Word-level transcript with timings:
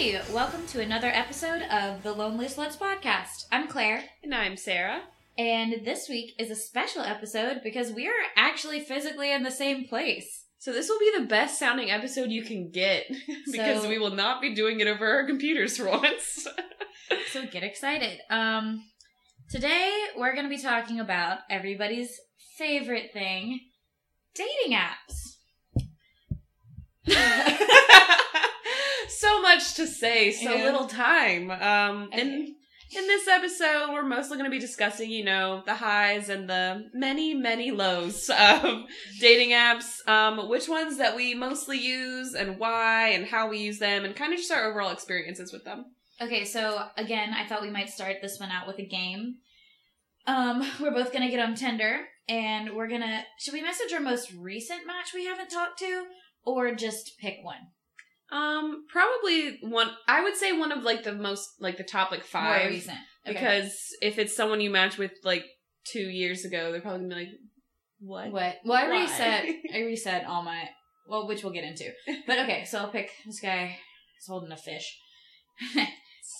Hey, 0.00 0.18
welcome 0.32 0.66
to 0.68 0.80
another 0.80 1.08
episode 1.08 1.60
of 1.70 2.02
the 2.02 2.14
Lonely 2.14 2.46
Sluts 2.46 2.78
podcast. 2.78 3.44
I'm 3.52 3.68
Claire, 3.68 4.02
And 4.24 4.34
I'm 4.34 4.56
Sarah. 4.56 5.02
and 5.36 5.84
this 5.84 6.08
week 6.08 6.32
is 6.38 6.50
a 6.50 6.54
special 6.56 7.02
episode 7.02 7.60
because 7.62 7.92
we 7.92 8.06
are 8.08 8.12
actually 8.34 8.80
physically 8.80 9.30
in 9.30 9.42
the 9.42 9.50
same 9.50 9.86
place. 9.86 10.46
So 10.58 10.72
this 10.72 10.88
will 10.88 10.98
be 10.98 11.12
the 11.18 11.26
best 11.26 11.58
sounding 11.58 11.90
episode 11.90 12.30
you 12.30 12.42
can 12.42 12.70
get 12.70 13.08
because 13.52 13.82
So- 13.82 13.90
we 13.90 13.98
will 13.98 14.12
not 14.14 14.40
be 14.40 14.54
doing 14.54 14.80
it 14.80 14.86
over 14.86 15.06
our 15.06 15.26
computers 15.26 15.76
for 15.76 15.84
once. 15.90 16.48
So 17.30 17.44
get 17.44 17.62
excited. 17.62 18.20
Um, 18.30 18.82
today 19.50 19.92
we're 20.16 20.32
going 20.32 20.48
to 20.48 20.56
be 20.56 20.62
talking 20.62 20.98
about 20.98 21.40
everybody's 21.50 22.18
favorite 22.56 23.10
thing 23.12 23.60
dating 24.34 24.78
apps. 24.78 25.36
so 29.20 29.40
much 29.42 29.74
to 29.74 29.86
say, 29.86 30.32
so 30.32 30.54
Yeah. 30.54 30.64
little 30.64 30.86
time. 30.86 31.50
Um 31.50 32.08
Okay. 32.12 32.20
in 32.22 32.56
in 32.92 33.06
this 33.06 33.28
episode, 33.28 33.92
we're 33.92 34.02
mostly 34.02 34.36
going 34.36 34.50
to 34.50 34.56
be 34.58 34.58
discussing, 34.58 35.10
you 35.10 35.22
know, 35.22 35.62
the 35.64 35.74
highs 35.76 36.28
and 36.28 36.50
the 36.50 36.90
many, 36.92 37.34
many 37.34 37.70
lows 37.70 38.28
of 38.36 38.82
dating 39.20 39.50
apps, 39.50 40.04
um, 40.08 40.48
which 40.48 40.68
ones 40.68 40.96
that 40.98 41.14
we 41.14 41.32
mostly 41.32 41.78
use 41.78 42.34
and 42.34 42.58
why 42.58 43.10
and 43.10 43.26
how 43.26 43.48
we 43.48 43.58
use 43.58 43.78
them 43.78 44.04
and 44.04 44.16
kind 44.16 44.32
of 44.32 44.40
just 44.40 44.50
our 44.50 44.64
overall 44.68 44.90
experiences 44.90 45.52
with 45.52 45.64
them. 45.64 45.84
Okay, 46.20 46.44
so 46.44 46.84
again, 46.96 47.32
I 47.32 47.46
thought 47.46 47.62
we 47.62 47.70
might 47.70 47.90
start 47.90 48.16
this 48.20 48.40
one 48.40 48.50
out 48.50 48.66
with 48.66 48.80
a 48.80 48.84
game. 48.86 49.36
Um, 50.26 50.68
we're 50.80 50.90
both 50.90 51.12
gonna 51.12 51.30
get 51.30 51.38
on 51.40 51.54
Tinder, 51.54 52.08
and 52.28 52.74
we're 52.74 52.88
gonna. 52.88 53.24
Should 53.38 53.54
we 53.54 53.62
message 53.62 53.92
our 53.92 54.00
most 54.00 54.32
recent 54.32 54.84
match 54.84 55.14
we 55.14 55.26
haven't 55.26 55.50
talked 55.50 55.78
to, 55.78 56.06
or 56.44 56.74
just 56.74 57.18
pick 57.18 57.36
one? 57.42 57.68
Um, 58.32 58.84
probably 58.88 59.58
one. 59.62 59.90
I 60.06 60.22
would 60.22 60.36
say 60.36 60.52
one 60.52 60.70
of 60.72 60.82
like 60.84 61.02
the 61.04 61.12
most 61.14 61.48
like 61.60 61.76
the 61.76 61.84
top 61.84 62.10
like 62.10 62.20
More 62.20 62.26
five 62.42 62.70
recent. 62.70 62.98
Okay. 63.26 63.34
because 63.34 63.72
if 64.00 64.18
it's 64.18 64.34
someone 64.36 64.60
you 64.60 64.70
match 64.70 64.96
with 64.98 65.12
like 65.24 65.44
two 65.90 66.00
years 66.08 66.44
ago, 66.44 66.70
they're 66.72 66.80
probably 66.80 67.00
gonna 67.08 67.14
be 67.14 67.20
like, 67.20 67.28
"What? 68.00 68.32
what? 68.32 68.56
Well, 68.64 68.78
I 68.84 68.88
Why? 68.88 69.00
reset. 69.02 69.44
I 69.74 69.78
reset 69.80 70.26
all 70.26 70.42
my. 70.42 70.68
Well, 71.08 71.26
which 71.26 71.42
we'll 71.42 71.52
get 71.52 71.64
into. 71.64 71.90
But 72.26 72.38
okay, 72.40 72.64
so 72.64 72.78
I'll 72.78 72.90
pick 72.92 73.10
this 73.26 73.40
guy. 73.40 73.66
He's 74.16 74.26
holding 74.28 74.52
a 74.52 74.56
fish. 74.56 74.96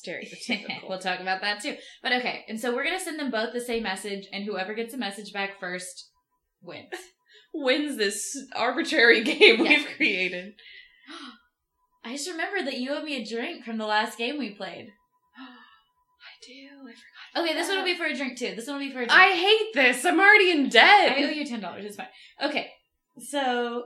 Stereotypical." 0.06 0.68
we'll 0.88 0.98
talk 0.98 1.20
about 1.20 1.40
that 1.40 1.60
too. 1.60 1.76
But 2.02 2.12
okay, 2.12 2.44
and 2.48 2.58
so 2.60 2.74
we're 2.74 2.84
gonna 2.84 3.00
send 3.00 3.18
them 3.18 3.30
both 3.30 3.52
the 3.52 3.60
same 3.60 3.82
message, 3.82 4.26
and 4.32 4.44
whoever 4.44 4.74
gets 4.74 4.94
a 4.94 4.98
message 4.98 5.32
back 5.32 5.58
first 5.58 6.08
wins. 6.62 6.88
Wins 7.52 7.96
this 7.96 8.36
arbitrary 8.54 9.24
game 9.24 9.64
Yeah. 9.64 9.70
we've 9.78 9.86
created. 9.96 10.52
I 12.04 12.12
just 12.12 12.30
remembered 12.30 12.66
that 12.66 12.78
you 12.78 12.92
owe 12.92 13.02
me 13.02 13.16
a 13.16 13.24
drink 13.24 13.64
from 13.64 13.78
the 13.78 13.86
last 13.86 14.16
game 14.16 14.38
we 14.38 14.50
played. 14.50 14.88
I 15.38 16.46
do. 16.46 16.88
I 16.88 16.92
forgot. 16.92 17.44
Okay, 17.44 17.54
this 17.54 17.68
one 17.68 17.78
will 17.78 17.84
be 17.84 17.96
for 17.96 18.06
a 18.06 18.16
drink 18.16 18.38
too. 18.38 18.54
This 18.56 18.66
one 18.66 18.78
will 18.78 18.86
be 18.86 18.92
for 18.92 19.00
a 19.00 19.06
drink. 19.06 19.12
I 19.12 19.28
hate 19.28 19.74
this. 19.74 20.04
I'm 20.04 20.18
already 20.18 20.50
in 20.50 20.68
debt. 20.68 21.12
I 21.16 21.24
owe 21.24 21.30
you 21.30 21.44
ten 21.44 21.60
dollars. 21.60 21.84
It's 21.84 21.96
fine. 21.96 22.08
Okay, 22.42 22.70
so 23.18 23.84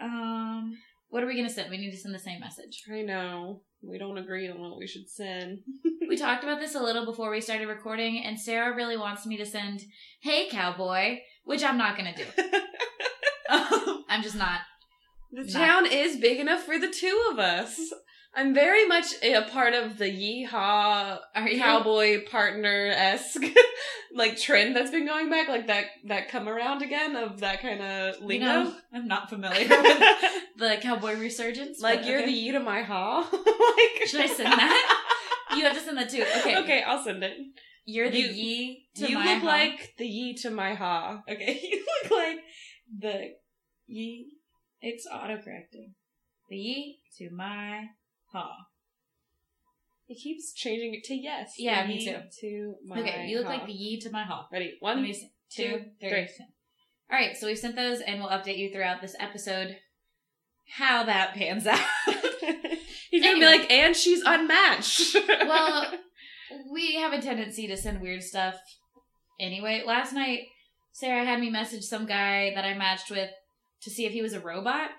um, 0.00 0.76
what 1.08 1.22
are 1.22 1.26
we 1.26 1.36
gonna 1.36 1.50
send? 1.50 1.70
We 1.70 1.78
need 1.78 1.92
to 1.92 1.96
send 1.96 2.14
the 2.14 2.18
same 2.18 2.40
message. 2.40 2.82
I 2.92 3.02
know. 3.02 3.62
We 3.82 3.98
don't 3.98 4.18
agree 4.18 4.48
on 4.48 4.60
what 4.60 4.78
we 4.78 4.86
should 4.86 5.08
send. 5.08 5.60
We 6.06 6.18
talked 6.18 6.44
about 6.44 6.60
this 6.60 6.74
a 6.74 6.82
little 6.82 7.06
before 7.06 7.30
we 7.30 7.40
started 7.40 7.66
recording, 7.66 8.22
and 8.22 8.38
Sarah 8.38 8.76
really 8.76 8.96
wants 8.96 9.24
me 9.24 9.38
to 9.38 9.46
send 9.46 9.80
"Hey 10.20 10.48
cowboy," 10.50 11.20
which 11.44 11.64
I'm 11.64 11.78
not 11.78 11.96
gonna 11.96 12.14
do. 12.14 12.26
I'm 14.08 14.22
just 14.22 14.36
not. 14.36 14.60
The 15.34 15.50
town 15.50 15.86
is 15.86 16.16
big 16.16 16.38
enough 16.40 16.62
for 16.62 16.78
the 16.78 16.90
two 16.90 17.28
of 17.32 17.38
us. 17.38 17.78
I'm 18.36 18.52
very 18.52 18.86
much 18.86 19.06
a 19.22 19.42
part 19.42 19.74
of 19.74 19.96
the 19.96 20.06
yeehaw 20.06 21.18
cowboy 21.58 22.24
partner 22.28 22.90
esque 22.94 23.44
like 24.14 24.36
trend 24.40 24.74
that's 24.74 24.90
been 24.90 25.06
going 25.06 25.30
back, 25.30 25.48
like 25.48 25.68
that 25.68 25.84
that 26.06 26.28
come 26.28 26.48
around 26.48 26.82
again 26.82 27.14
of 27.14 27.40
that 27.40 27.62
kind 27.62 27.80
of 27.80 28.20
lingo. 28.20 28.72
I'm 28.92 29.06
not 29.06 29.30
familiar 29.30 29.68
with 29.68 30.02
the 30.56 30.78
cowboy 30.82 31.16
resurgence. 31.16 31.80
like 31.80 32.00
but 32.00 32.08
you're 32.08 32.18
okay. 32.20 32.26
the 32.26 32.32
yee 32.32 32.52
to 32.52 32.60
my 32.60 32.82
ha. 32.82 33.20
like 33.32 34.08
Should 34.08 34.20
I 34.22 34.26
send 34.26 34.52
that? 34.52 35.00
You 35.56 35.64
have 35.64 35.74
to 35.74 35.80
send 35.80 35.98
that 35.98 36.10
too. 36.10 36.24
Okay. 36.38 36.58
Okay, 36.58 36.82
I'll 36.82 37.02
send 37.04 37.22
it. 37.22 37.36
You're 37.86 38.10
the 38.10 38.18
You- 38.18 38.28
ye 38.30 38.86
to 38.96 39.08
you 39.08 39.14
my 39.14 39.34
look 39.34 39.42
ha. 39.42 39.46
like 39.46 39.94
the 39.98 40.06
yee 40.06 40.34
to 40.42 40.50
my 40.50 40.74
ha. 40.74 41.22
Okay, 41.28 41.60
you 41.62 41.84
look 42.02 42.10
like 42.10 42.38
the 42.98 43.34
ye. 43.86 44.32
It's 44.86 45.06
autocorrecting. 45.10 45.92
The 46.50 46.56
ye 46.56 46.98
to 47.18 47.30
my 47.30 47.84
ha. 48.32 48.50
It 50.08 50.16
keeps 50.22 50.52
changing 50.52 50.92
it 50.94 51.04
to 51.04 51.14
yes. 51.14 51.54
Yeah, 51.58 51.86
the 51.86 51.88
me 51.88 52.04
too. 52.04 52.18
To 52.40 52.74
my 52.86 53.00
Okay, 53.00 53.26
you 53.26 53.38
look 53.38 53.46
ha. 53.46 53.52
like 53.54 53.66
the 53.66 53.72
ye 53.72 53.98
to 54.00 54.10
my 54.10 54.24
ha. 54.24 54.46
Ready? 54.52 54.74
One, 54.80 55.02
me. 55.02 55.14
Two, 55.50 55.62
two, 55.62 55.78
three. 56.00 56.10
three. 56.10 56.28
All 57.10 57.18
right, 57.18 57.34
so 57.34 57.46
we've 57.46 57.58
sent 57.58 57.76
those, 57.76 58.00
and 58.00 58.20
we'll 58.20 58.28
update 58.28 58.58
you 58.58 58.70
throughout 58.70 59.00
this 59.00 59.16
episode 59.18 59.76
how 60.68 61.04
that 61.04 61.34
pans 61.34 61.66
out. 61.66 61.78
He's 63.10 63.22
gonna 63.22 63.36
Anyway. 63.36 63.40
be 63.40 63.58
like, 63.58 63.70
and 63.70 63.96
she's 63.96 64.22
unmatched. 64.24 65.16
well, 65.28 65.92
we 66.72 66.96
have 66.96 67.12
a 67.14 67.22
tendency 67.22 67.66
to 67.68 67.76
send 67.76 68.00
weird 68.02 68.22
stuff 68.22 68.56
anyway. 69.40 69.82
Last 69.86 70.12
night, 70.12 70.40
Sarah 70.92 71.24
had 71.24 71.40
me 71.40 71.48
message 71.50 71.84
some 71.84 72.06
guy 72.06 72.52
that 72.54 72.64
I 72.66 72.74
matched 72.74 73.10
with 73.10 73.30
to 73.84 73.90
see 73.90 74.06
if 74.06 74.12
he 74.12 74.22
was 74.22 74.32
a 74.32 74.40
robot 74.40 74.90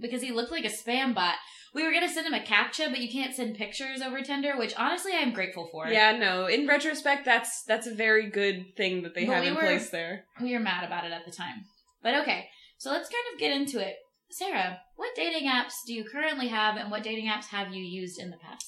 because 0.00 0.22
he 0.22 0.32
looked 0.32 0.50
like 0.52 0.64
a 0.64 0.68
spam 0.68 1.14
bot. 1.14 1.34
We 1.72 1.84
were 1.84 1.92
gonna 1.92 2.08
send 2.08 2.26
him 2.26 2.34
a 2.34 2.40
captcha, 2.40 2.90
but 2.90 2.98
you 3.00 3.08
can't 3.10 3.34
send 3.34 3.56
pictures 3.56 4.00
over 4.02 4.20
Tinder, 4.22 4.56
which 4.58 4.74
honestly 4.76 5.12
I'm 5.14 5.32
grateful 5.32 5.68
for. 5.70 5.86
yeah, 5.88 6.16
no. 6.16 6.46
In 6.46 6.66
retrospect, 6.66 7.24
that's 7.24 7.62
that's 7.64 7.86
a 7.86 7.94
very 7.94 8.28
good 8.28 8.76
thing 8.76 9.02
that 9.02 9.14
they 9.14 9.24
But 9.24 9.34
have 9.34 9.42
we 9.44 9.48
in 9.50 9.54
were- 9.54 9.60
place 9.60 9.90
there. 9.90 10.24
we 10.40 10.52
were 10.52 10.60
mad 10.60 10.84
about 10.84 11.04
it 11.04 11.12
at 11.12 11.24
the 11.24 11.30
time. 11.32 11.64
But 12.02 12.14
okay, 12.22 12.48
so 12.78 12.90
let's 12.90 13.08
kind 13.08 13.24
of 13.34 13.38
get 13.38 13.52
into 13.52 13.78
it. 13.78 13.94
Sarah, 14.32 14.78
what 14.96 15.14
dating 15.14 15.48
apps 15.48 15.74
do 15.86 15.92
you 15.94 16.04
currently 16.04 16.48
have, 16.48 16.76
and 16.76 16.90
what 16.90 17.02
dating 17.02 17.26
apps 17.28 17.46
have 17.46 17.72
you 17.72 17.82
used 17.84 18.18
in 18.20 18.30
the 18.30 18.36
past? 18.38 18.66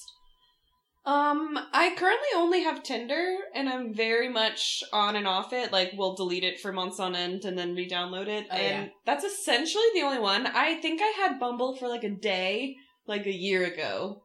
Um, 1.05 1.59
I 1.73 1.93
currently 1.97 2.29
only 2.35 2.63
have 2.63 2.81
Tinder, 2.81 3.37
and 3.53 3.67
I'm 3.67 3.93
very 3.93 4.29
much 4.29 4.83
on 4.93 5.17
and 5.17 5.27
off 5.27 5.51
it. 5.51 5.71
Like, 5.71 5.91
we'll 5.97 6.15
delete 6.15 6.45
it 6.45 6.61
for 6.61 6.71
months 6.71 6.99
on 6.99 7.13
end 7.15 7.43
and 7.43 7.57
then 7.57 7.75
re-download 7.75 8.27
it, 8.27 8.47
Oh, 8.49 8.55
and 8.55 8.85
yeah. 8.85 8.91
that's 9.05 9.25
essentially 9.25 9.83
the 9.93 10.01
only 10.01 10.19
one. 10.19 10.47
I 10.47 10.75
think 10.75 11.01
I 11.01 11.13
had 11.17 11.39
Bumble 11.39 11.75
for 11.75 11.89
like 11.89 12.05
a 12.05 12.09
day, 12.09 12.77
like 13.05 13.25
a 13.25 13.33
year 13.33 13.65
ago, 13.65 14.22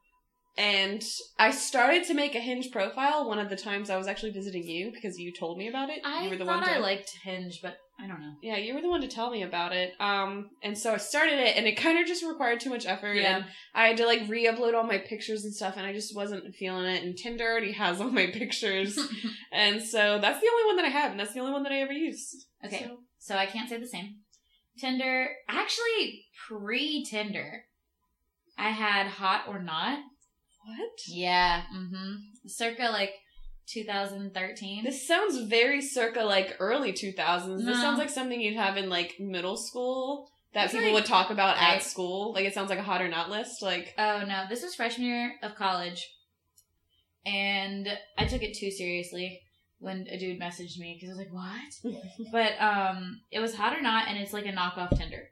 and 0.58 1.02
I 1.38 1.50
started 1.52 2.04
to 2.08 2.14
make 2.14 2.34
a 2.34 2.40
Hinge 2.40 2.70
profile 2.72 3.26
one 3.28 3.38
of 3.38 3.48
the 3.48 3.56
times 3.56 3.88
I 3.88 3.96
was 3.96 4.06
actually 4.08 4.32
visiting 4.32 4.64
you 4.64 4.90
because 4.92 5.18
you 5.18 5.32
told 5.32 5.56
me 5.56 5.68
about 5.68 5.88
it. 5.88 6.00
I 6.04 6.24
you 6.24 6.30
were 6.30 6.36
the 6.36 6.44
thought 6.44 6.60
one 6.60 6.68
to, 6.68 6.74
I 6.74 6.78
liked 6.78 7.10
Hinge, 7.22 7.60
but 7.62 7.78
I 8.00 8.06
don't 8.06 8.20
know. 8.20 8.34
Yeah, 8.42 8.56
you 8.56 8.74
were 8.74 8.80
the 8.82 8.88
one 8.90 9.00
to 9.00 9.08
tell 9.08 9.30
me 9.30 9.42
about 9.42 9.72
it. 9.72 9.92
Um, 10.00 10.50
and 10.62 10.76
so 10.76 10.92
I 10.94 10.98
started 10.98 11.38
it, 11.38 11.56
and 11.56 11.66
it 11.66 11.76
kind 11.76 11.98
of 11.98 12.06
just 12.06 12.24
required 12.24 12.60
too 12.60 12.70
much 12.70 12.86
effort. 12.86 13.14
Yeah. 13.14 13.36
And 13.36 13.44
I 13.74 13.86
had 13.88 13.96
to 13.98 14.06
like 14.06 14.28
re-upload 14.28 14.74
all 14.74 14.84
my 14.84 14.98
pictures 14.98 15.44
and 15.44 15.54
stuff, 15.54 15.74
and 15.76 15.86
I 15.86 15.92
just 15.92 16.14
wasn't 16.14 16.54
feeling 16.54 16.84
it. 16.86 17.02
And 17.02 17.16
Tinder 17.16 17.44
already 17.50 17.72
has 17.72 18.00
all 18.00 18.10
my 18.10 18.26
pictures, 18.26 18.98
and 19.52 19.82
so 19.82 20.18
that's 20.20 20.40
the 20.40 20.48
only 20.52 20.66
one 20.66 20.76
that 20.76 20.84
I 20.84 20.90
have, 20.90 21.10
and 21.12 21.18
that's 21.20 21.34
the 21.34 21.40
only 21.40 21.52
one 21.52 21.62
that 21.62 21.72
I 21.72 21.78
ever 21.80 21.92
used. 21.92 22.46
Okay. 22.64 22.84
So- 22.84 22.98
So 23.20 23.36
I 23.36 23.46
can't 23.46 23.68
say 23.68 23.78
the 23.78 23.86
same. 23.86 24.16
Tinder, 24.78 25.28
actually, 25.48 26.24
pre 26.46 27.04
Tinder, 27.04 27.64
I 28.56 28.70
had 28.70 29.06
Hot 29.08 29.44
or 29.48 29.60
Not. 29.62 29.98
What? 30.68 30.90
Yeah. 31.08 31.62
Mm-hmm. 31.74 32.14
Circa 32.46 32.90
like 32.92 33.12
2013. 33.66 34.84
This 34.84 35.06
sounds 35.06 35.42
very 35.48 35.80
circa 35.82 36.22
like 36.22 36.56
early 36.60 36.92
two 36.92 37.12
thousands. 37.12 37.64
This 37.64 37.80
sounds 37.80 37.98
like 37.98 38.10
something 38.10 38.40
you'd 38.40 38.56
have 38.56 38.76
in 38.76 38.88
like 38.88 39.16
middle 39.18 39.56
school 39.56 40.28
that 40.54 40.64
It's 40.66 40.72
people 40.72 40.86
like- 40.86 40.94
would 40.94 41.04
talk 41.06 41.30
about 41.30 41.56
right. 41.56 41.76
at 41.76 41.82
school. 41.82 42.32
Like 42.32 42.44
it 42.46 42.54
sounds 42.54 42.70
like 42.70 42.78
a 42.78 42.82
hot 42.82 43.02
or 43.02 43.08
not 43.08 43.30
list. 43.30 43.62
Like 43.62 43.94
oh 43.98 44.22
no, 44.26 44.44
this 44.48 44.62
was 44.62 44.74
freshman 44.74 45.06
year 45.06 45.34
of 45.42 45.54
college, 45.54 46.08
and 47.26 47.88
I 48.16 48.24
took 48.24 48.42
it 48.42 48.56
too 48.56 48.70
seriously 48.70 49.40
when 49.80 50.06
a 50.10 50.18
dude 50.18 50.40
messaged 50.40 50.78
me 50.78 50.98
because 50.98 51.10
I 51.10 51.18
was 51.18 51.18
like, 51.18 51.32
"What?" 51.32 51.94
but 52.32 52.60
um, 52.62 53.20
it 53.30 53.40
was 53.40 53.54
Hot 53.54 53.76
or 53.76 53.82
Not, 53.82 54.08
and 54.08 54.18
it's 54.18 54.32
like 54.32 54.46
a 54.46 54.52
knockoff 54.52 54.96
Tinder. 54.96 55.28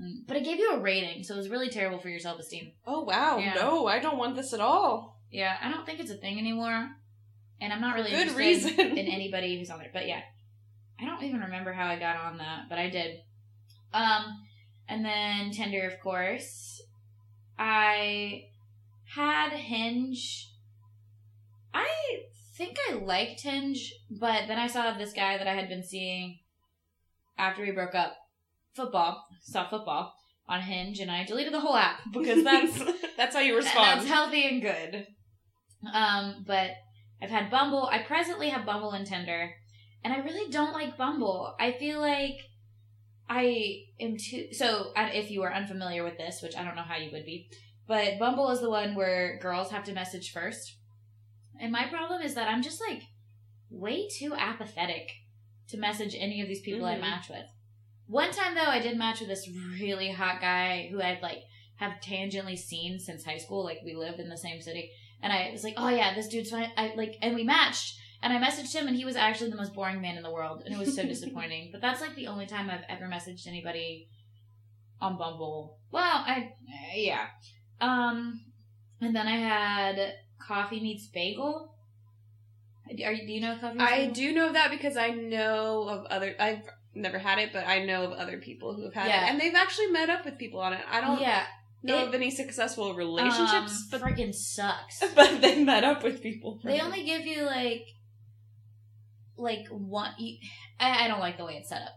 Mm, 0.00 0.26
But 0.26 0.36
it 0.36 0.44
gave 0.44 0.58
you 0.58 0.72
a 0.72 0.80
rating, 0.80 1.22
so 1.24 1.34
it 1.34 1.38
was 1.38 1.48
really 1.48 1.70
terrible 1.70 1.98
for 1.98 2.08
your 2.08 2.18
self 2.18 2.38
esteem. 2.38 2.72
oh 2.86 3.02
wow, 3.04 3.38
Yeah. 3.38 3.54
no, 3.54 3.86
I 3.86 3.98
don't 3.98 4.18
want 4.18 4.36
this 4.36 4.52
at 4.52 4.60
all. 4.60 5.20
Yeah, 5.30 5.56
I 5.62 5.70
don't 5.70 5.84
think 5.86 6.00
it's 6.00 6.10
a 6.10 6.16
thing 6.16 6.38
anymore, 6.38 6.88
and 7.60 7.72
I'm 7.72 7.80
not 7.80 7.94
really 7.94 8.10
Good 8.10 8.28
interested 8.28 8.78
reason. 8.78 8.98
in 8.98 9.06
anybody 9.06 9.58
who's 9.58 9.70
on 9.70 9.78
there. 9.78 9.90
But 9.92 10.06
yeah, 10.06 10.20
I 11.00 11.04
don't 11.04 11.22
even 11.22 11.40
remember 11.40 11.72
how 11.72 11.86
I 11.86 11.98
got 11.98 12.16
on 12.16 12.38
that, 12.38 12.68
but 12.68 12.78
I 12.78 12.90
did. 12.90 13.20
Um, 13.92 14.24
and 14.88 15.04
then 15.04 15.50
Tinder, 15.50 15.86
of 15.88 15.98
course. 16.00 16.80
I 17.58 18.44
had 19.14 19.50
Hinge. 19.52 20.52
I 21.72 21.88
think 22.56 22.76
I 22.90 22.94
liked 22.94 23.40
Hinge, 23.42 23.92
but 24.10 24.46
then 24.46 24.58
I 24.58 24.66
saw 24.66 24.92
this 24.96 25.12
guy 25.12 25.38
that 25.38 25.46
I 25.48 25.54
had 25.54 25.68
been 25.68 25.82
seeing 25.82 26.40
after 27.38 27.62
we 27.62 27.70
broke 27.72 27.94
up. 27.94 28.14
Football, 28.76 29.24
saw 29.42 29.68
football, 29.68 30.12
on 30.48 30.60
Hinge, 30.60 31.00
and 31.00 31.10
I 31.10 31.24
deleted 31.24 31.52
the 31.52 31.60
whole 31.60 31.76
app 31.76 32.00
because 32.12 32.44
that's 32.44 32.78
that's 33.16 33.34
how 33.34 33.40
you 33.40 33.56
respond. 33.56 34.00
that's 34.00 34.08
healthy 34.08 34.46
and 34.46 34.62
good. 34.62 35.06
Um, 35.92 36.44
but 36.46 36.70
I've 37.22 37.30
had 37.30 37.50
Bumble. 37.50 37.88
I 37.90 37.98
presently 38.02 38.50
have 38.50 38.66
Bumble 38.66 38.92
and 38.92 39.06
Tinder, 39.06 39.50
and 40.04 40.12
I 40.12 40.18
really 40.18 40.50
don't 40.50 40.72
like 40.72 40.96
Bumble. 40.96 41.54
I 41.58 41.72
feel 41.72 42.00
like 42.00 42.38
I 43.28 43.84
am 44.00 44.16
too. 44.18 44.48
So, 44.52 44.92
if 44.96 45.30
you 45.30 45.42
are 45.42 45.52
unfamiliar 45.52 46.04
with 46.04 46.18
this, 46.18 46.40
which 46.42 46.56
I 46.56 46.62
don't 46.64 46.76
know 46.76 46.82
how 46.82 46.96
you 46.96 47.10
would 47.12 47.24
be, 47.24 47.48
but 47.88 48.18
Bumble 48.18 48.50
is 48.50 48.60
the 48.60 48.70
one 48.70 48.94
where 48.94 49.38
girls 49.40 49.70
have 49.70 49.84
to 49.84 49.92
message 49.92 50.30
first. 50.32 50.76
And 51.60 51.72
my 51.72 51.86
problem 51.86 52.20
is 52.22 52.34
that 52.34 52.48
I'm 52.48 52.62
just 52.62 52.80
like 52.86 53.02
way 53.70 54.08
too 54.08 54.34
apathetic 54.36 55.10
to 55.70 55.78
message 55.78 56.14
any 56.16 56.40
of 56.42 56.48
these 56.48 56.60
people 56.60 56.84
I 56.86 56.96
Mhm. 56.96 57.00
match 57.00 57.28
with. 57.28 57.46
One 58.08 58.30
time 58.30 58.54
though, 58.54 58.62
I 58.70 58.78
did 58.80 58.96
match 58.98 59.20
with 59.20 59.28
this 59.28 59.48
really 59.80 60.10
hot 60.10 60.40
guy 60.40 60.88
who 60.90 61.00
I'd 61.02 61.22
like 61.22 61.42
have 61.76 62.00
tangentially 62.00 62.56
seen 62.56 62.98
since 62.98 63.24
high 63.24 63.38
school. 63.38 63.64
Like 63.64 63.80
we 63.84 63.94
lived 63.94 64.20
in 64.20 64.28
the 64.28 64.36
same 64.36 64.60
city, 64.60 64.90
and 65.22 65.32
I 65.32 65.50
was 65.52 65.64
like, 65.64 65.74
"Oh 65.76 65.88
yeah, 65.88 66.14
this 66.14 66.28
dude's 66.28 66.50
fine." 66.50 66.70
I 66.76 66.92
like, 66.96 67.16
and 67.22 67.34
we 67.34 67.44
matched. 67.44 67.98
And 68.22 68.32
I 68.32 68.40
messaged 68.44 68.74
him, 68.74 68.88
and 68.88 68.96
he 68.96 69.04
was 69.04 69.14
actually 69.14 69.50
the 69.50 69.56
most 69.56 69.74
boring 69.74 70.00
man 70.00 70.16
in 70.16 70.22
the 70.22 70.32
world, 70.32 70.62
and 70.64 70.74
it 70.74 70.78
was 70.78 70.96
so 70.96 71.02
disappointing. 71.06 71.68
But 71.70 71.82
that's 71.82 72.00
like 72.00 72.16
the 72.16 72.28
only 72.28 72.46
time 72.46 72.70
I've 72.70 72.84
ever 72.88 73.04
messaged 73.04 73.46
anybody 73.46 74.08
on 75.00 75.18
Bumble. 75.18 75.78
Well, 75.92 76.24
I 76.26 76.52
yeah. 76.94 77.26
Um, 77.80 78.40
and 79.00 79.14
then 79.14 79.26
I 79.28 79.36
had 79.36 80.14
Coffee 80.40 80.80
Meets 80.80 81.08
Bagel. 81.08 81.74
Are 82.88 83.12
you, 83.12 83.26
do 83.26 83.32
you 83.32 83.40
know 83.40 83.58
Coffee 83.60 83.78
I 83.80 83.96
Bagel? 83.98 84.14
do 84.14 84.32
know 84.32 84.52
that 84.54 84.70
because 84.70 84.96
I 84.96 85.10
know 85.10 85.88
of 85.88 86.06
other. 86.06 86.34
I've 86.40 86.62
never 86.96 87.18
had 87.18 87.38
it, 87.38 87.52
but 87.52 87.66
I 87.66 87.84
know 87.84 88.04
of 88.04 88.12
other 88.12 88.38
people 88.38 88.74
who 88.74 88.84
have 88.84 88.94
had 88.94 89.08
Yeah. 89.08 89.26
it, 89.26 89.30
and 89.30 89.40
they've 89.40 89.54
actually 89.54 89.88
met 89.88 90.08
up 90.10 90.24
with 90.24 90.38
people 90.38 90.60
on 90.60 90.72
it. 90.72 90.80
I 90.90 91.00
don't 91.00 91.20
Yeah, 91.20 91.46
know 91.82 91.98
it- 91.98 92.08
of 92.08 92.14
any 92.14 92.30
successful 92.30 92.94
relationships, 92.94 93.72
um, 93.72 93.88
but 93.90 94.00
freaking 94.00 94.34
sucks. 94.34 95.02
but 95.14 95.40
they 95.40 95.62
met 95.62 95.84
up 95.84 96.02
with 96.02 96.22
people. 96.22 96.60
They 96.64 96.78
it. 96.78 96.82
only 96.84 97.04
give 97.04 97.26
you 97.26 97.42
like, 97.44 97.86
like 99.36 99.66
one. 99.68 100.12
You, 100.18 100.38
I, 100.80 101.04
I 101.04 101.08
don't 101.08 101.20
like 101.20 101.36
the 101.36 101.44
way 101.44 101.54
it's 101.54 101.68
set 101.68 101.82
up. 101.82 101.94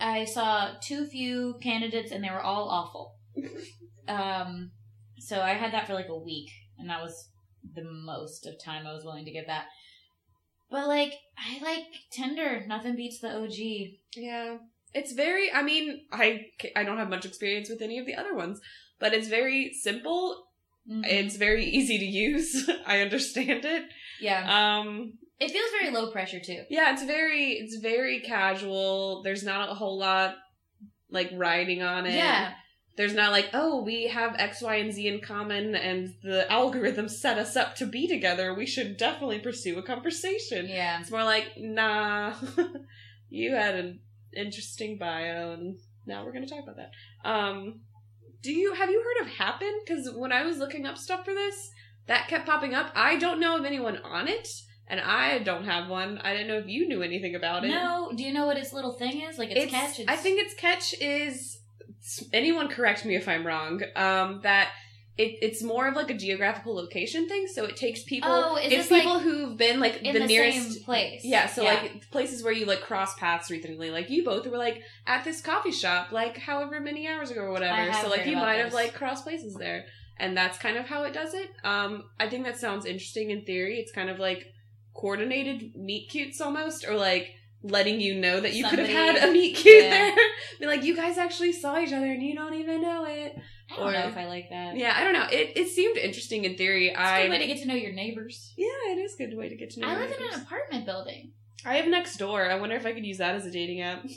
I 0.00 0.24
saw 0.26 0.72
too 0.80 1.06
few 1.06 1.54
candidates, 1.62 2.12
and 2.12 2.22
they 2.22 2.30
were 2.30 2.40
all 2.42 2.68
awful. 2.68 3.16
um, 4.08 4.70
so 5.18 5.40
I 5.40 5.50
had 5.54 5.72
that 5.72 5.86
for 5.86 5.94
like 5.94 6.08
a 6.08 6.16
week, 6.18 6.50
and 6.78 6.88
that 6.90 7.00
was 7.02 7.28
the 7.74 7.82
most 7.84 8.46
of 8.46 8.54
time 8.62 8.86
I 8.86 8.92
was 8.92 9.04
willing 9.04 9.24
to 9.24 9.32
give 9.32 9.46
that. 9.46 9.66
But 10.70 10.86
like, 10.88 11.14
I 11.36 11.62
like 11.62 11.84
Tinder. 12.10 12.64
Nothing 12.66 12.96
beats 12.96 13.20
the 13.20 13.34
OG. 13.36 13.96
Yeah. 14.16 14.58
It's 14.94 15.12
very 15.12 15.52
I 15.52 15.62
mean, 15.62 16.06
I 16.12 16.46
I 16.76 16.84
don't 16.84 16.96
have 16.98 17.10
much 17.10 17.24
experience 17.26 17.68
with 17.68 17.82
any 17.82 17.98
of 17.98 18.06
the 18.06 18.14
other 18.14 18.34
ones, 18.34 18.60
but 18.98 19.12
it's 19.14 19.28
very 19.28 19.72
simple. 19.74 20.46
Mhm. 20.90 21.04
It's 21.06 21.36
very 21.36 21.64
easy 21.66 21.98
to 21.98 22.04
use. 22.04 22.68
I 22.86 23.00
understand 23.00 23.64
it. 23.64 23.84
yeah, 24.20 24.78
Um 24.78 25.18
it 25.40 25.50
feels 25.52 25.70
very 25.78 25.90
low 25.92 26.10
pressure 26.10 26.40
too. 26.40 26.64
yeah, 26.70 26.92
it's 26.92 27.04
very 27.04 27.52
it's 27.52 27.76
very 27.76 28.20
casual. 28.20 29.22
There's 29.22 29.44
not 29.44 29.68
a 29.70 29.74
whole 29.74 29.98
lot 29.98 30.36
like 31.10 31.30
writing 31.34 31.82
on 31.82 32.06
it. 32.06 32.14
Yeah, 32.14 32.52
There's 32.98 33.14
not 33.14 33.30
like, 33.30 33.50
oh, 33.54 33.80
we 33.80 34.08
have 34.08 34.34
X, 34.40 34.60
Y, 34.60 34.74
and 34.74 34.92
Z 34.92 35.06
in 35.06 35.20
common 35.20 35.76
and 35.76 36.14
the 36.24 36.50
algorithm 36.50 37.08
set 37.08 37.38
us 37.38 37.54
up 37.54 37.76
to 37.76 37.86
be 37.86 38.08
together. 38.08 38.52
We 38.52 38.66
should 38.66 38.96
definitely 38.96 39.38
pursue 39.38 39.78
a 39.78 39.84
conversation. 39.84 40.66
yeah. 40.66 41.00
It's 41.00 41.12
more 41.12 41.22
like, 41.22 41.52
nah, 41.56 42.34
you 43.30 43.54
had 43.54 43.76
an 43.76 44.00
interesting 44.34 44.98
bio, 44.98 45.52
and 45.52 45.78
now 46.06 46.24
we're 46.24 46.32
going 46.32 46.44
to 46.44 46.52
talk 46.52 46.64
about 46.64 46.76
that. 46.78 46.90
Um, 47.24 47.82
do 48.42 48.52
you 48.52 48.74
have 48.74 48.90
you 48.90 49.00
heard 49.00 49.24
of 49.24 49.32
Happen? 49.32 49.80
Because 49.86 50.10
when 50.12 50.32
I 50.32 50.42
was 50.42 50.58
looking 50.58 50.84
up 50.84 50.98
stuff 50.98 51.24
for 51.24 51.32
this, 51.32 51.70
that 52.08 52.26
kept 52.26 52.46
popping 52.46 52.74
up. 52.74 52.90
I 52.96 53.16
don't 53.16 53.38
know 53.38 53.58
of 53.58 53.64
anyone 53.64 53.98
on 53.98 54.26
it, 54.26 54.48
and 54.88 55.00
I 55.00 55.38
don't 55.38 55.66
have 55.66 55.88
one. 55.88 56.18
I 56.18 56.32
didn't 56.32 56.48
know 56.48 56.58
if 56.58 56.66
you 56.66 56.88
knew 56.88 57.02
anything 57.02 57.36
about 57.36 57.64
it. 57.64 57.68
No, 57.68 58.10
do 58.12 58.24
you 58.24 58.32
know 58.32 58.46
what 58.46 58.56
its 58.56 58.72
little 58.72 58.94
thing 58.94 59.20
is? 59.20 59.38
Like 59.38 59.52
its, 59.52 59.60
it's, 59.60 59.72
catch. 59.72 60.00
It's, 60.00 60.10
I 60.10 60.16
think 60.16 60.40
its 60.40 60.54
catch 60.54 60.94
is. 61.00 61.57
Anyone 62.32 62.68
correct 62.68 63.04
me 63.04 63.16
if 63.16 63.28
I'm 63.28 63.46
wrong. 63.46 63.82
Um, 63.96 64.40
that. 64.42 64.70
It, 65.16 65.38
it's 65.42 65.64
more 65.64 65.88
of 65.88 65.96
like 65.96 66.10
a 66.10 66.14
geographical 66.14 66.76
location 66.76 67.28
thing, 67.28 67.48
so 67.48 67.64
it 67.64 67.76
takes 67.76 68.04
people. 68.04 68.30
Oh, 68.30 68.54
is 68.54 68.66
it's 68.66 68.74
this, 68.74 68.90
like, 68.92 69.02
people 69.02 69.18
who've 69.18 69.56
been 69.56 69.80
like 69.80 70.00
in 70.02 70.14
the, 70.14 70.20
the, 70.20 70.26
nearest 70.26 70.74
same 70.74 70.82
place. 70.84 71.24
yeah, 71.24 71.48
so 71.48 71.64
like 71.64 72.08
places 72.12 72.44
where 72.44 72.52
you 72.52 72.66
like 72.66 72.82
cross 72.82 73.16
paths 73.16 73.50
recently, 73.50 73.90
like 73.90 74.10
you 74.10 74.24
both 74.24 74.46
were 74.46 74.56
like 74.56 74.80
at 75.08 75.24
this 75.24 75.40
coffee 75.40 75.72
shop, 75.72 76.12
like 76.12 76.38
however 76.38 76.78
many 76.78 77.08
hours 77.08 77.32
ago 77.32 77.40
or 77.40 77.50
whatever. 77.50 77.92
So 77.94 78.08
like 78.08 78.26
you 78.26 78.36
might 78.36 78.58
have 78.58 78.72
like 78.72 78.94
crossed 78.94 79.24
places 79.24 79.54
there, 79.54 79.86
and 80.18 80.36
that's 80.36 80.56
kind 80.56 80.76
of 80.76 80.86
how 80.86 81.02
it 81.02 81.12
does 81.12 81.34
it. 81.34 81.50
Um, 81.64 82.04
I 82.20 82.28
think 82.28 82.44
that 82.44 82.56
sounds 82.56 82.86
interesting 82.86 83.30
in 83.30 83.44
theory. 83.44 83.80
It's 83.80 83.90
kind 83.90 84.10
of 84.10 84.20
like 84.20 84.46
coordinated 84.94 85.74
meet 85.74 86.10
cutes 86.10 86.40
almost, 86.40 86.86
or 86.86 86.94
like 86.96 87.34
letting 87.62 88.00
you 88.00 88.14
know 88.14 88.40
that 88.40 88.54
you 88.54 88.66
could 88.68 88.78
have 88.78 88.88
had 88.88 89.16
a 89.16 89.32
meet 89.32 89.56
cute 89.56 89.84
yeah. 89.84 89.90
there. 89.90 90.16
Be 90.60 90.66
like, 90.66 90.84
you 90.84 90.94
guys 90.94 91.18
actually 91.18 91.52
saw 91.52 91.78
each 91.78 91.92
other 91.92 92.06
and 92.06 92.22
you 92.22 92.34
don't 92.34 92.54
even 92.54 92.82
know 92.82 93.04
it. 93.04 93.36
I 93.70 93.76
don't 93.76 93.88
or- 93.88 93.92
know 93.92 94.08
if 94.08 94.16
I 94.16 94.26
like 94.26 94.50
that. 94.50 94.76
Yeah, 94.76 94.94
I 94.96 95.04
don't 95.04 95.12
know. 95.12 95.26
It 95.30 95.56
it 95.56 95.68
seemed 95.68 95.96
interesting 95.96 96.44
in 96.44 96.56
theory. 96.56 96.88
It's 96.88 96.98
a 96.98 97.02
I 97.02 97.22
good 97.22 97.30
way 97.30 97.38
to 97.38 97.46
get 97.46 97.58
to 97.58 97.66
know 97.66 97.74
your 97.74 97.92
neighbors. 97.92 98.52
yeah, 98.56 98.92
it 98.92 98.98
is 98.98 99.14
a 99.14 99.18
good 99.18 99.36
way 99.36 99.48
to 99.48 99.56
get 99.56 99.70
to 99.70 99.80
know. 99.80 99.88
I 99.88 99.96
live 99.96 100.10
in 100.10 100.26
an 100.26 100.40
apartment 100.40 100.86
building. 100.86 101.32
I 101.64 101.74
have 101.76 101.86
Nextdoor. 101.86 102.50
I 102.50 102.58
wonder 102.58 102.76
if 102.76 102.86
I 102.86 102.92
could 102.92 103.04
use 103.04 103.18
that 103.18 103.34
as 103.34 103.44
a 103.44 103.50
dating 103.50 103.82
app. 103.82 104.04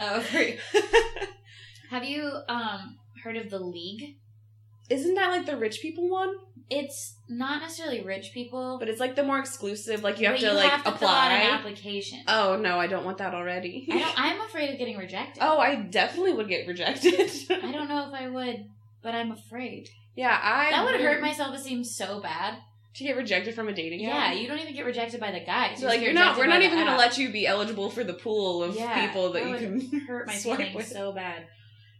Oh, 0.00 0.20
have 1.90 2.04
you 2.04 2.30
um 2.48 2.98
heard 3.22 3.36
of 3.36 3.48
the 3.48 3.60
League? 3.60 4.18
Isn't 4.90 5.14
that 5.14 5.30
like 5.30 5.46
the 5.46 5.56
rich 5.56 5.80
people 5.80 6.10
one? 6.10 6.34
It's 6.70 7.14
not 7.28 7.60
necessarily 7.60 8.00
rich 8.02 8.32
people, 8.32 8.78
But 8.78 8.88
it's 8.88 8.98
like 9.00 9.16
the 9.16 9.22
more 9.22 9.38
exclusive. 9.38 10.02
Like 10.02 10.18
you 10.18 10.26
have 10.28 10.38
to 10.38 10.46
you 10.46 10.52
like 10.52 10.70
have 10.70 10.82
to 10.82 10.88
out 10.88 10.92
an 10.94 10.96
apply. 10.96 11.50
application. 11.58 12.20
Oh 12.26 12.56
no, 12.56 12.78
I 12.80 12.86
don't 12.86 13.04
want 13.04 13.18
that 13.18 13.34
already. 13.34 13.86
I 13.90 13.98
don't, 13.98 14.20
I'm 14.20 14.40
afraid 14.40 14.70
of 14.70 14.78
getting 14.78 14.96
rejected. 14.96 15.42
oh, 15.42 15.58
I 15.58 15.74
definitely 15.76 16.32
would 16.32 16.48
get 16.48 16.66
rejected. 16.66 17.14
I 17.50 17.70
don't 17.70 17.88
know 17.88 18.08
if 18.08 18.14
I 18.14 18.28
would, 18.28 18.64
but 19.02 19.14
I'm 19.14 19.30
afraid. 19.32 19.90
yeah, 20.16 20.38
I 20.42 20.70
That 20.70 20.84
would 20.84 21.00
hurt 21.00 21.20
my 21.20 21.32
self 21.32 21.54
esteem 21.54 21.84
so 21.84 22.20
bad. 22.20 22.56
to 22.94 23.04
get 23.04 23.16
rejected 23.16 23.54
from 23.54 23.68
a 23.68 23.72
dating 23.74 24.00
Yeah, 24.00 24.16
app. 24.16 24.36
you 24.36 24.48
don't 24.48 24.58
even 24.58 24.72
get 24.74 24.86
rejected 24.86 25.20
by 25.20 25.32
the 25.32 25.40
guys. 25.40 25.80
So 25.80 25.86
like 25.86 26.00
you're 26.00 26.12
not. 26.14 26.38
We're 26.38 26.46
not 26.46 26.62
even 26.62 26.78
gonna 26.78 26.96
let 26.96 27.18
you 27.18 27.30
be 27.30 27.46
eligible 27.46 27.90
for 27.90 28.04
the 28.04 28.14
pool 28.14 28.62
of 28.64 28.74
Yeah, 28.74 29.06
people 29.06 29.32
that, 29.32 29.44
that 29.44 29.60
you 29.60 29.68
would 29.70 29.90
can 29.90 30.00
hurt 30.00 30.26
my 30.26 30.34
swipe 30.44 30.74
with. 30.74 30.86
so 30.88 31.12
bad. 31.12 31.46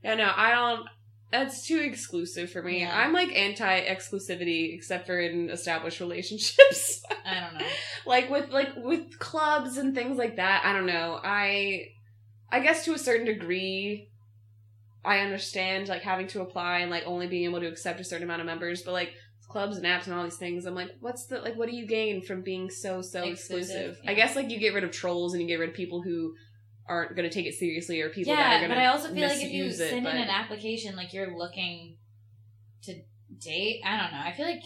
Yeah, 0.02 0.14
no, 0.14 0.30
I 0.34 0.50
don't. 0.52 0.86
That's 1.30 1.66
too 1.66 1.80
exclusive 1.80 2.50
for 2.50 2.62
me. 2.62 2.80
Yeah. 2.80 2.96
I'm 2.96 3.12
like 3.12 3.34
anti-exclusivity, 3.34 4.74
except 4.74 5.06
for 5.06 5.18
in 5.18 5.50
established 5.50 6.00
relationships. 6.00 7.02
I 7.26 7.40
don't 7.40 7.58
know. 7.58 7.66
like 8.06 8.30
with 8.30 8.50
like 8.50 8.70
with 8.76 9.18
clubs 9.18 9.76
and 9.76 9.94
things 9.94 10.16
like 10.16 10.36
that 10.36 10.62
i 10.64 10.72
don't 10.72 10.86
know 10.86 11.20
i 11.22 11.86
i 12.50 12.60
guess 12.60 12.84
to 12.84 12.94
a 12.94 12.98
certain 12.98 13.26
degree 13.26 14.08
i 15.04 15.18
understand 15.18 15.88
like 15.88 16.02
having 16.02 16.26
to 16.26 16.40
apply 16.40 16.78
and 16.78 16.90
like 16.90 17.04
only 17.06 17.26
being 17.26 17.44
able 17.44 17.60
to 17.60 17.66
accept 17.66 18.00
a 18.00 18.04
certain 18.04 18.24
amount 18.24 18.40
of 18.40 18.46
members 18.46 18.82
but 18.82 18.92
like 18.92 19.12
clubs 19.48 19.76
and 19.76 19.86
apps 19.86 20.06
and 20.06 20.14
all 20.14 20.24
these 20.24 20.36
things 20.36 20.66
i'm 20.66 20.74
like 20.74 20.90
what's 21.00 21.26
the 21.26 21.38
like 21.40 21.56
what 21.56 21.68
do 21.68 21.76
you 21.76 21.86
gain 21.86 22.22
from 22.22 22.42
being 22.42 22.70
so 22.70 23.00
so 23.02 23.22
exclusive, 23.22 23.90
Exclusive, 23.90 23.98
i 24.06 24.14
guess 24.14 24.36
like 24.36 24.50
you 24.50 24.58
get 24.58 24.74
rid 24.74 24.84
of 24.84 24.90
trolls 24.90 25.32
and 25.32 25.42
you 25.42 25.48
get 25.48 25.60
rid 25.60 25.70
of 25.70 25.74
people 25.74 26.02
who 26.02 26.34
aren't 26.86 27.16
going 27.16 27.28
to 27.28 27.34
take 27.34 27.46
it 27.46 27.54
seriously 27.54 28.00
or 28.00 28.10
people 28.10 28.34
that 28.34 28.40
are 28.40 28.42
yeah, 28.52 28.58
going 28.58 28.70
to 28.70 28.76
but 28.76 28.82
I 28.82 28.86
also 28.86 29.08
feel 29.12 29.26
like 29.28 29.42
if 29.42 29.50
you 29.52 29.64
misuse 29.64 29.80
it, 29.80 29.90
send 29.90 30.04
but- 30.04 30.14
in 30.14 30.22
an 30.22 30.28
application, 30.28 30.96
like 30.96 31.12
you're 31.14 31.36
looking 31.36 31.96
to 32.82 32.94
date. 33.40 33.80
I 33.84 33.96
don't 33.96 34.12
know. 34.12 34.20
I 34.24 34.32
feel 34.32 34.46
like 34.46 34.62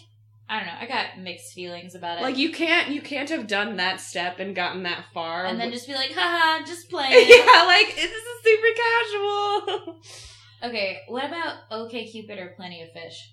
I 0.51 0.59
don't 0.59 0.67
know. 0.67 0.75
I 0.81 0.87
got 0.87 1.19
mixed 1.19 1.53
feelings 1.53 1.95
about 1.95 2.19
it. 2.19 2.23
like 2.23 2.39
you 2.39 2.51
can't 2.51 2.89
you 2.89 3.01
can't 3.03 3.29
have 3.31 3.47
done 3.47 3.77
that 3.77 4.01
step 4.01 4.39
and 4.41 4.55
gotten 4.57 4.83
that 4.85 5.05
far 5.13 5.45
and 5.45 5.61
then 5.61 5.71
just 5.71 5.87
be 5.87 5.95
like, 5.95 6.11
haha, 6.13 6.65
just 6.65 6.89
playing. 6.91 7.13
yeah 7.29 7.65
like 7.67 7.95
this 7.95 8.11
is 8.11 8.23
super 8.43 8.75
casual 8.77 10.01
Okay, 10.65 10.99
what 11.07 11.25
about 11.25 11.55
OK 11.71 12.05
Cupid 12.11 12.39
or 12.39 12.49
Plenty 12.57 12.83
of 12.83 12.91
Fish? 12.93 13.33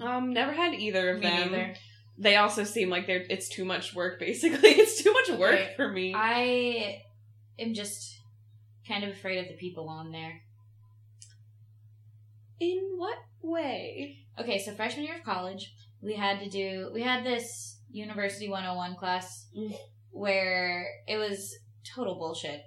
Um, 0.00 0.32
never 0.32 0.52
had 0.52 0.74
either 0.74 1.10
of 1.10 1.18
Me 1.18 1.26
them. 1.26 1.50
neither. 1.52 1.74
They 2.16 2.36
also 2.36 2.64
seem 2.64 2.90
like 2.90 3.06
they're 3.06 3.24
it's 3.28 3.48
too 3.48 3.64
much 3.64 3.94
work. 3.94 4.18
Basically, 4.20 4.70
it's 4.70 5.02
too 5.02 5.12
much 5.12 5.30
work 5.38 5.52
Right. 5.54 5.76
for 5.76 5.88
me. 5.90 6.14
I 6.16 7.02
am 7.58 7.74
just 7.74 8.20
kind 8.86 9.02
of 9.04 9.10
afraid 9.10 9.38
of 9.38 9.48
the 9.48 9.54
people 9.56 9.88
on 9.88 10.12
there. 10.12 10.40
In 12.60 12.78
what 12.96 13.18
way? 13.42 14.18
Okay, 14.38 14.58
so 14.58 14.72
freshman 14.74 15.04
year 15.06 15.16
of 15.16 15.24
college, 15.24 15.72
we 16.00 16.14
had 16.14 16.40
to 16.40 16.48
do 16.48 16.90
we 16.92 17.02
had 17.02 17.24
this 17.24 17.80
University 17.90 18.48
101 18.48 18.96
class 18.96 19.48
where 20.10 20.86
it 21.06 21.16
was 21.16 21.54
total 21.94 22.14
bullshit. 22.16 22.60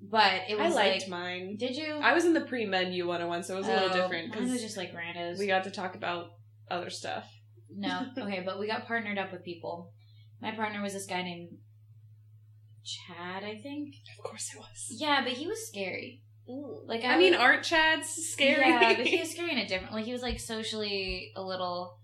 But 0.00 0.42
it 0.48 0.58
I 0.58 0.66
was 0.66 0.74
liked 0.74 1.02
like 1.02 1.08
mine. 1.08 1.56
Did 1.58 1.74
you? 1.76 1.98
I 2.02 2.12
was 2.12 2.24
in 2.26 2.34
the 2.34 2.42
pre 2.42 2.66
med 2.66 2.92
U 2.94 3.06
one 3.06 3.20
hundred 3.20 3.28
one, 3.28 3.42
so 3.42 3.54
it 3.54 3.58
was 3.58 3.66
a 3.68 3.72
little 3.72 3.90
Oh, 3.90 4.02
different 4.02 4.34
Mine 4.34 4.50
was 4.50 4.60
just 4.60 4.76
like 4.76 4.92
randos. 4.94 5.38
we 5.38 5.46
got 5.46 5.64
to 5.64 5.70
talk 5.70 5.94
about 5.94 6.26
other 6.70 6.90
stuff. 6.90 7.26
No, 7.74 8.06
okay, 8.18 8.42
but 8.44 8.58
we 8.58 8.66
got 8.66 8.86
partnered 8.86 9.18
up 9.18 9.32
with 9.32 9.44
people. 9.44 9.92
My 10.40 10.52
partner 10.52 10.82
was 10.82 10.92
this 10.92 11.06
guy 11.06 11.22
named 11.22 11.48
Chad, 12.84 13.42
I 13.42 13.56
think. 13.56 13.94
Of 14.18 14.24
course, 14.24 14.50
it 14.54 14.58
was. 14.58 14.86
Yeah, 14.90 15.22
but 15.24 15.32
he 15.32 15.46
was 15.46 15.66
scary. 15.66 16.22
Like, 16.86 17.02
I, 17.04 17.14
I 17.14 17.18
mean, 17.18 17.32
would- 17.32 17.40
aren't 17.40 17.62
Chads 17.64 18.04
scary? 18.04 18.68
Yeah, 18.68 18.94
but 18.96 19.06
he 19.06 19.18
was 19.18 19.30
scary 19.34 19.50
in 19.52 19.58
a 19.58 19.66
different. 19.66 19.92
Like 19.92 20.04
he 20.04 20.12
was 20.12 20.22
like 20.22 20.38
socially 20.38 21.32
a 21.34 21.42
little 21.42 21.98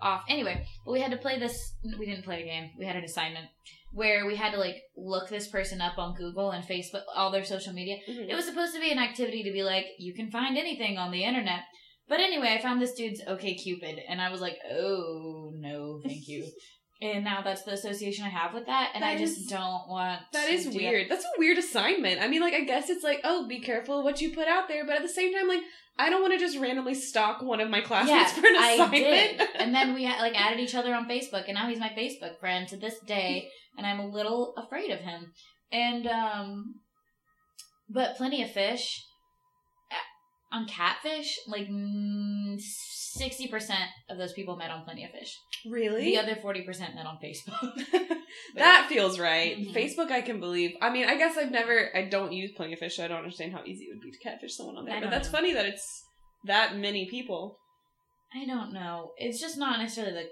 off. 0.00 0.22
Anyway, 0.28 0.64
but 0.84 0.92
we 0.92 1.00
had 1.00 1.10
to 1.10 1.16
play 1.16 1.38
this. 1.38 1.72
We 1.98 2.06
didn't 2.06 2.24
play 2.24 2.42
a 2.42 2.44
game. 2.44 2.70
We 2.78 2.86
had 2.86 2.94
an 2.94 3.02
assignment 3.04 3.46
where 3.92 4.26
we 4.26 4.36
had 4.36 4.52
to 4.52 4.58
like 4.58 4.76
look 4.96 5.28
this 5.28 5.48
person 5.48 5.80
up 5.80 5.98
on 5.98 6.14
Google 6.14 6.50
and 6.52 6.62
Facebook, 6.64 7.02
all 7.16 7.32
their 7.32 7.42
social 7.44 7.72
media. 7.72 7.96
Mhm. 8.08 8.28
It 8.30 8.34
was 8.36 8.44
supposed 8.44 8.74
to 8.74 8.80
be 8.80 8.92
an 8.92 8.98
activity 9.00 9.42
to 9.42 9.50
be 9.50 9.64
like, 9.64 9.86
you 9.98 10.14
can 10.14 10.30
find 10.30 10.56
anything 10.56 10.96
on 10.98 11.10
the 11.10 11.24
internet. 11.24 11.62
But 12.08 12.20
anyway, 12.20 12.54
I 12.58 12.62
found 12.62 12.80
this 12.80 12.94
dude's 12.94 13.20
OK 13.26 13.54
Cupid, 13.54 14.00
and 14.08 14.20
I 14.20 14.30
was 14.30 14.40
like, 14.40 14.56
oh 14.70 15.52
no, 15.54 16.00
thank 16.04 16.26
you. 16.28 16.46
and 17.02 17.22
now 17.24 17.42
that's 17.42 17.62
the 17.62 17.72
association 17.72 18.24
I 18.24 18.30
have 18.30 18.54
with 18.54 18.66
that, 18.66 18.92
and 18.94 19.02
That 19.02 19.10
I 19.10 19.18
just 19.18 19.38
is- 19.40 19.46
don't 19.46 19.88
want. 19.88 20.20
That 20.32 20.48
is 20.48 20.68
weird. 20.68 21.08
That's 21.10 21.24
a 21.24 21.38
weird 21.38 21.58
assignment. 21.58 22.20
I 22.20 22.28
mean, 22.28 22.40
like, 22.40 22.54
I 22.54 22.62
guess 22.64 22.88
it's 22.90 23.04
like, 23.04 23.20
oh, 23.24 23.46
be 23.46 23.60
careful 23.60 24.02
what 24.02 24.20
you 24.20 24.34
put 24.34 24.48
out 24.48 24.68
there, 24.68 24.84
but 24.86 24.96
at 24.96 25.02
the 25.02 25.08
same 25.08 25.34
time, 25.34 25.46
like, 25.48 25.60
I 26.00 26.10
don't 26.10 26.22
want 26.22 26.32
to 26.32 26.38
just 26.38 26.56
randomly 26.58 26.94
stalk 26.94 27.42
one 27.42 27.60
of 27.60 27.68
my 27.68 27.80
classmates 27.80 28.34
Yeah, 28.36 28.40
for 28.40 28.46
an 28.46 28.56
I 28.56 28.70
assignment. 28.72 29.38
did. 29.38 29.48
And 29.58 29.74
then 29.74 29.94
we 29.94 30.04
like 30.06 30.40
added 30.40 30.60
each 30.60 30.74
other 30.76 30.94
on 30.94 31.08
Facebook, 31.08 31.44
and 31.46 31.54
now 31.54 31.68
he's 31.68 31.80
my 31.80 31.88
Facebook 31.90 32.38
friend 32.38 32.68
to 32.68 32.76
this 32.76 32.98
day, 33.00 33.48
and 33.76 33.84
I'm 33.86 33.98
a 34.00 34.06
little 34.08 34.54
afraid 34.56 34.90
of 34.90 35.00
him. 35.00 35.32
And 35.72 36.06
um, 36.06 36.76
but 37.88 38.16
plenty 38.16 38.42
of 38.42 38.50
fish 38.52 39.04
on 40.50 40.66
catfish, 40.66 41.38
like 41.46 41.68
sixty 42.58 43.48
percent 43.48 43.90
of 44.08 44.18
those 44.18 44.32
people 44.32 44.56
met 44.56 44.70
on 44.70 44.84
plenty 44.84 45.04
of 45.04 45.10
fish. 45.10 45.38
really? 45.68 46.04
The 46.04 46.18
other 46.18 46.36
forty 46.36 46.62
percent 46.62 46.94
met 46.94 47.06
on 47.06 47.18
Facebook. 47.22 47.72
that 48.54 48.86
feels 48.88 49.18
right. 49.18 49.58
Mhm. 49.58 49.74
Facebook, 49.74 50.10
I 50.10 50.20
can 50.20 50.40
believe. 50.40 50.72
I 50.80 50.90
mean, 50.90 51.08
I 51.08 51.16
guess 51.16 51.36
I've 51.36 51.50
never, 51.50 51.90
I 51.96 52.04
don't 52.08 52.32
use 52.32 52.52
Plenty 52.56 52.74
of 52.74 52.78
Fish, 52.78 52.96
so 52.96 53.04
I 53.04 53.08
don't 53.08 53.18
understand 53.18 53.52
how 53.52 53.62
easy 53.64 53.84
it 53.84 53.94
would 53.94 54.02
be 54.02 54.10
to 54.10 54.18
catfish 54.18 54.56
someone 54.56 54.76
on 54.76 54.84
there. 54.84 55.00
But 55.00 55.10
that's 55.10 55.28
know. 55.28 55.38
funny 55.38 55.52
that 55.54 55.66
it's 55.66 56.04
that 56.44 56.76
many 56.76 57.06
people. 57.06 57.58
I 58.34 58.44
don't 58.44 58.72
know. 58.72 59.12
It's 59.16 59.40
just 59.40 59.56
not 59.56 59.78
necessarily 59.78 60.14
the 60.14 60.28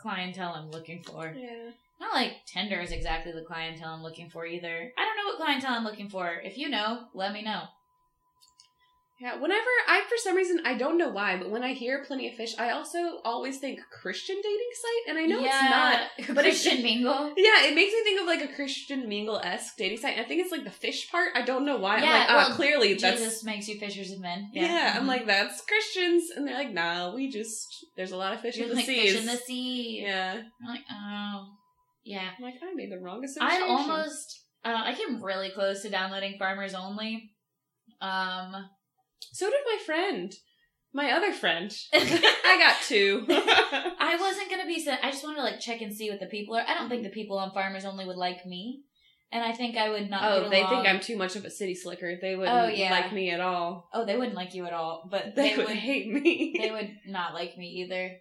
clientele 0.00 0.52
I'm 0.54 0.70
looking 0.70 1.02
for. 1.02 1.32
Yeah. 1.34 1.70
Not 2.00 2.14
like 2.14 2.32
Tinder 2.46 2.80
is 2.80 2.90
exactly 2.90 3.32
the 3.32 3.44
clientele 3.46 3.94
I'm 3.94 4.02
looking 4.02 4.28
for 4.28 4.44
either. 4.44 4.92
I 4.98 5.04
don't 5.04 5.16
know 5.16 5.24
what 5.26 5.36
clientele 5.38 5.74
I'm 5.74 5.84
looking 5.84 6.10
for. 6.10 6.40
If 6.42 6.58
you 6.58 6.68
know, 6.68 7.04
let 7.14 7.32
me 7.32 7.42
know. 7.42 7.62
Yeah, 9.22 9.36
whenever 9.40 9.70
I, 9.86 10.00
for 10.08 10.16
some 10.16 10.34
reason, 10.36 10.60
I 10.64 10.74
don't 10.74 10.98
know 10.98 11.08
why, 11.10 11.36
but 11.36 11.48
when 11.48 11.62
I 11.62 11.74
hear 11.74 12.02
Plenty 12.04 12.28
of 12.28 12.34
Fish, 12.34 12.54
I 12.58 12.70
also 12.70 13.20
always 13.24 13.58
think 13.58 13.78
Christian 14.02 14.34
dating 14.42 14.70
site, 14.82 15.10
and 15.10 15.18
I 15.18 15.26
know 15.26 15.44
it's 15.44 15.62
not. 15.62 16.00
but 16.34 16.42
Christian 16.44 16.78
it's- 16.78 16.82
mingle. 16.82 17.32
Yeah, 17.36 17.66
it 17.66 17.74
makes 17.76 17.92
me 17.92 18.02
think 18.02 18.20
of 18.20 18.26
like 18.26 18.42
a 18.42 18.52
Christian 18.52 19.08
Mingle 19.08 19.38
esque 19.38 19.76
dating 19.76 19.98
site. 19.98 20.16
And 20.16 20.24
I 20.26 20.28
think 20.28 20.42
it's 20.42 20.50
like 20.50 20.64
the 20.64 20.70
fish 20.70 21.08
part. 21.08 21.28
I 21.36 21.42
don't 21.42 21.64
know 21.64 21.76
why. 21.76 21.98
I'm 21.98 22.02
Yeah, 22.02 22.10
like, 22.18 22.26
ah, 22.30 22.44
well, 22.48 22.56
clearly 22.56 22.94
that's. 22.94 23.20
Jesus 23.20 23.44
makes 23.44 23.68
you 23.68 23.78
fishers 23.78 24.10
of 24.10 24.18
men. 24.20 24.50
yeah, 24.52 24.94
I'm 24.96 25.04
Mhm. 25.04 25.08
like, 25.08 25.26
that's 25.26 25.60
Christians. 25.60 26.24
And 26.34 26.44
they're 26.44 26.58
like, 26.58 26.72
nah, 26.72 27.14
we 27.14 27.30
just, 27.30 27.68
there's 27.96 28.10
a 28.10 28.16
lot 28.16 28.32
of 28.32 28.40
fish 28.40 28.56
You're 28.56 28.64
in 28.64 28.70
the 28.70 28.76
like 28.76 28.86
seas. 28.86 29.12
fish 29.12 29.20
in 29.20 29.26
the 29.26 29.36
sea. 29.36 30.00
Yeah. 30.04 30.32
I'm 30.62 30.68
like, 30.68 30.84
oh, 30.90 31.46
yeah. 32.04 32.28
I'm 32.36 32.42
like, 32.42 32.54
I 32.60 32.74
made 32.74 32.90
the 32.90 32.98
wrong 32.98 33.24
assumption. 33.24 33.62
I 33.62 33.64
almost, 33.68 34.40
uh, 34.64 34.82
I 34.84 34.94
came 34.94 35.22
really 35.22 35.50
close 35.50 35.82
to 35.82 35.90
downloading 35.90 36.34
Farmers 36.40 36.74
Only. 36.74 37.30
Um, 38.00 38.68
So 39.32 39.50
did 39.50 39.60
my 39.66 39.78
friend. 39.84 40.32
My 40.94 41.12
other 41.12 41.32
friend. 41.32 41.74
I 41.94 42.56
got 42.58 42.76
two. 42.86 43.24
I 43.28 44.16
wasn't 44.20 44.50
gonna 44.50 44.66
be. 44.66 44.78
sen- 44.78 44.98
I 45.02 45.10
just 45.10 45.24
wanted 45.24 45.36
to 45.36 45.42
like 45.42 45.60
check 45.60 45.80
and 45.80 45.94
see 45.94 46.10
what 46.10 46.20
the 46.20 46.26
people 46.26 46.54
are. 46.56 46.64
I 46.66 46.74
don't 46.74 46.88
think 46.90 47.02
the 47.02 47.08
people 47.08 47.38
on 47.38 47.52
Farmers 47.52 47.84
Only 47.86 48.04
would 48.04 48.16
like 48.16 48.44
me, 48.44 48.82
and 49.32 49.42
I 49.42 49.52
think 49.52 49.78
I 49.78 49.88
would 49.88 50.10
not. 50.10 50.22
oh, 50.24 50.40
get 50.42 50.50
they 50.50 50.64
think 50.64 50.86
I'm 50.86 51.00
too 51.00 51.16
much 51.16 51.34
of 51.36 51.46
a 51.46 51.50
city 51.50 51.74
slicker. 51.74 52.18
They 52.20 52.36
wouldn't 52.36 52.54
Oh, 52.56 52.66
yeah. 52.68 52.90
like 52.90 53.12
me 53.12 53.30
at 53.30 53.40
all. 53.40 53.88
Oh, 53.94 54.04
they 54.04 54.16
wouldn't 54.18 54.36
like 54.36 54.52
you 54.54 54.66
at 54.66 54.74
all, 54.74 55.08
but 55.10 55.34
They, 55.34 55.52
they, 55.52 55.56
would 55.56 55.68
would. 55.68 55.76
hate 55.76 56.08
me. 56.12 56.56
They 56.60 56.70
would 56.70 56.90
not 57.06 57.32
like 57.32 57.56
me 57.56 57.84
either. 57.86 58.16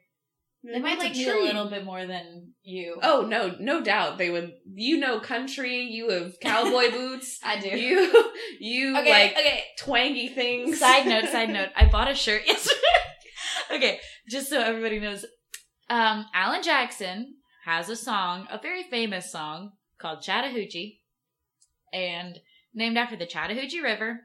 They're 0.64 0.80
might 0.80 1.00
like 1.00 1.14
me 1.14 1.28
a 1.28 1.36
little 1.36 1.70
bit 1.70 1.84
more 1.84 2.06
than 2.06 2.54
you. 2.62 3.00
Oh 3.02 3.26
no, 3.28 3.56
no 3.60 3.82
doubt 3.82 4.20
they 4.20 4.30
would. 4.30 4.54
You 4.72 4.98
know, 4.98 5.20
country. 5.20 5.82
You 5.82 6.10
have 6.10 6.40
cowboy 6.42 6.92
boots. 6.92 7.40
I 7.44 7.60
do. 7.60 7.70
You, 7.70 8.32
you 8.60 8.98
okay, 8.98 9.10
like 9.10 9.32
okay. 9.32 9.64
twangy 9.80 10.28
things. 10.28 10.80
Side 10.80 11.08
note, 11.08 11.30
side 11.30 11.50
note. 11.54 11.70
I 11.76 11.86
bought 11.86 12.12
a 12.12 12.16
shirt 12.16 12.46
yesterday. 12.46 12.80
okay, 13.72 14.00
just 14.30 14.50
so 14.50 14.60
everybody 14.60 15.00
knows, 15.00 15.26
um, 15.90 16.26
Alan 16.34 16.62
Jackson 16.62 17.36
has 17.66 17.90
a 17.90 17.96
song, 17.96 18.48
a 18.52 18.60
very 18.60 18.84
famous 18.84 19.32
song 19.32 19.72
called 19.98 20.22
Chattahoochee, 20.22 21.00
and 21.92 22.38
named 22.74 22.98
after 22.98 23.16
the 23.16 23.26
Chattahoochee 23.26 23.82
River. 23.82 24.22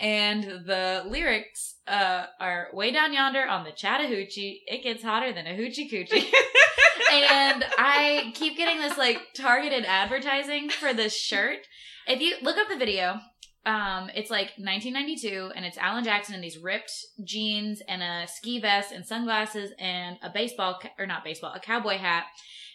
And 0.00 0.64
the 0.64 1.04
lyrics 1.06 1.74
uh, 1.86 2.24
are 2.40 2.68
way 2.72 2.90
down 2.90 3.12
yonder 3.12 3.46
on 3.46 3.64
the 3.64 3.70
Chattahoochee. 3.70 4.62
It 4.66 4.82
gets 4.82 5.02
hotter 5.02 5.32
than 5.32 5.46
a 5.46 5.50
hoochie 5.50 5.92
coochie. 5.92 6.24
and 7.12 7.64
I 7.78 8.32
keep 8.34 8.56
getting 8.56 8.80
this 8.80 8.96
like 8.96 9.18
targeted 9.34 9.84
advertising 9.84 10.70
for 10.70 10.94
this 10.94 11.14
shirt. 11.14 11.58
If 12.06 12.20
you 12.20 12.36
look 12.42 12.56
up 12.56 12.68
the 12.68 12.78
video, 12.78 13.20
um, 13.66 14.10
it's 14.14 14.30
like 14.30 14.52
1992, 14.56 15.52
and 15.54 15.66
it's 15.66 15.76
Alan 15.76 16.02
Jackson 16.02 16.34
in 16.34 16.40
these 16.40 16.56
ripped 16.56 16.92
jeans 17.24 17.82
and 17.86 18.02
a 18.02 18.26
ski 18.26 18.58
vest 18.58 18.90
and 18.92 19.04
sunglasses 19.04 19.72
and 19.78 20.16
a 20.22 20.30
baseball 20.30 20.78
ca- 20.80 20.92
or 20.98 21.06
not 21.06 21.24
baseball, 21.24 21.52
a 21.54 21.60
cowboy 21.60 21.98
hat, 21.98 22.24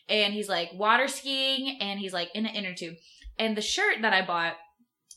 and 0.07 0.33
he's 0.33 0.47
like 0.47 0.69
water 0.73 1.07
skiing 1.07 1.79
and 1.81 1.99
he's 1.99 2.13
like 2.13 2.29
in 2.35 2.45
an 2.45 2.55
inner 2.55 2.75
tube. 2.75 2.95
And 3.39 3.57
the 3.57 3.61
shirt 3.61 4.01
that 4.03 4.13
I 4.13 4.23
bought, 4.23 4.53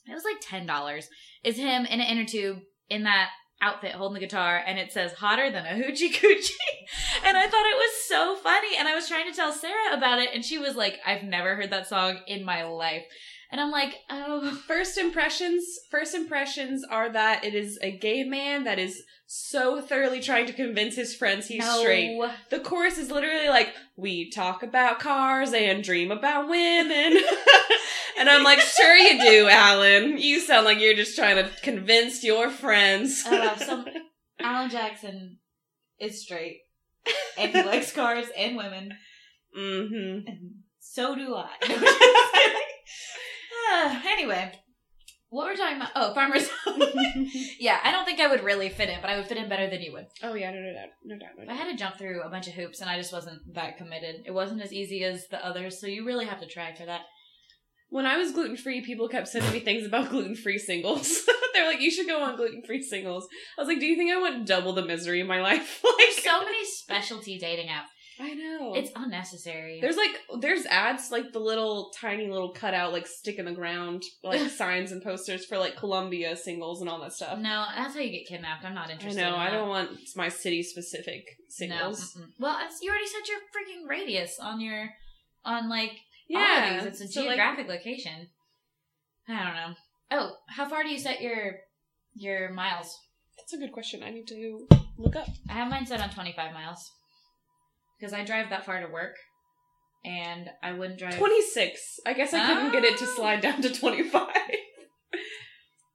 it 0.07 0.15
was 0.15 0.25
like 0.25 0.41
ten 0.41 0.65
dollars. 0.65 1.09
Is 1.45 1.57
him 1.57 1.87
in 1.87 2.01
an 2.01 2.07
inner 2.07 2.25
tube 2.25 2.61
in 2.89 3.05
that 3.05 3.31
outfit 3.61 3.93
holding 3.93 4.15
the 4.15 4.27
guitar, 4.27 4.63
and 4.65 4.79
it 4.79 4.93
says 4.93 5.13
"hotter 5.15 5.51
than 5.51 5.67
a 5.67 5.71
hoochie 5.71 6.13
coochie." 6.13 6.51
and 7.25 7.37
I 7.37 7.47
thought 7.47 7.67
it 7.67 7.77
was 7.77 8.05
so 8.07 8.37
funny, 8.37 8.77
and 8.79 8.89
I 8.89 8.95
was 8.95 9.09
trying 9.09 9.31
to 9.31 9.37
tell 9.37 9.53
Sarah 9.53 9.97
about 9.97 10.21
it, 10.21 10.31
and 10.35 10.45
she 10.45 10.59
was 10.59 10.77
like, 10.77 10.99
"I've 11.05 11.23
never 11.23 11.57
heard 11.57 11.71
that 11.71 11.89
song 11.89 12.21
in 12.27 12.45
my 12.45 12.65
life." 12.65 13.05
And 13.51 13.61
I'm 13.61 13.71
like, 13.71 13.95
oh, 14.11 14.51
First 14.67 14.99
impressions. 14.99 15.65
First 15.91 16.15
impressions 16.15 16.85
are 16.89 17.11
that 17.11 17.45
it 17.45 17.55
is 17.55 17.79
a 17.83 17.97
gay 17.97 18.25
man 18.25 18.65
that 18.65 18.79
is 18.79 19.03
so 19.27 19.81
thoroughly 19.81 20.21
trying 20.21 20.47
to 20.47 20.55
convince 20.55 20.97
his 20.97 21.15
friends 21.15 21.47
he's 21.47 21.65
no. 21.65 21.81
straight. 21.81 22.19
The 22.51 22.61
chorus 22.61 22.97
is 22.97 23.11
literally 23.11 23.49
like, 23.49 23.75
"We 23.97 24.31
talk 24.31 24.63
about 24.63 25.01
cars 25.01 25.53
and 25.53 25.85
dream 25.85 26.11
about 26.11 26.49
women," 26.49 27.23
and 28.19 28.29
I'm 28.31 28.43
like, 28.43 28.61
"Sure 28.61 28.97
you 28.97 29.21
do, 29.21 29.49
Alan. 29.49 30.17
You 30.17 30.41
sound 30.41 30.65
like 30.65 30.81
you're 30.81 30.95
just 30.95 31.15
trying 31.15 31.37
to 31.37 31.51
convince 31.63 32.25
your 32.25 32.49
friends." 32.49 33.25
Uh, 33.27 33.57
some 33.65 33.85
Alan 34.41 34.71
Jackson 34.71 35.39
is 35.99 36.23
straight, 36.23 36.61
and 37.37 37.53
he 37.53 37.63
likes 37.63 37.93
cars 37.93 38.29
and 38.35 38.57
women, 38.57 38.93
mm-hmm. 39.57 40.27
and 40.27 40.55
so 40.81 41.15
do 41.15 41.35
I. 41.35 41.51
Uh, 43.73 44.01
anyway, 44.07 44.53
what 45.31 45.47
we're 45.47 45.57
talking 45.57 45.77
about? 45.77 45.91
Oh, 45.95 46.15
farmers. 46.15 46.49
yeah, 47.61 47.79
I 47.83 47.93
don't 47.93 48.05
think 48.05 48.21
I 48.21 48.29
would 48.29 48.45
really 48.45 48.69
fit 48.69 48.89
in, 48.89 49.01
but 49.01 49.11
I 49.11 49.17
would 49.17 49.27
fit 49.27 49.37
in 49.37 49.49
better 49.49 49.69
than 49.69 49.83
you 49.83 49.93
would. 49.93 50.07
oh 50.23 50.35
yeah, 50.35 50.51
no, 50.51 50.59
no 50.61 50.73
doubt, 50.73 50.89
no 51.05 51.19
doubt, 51.19 51.47
no 51.47 51.53
I 51.53 51.57
had 51.57 51.71
to 51.71 51.77
jump 51.77 51.99
through 51.99 52.23
a 52.23 52.31
bunch 52.31 52.49
of 52.49 52.55
hoops, 52.55 52.81
and 52.81 52.89
I 52.89 52.97
just 52.97 53.13
wasn't 53.13 53.41
that 53.55 53.77
committed. 53.77 54.23
It 54.27 54.33
wasn't 54.33 54.63
as 54.63 54.73
easy 54.73 55.05
as 55.05 55.27
the 55.29 55.45
others, 55.45 55.81
so 55.81 55.87
you 55.87 56.07
really 56.07 56.27
have 56.27 56.41
to 56.41 56.47
try 56.47 56.75
for 56.75 56.87
that. 56.87 57.03
When 57.91 58.05
I 58.05 58.19
was 58.19 58.33
gluten 58.33 58.57
free, 58.57 58.83
people 58.83 59.09
kept 59.09 59.29
sending 59.29 59.51
me 59.51 59.61
things 59.61 59.87
about 59.87 60.11
gluten 60.11 60.37
free 60.37 60.59
singles. 60.59 61.23
They're 61.55 61.67
like, 61.67 61.81
"You 61.81 61.91
should 61.91 62.07
go 62.07 62.23
on 62.23 62.37
gluten 62.37 62.63
free 62.67 62.83
singles." 62.83 63.27
I 63.57 63.63
was 63.63 63.69
like, 63.69 63.81
"Do 63.81 63.87
you 63.87 63.97
think 63.97 64.13
I 64.13 64.21
want 64.21 64.47
double 64.47 64.75
the 64.75 64.85
misery 64.85 65.21
in 65.21 65.27
my 65.27 65.41
life?" 65.41 65.81
like, 65.85 65.95
There's 65.97 66.23
so 66.23 66.45
many 66.45 66.65
specialty 66.67 67.39
dating 67.39 67.69
apps. 67.69 67.87
I 68.21 68.35
know. 68.35 68.75
It's 68.75 68.91
unnecessary. 68.97 69.81
There's 69.81 69.97
like 69.97 70.11
there's 70.41 70.67
ads 70.67 71.11
like 71.11 71.33
the 71.33 71.39
little 71.39 71.91
tiny 71.95 72.29
little 72.29 72.53
cutout 72.53 72.93
like 72.93 73.07
stick 73.07 73.39
in 73.39 73.45
the 73.45 73.53
ground 73.53 74.03
like 74.23 74.51
signs 74.51 74.93
and 74.93 75.03
posters 75.03 75.45
for 75.47 75.59
like 75.59 75.77
Columbia 75.77 76.37
singles 76.37 76.81
and 76.81 76.91
all 76.91 77.01
that 77.01 77.13
stuff. 77.13 77.39
no, 77.39 77.65
that's 77.77 77.95
how 77.95 78.01
you 78.01 78.11
get 78.11 78.27
kidnapped. 78.27 78.65
I'm 78.65 78.75
not 78.75 78.89
I 78.89 78.93
interested. 78.93 79.21
know. 79.21 79.35
in 79.35 79.41
I 79.41 79.51
don't 79.51 79.69
want 79.69 79.91
my 80.17 80.29
city 80.29 80.63
specific 80.63 81.25
singles. 81.49 82.15
No. 82.17 82.23
mm-mm. 82.23 82.29
Well, 82.39 82.59
you 82.83 82.91
already 82.91 83.07
set 83.07 83.29
your 83.29 83.39
freaking 83.39 83.89
radius 83.89 84.39
on 84.41 84.61
your 84.61 84.91
on 85.45 85.69
like 85.69 85.93
Yeah. 86.29 86.85
It's 86.85 87.01
a 87.01 87.09
so, 87.09 87.21
like, 87.21 87.31
geographic 87.31 87.69
location. 87.69 88.29
I 89.29 89.45
don't 89.45 89.55
know. 89.55 89.75
Oh, 90.11 90.33
how 90.49 90.69
far 90.69 90.83
do 90.83 90.89
you 90.89 90.99
set 90.99 91.21
your 91.21 91.57
your 92.15 92.51
miles? 92.53 92.97
that's 93.37 93.53
a 93.53 93.59
good 93.59 93.73
question. 93.73 94.03
I 94.03 94.11
need 94.11 94.27
to 94.29 94.67
look 94.99 95.17
up. 95.17 95.29
I 95.49 95.53
have 95.55 95.71
mine 95.71 95.87
set 95.87 96.01
on 96.01 96.11
25 96.11 96.53
miles 96.53 96.91
because 97.99 98.13
I 98.13 98.25
drive 98.25 98.51
that 98.51 98.65
far 98.65 98.81
to 98.81 98.93
work, 98.93 99.15
and 100.05 100.49
I 100.63 100.73
wouldn't 100.73 100.99
drive. 100.99 101.17
Twenty 101.17 101.43
six. 101.43 101.99
I 102.07 102.13
guess 102.13 102.33
I 102.35 102.47
couldn't 102.47 102.73
get 102.73 102.85
it 102.85 102.99
to 102.99 103.05
Oh. 103.05 103.15
slide 103.17 103.41
down 103.41 103.63
to 103.63 103.73
twenty 103.75 104.03
five. 104.03 104.29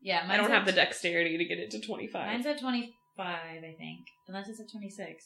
Yeah, 0.02 0.26
I 0.28 0.36
don't 0.38 0.52
have 0.52 0.66
the 0.66 0.72
dexterity 0.74 1.38
to 1.38 1.46
get 1.46 1.60
it 1.60 1.72
to 1.72 1.80
twenty 1.80 2.08
five. 2.08 2.28
Mine's 2.28 2.46
at 2.46 2.60
25, 2.60 2.94
I 3.18 3.62
think, 3.78 4.06
unless 4.28 4.50
it's 4.50 4.60
at 4.60 4.70
26. 4.72 5.24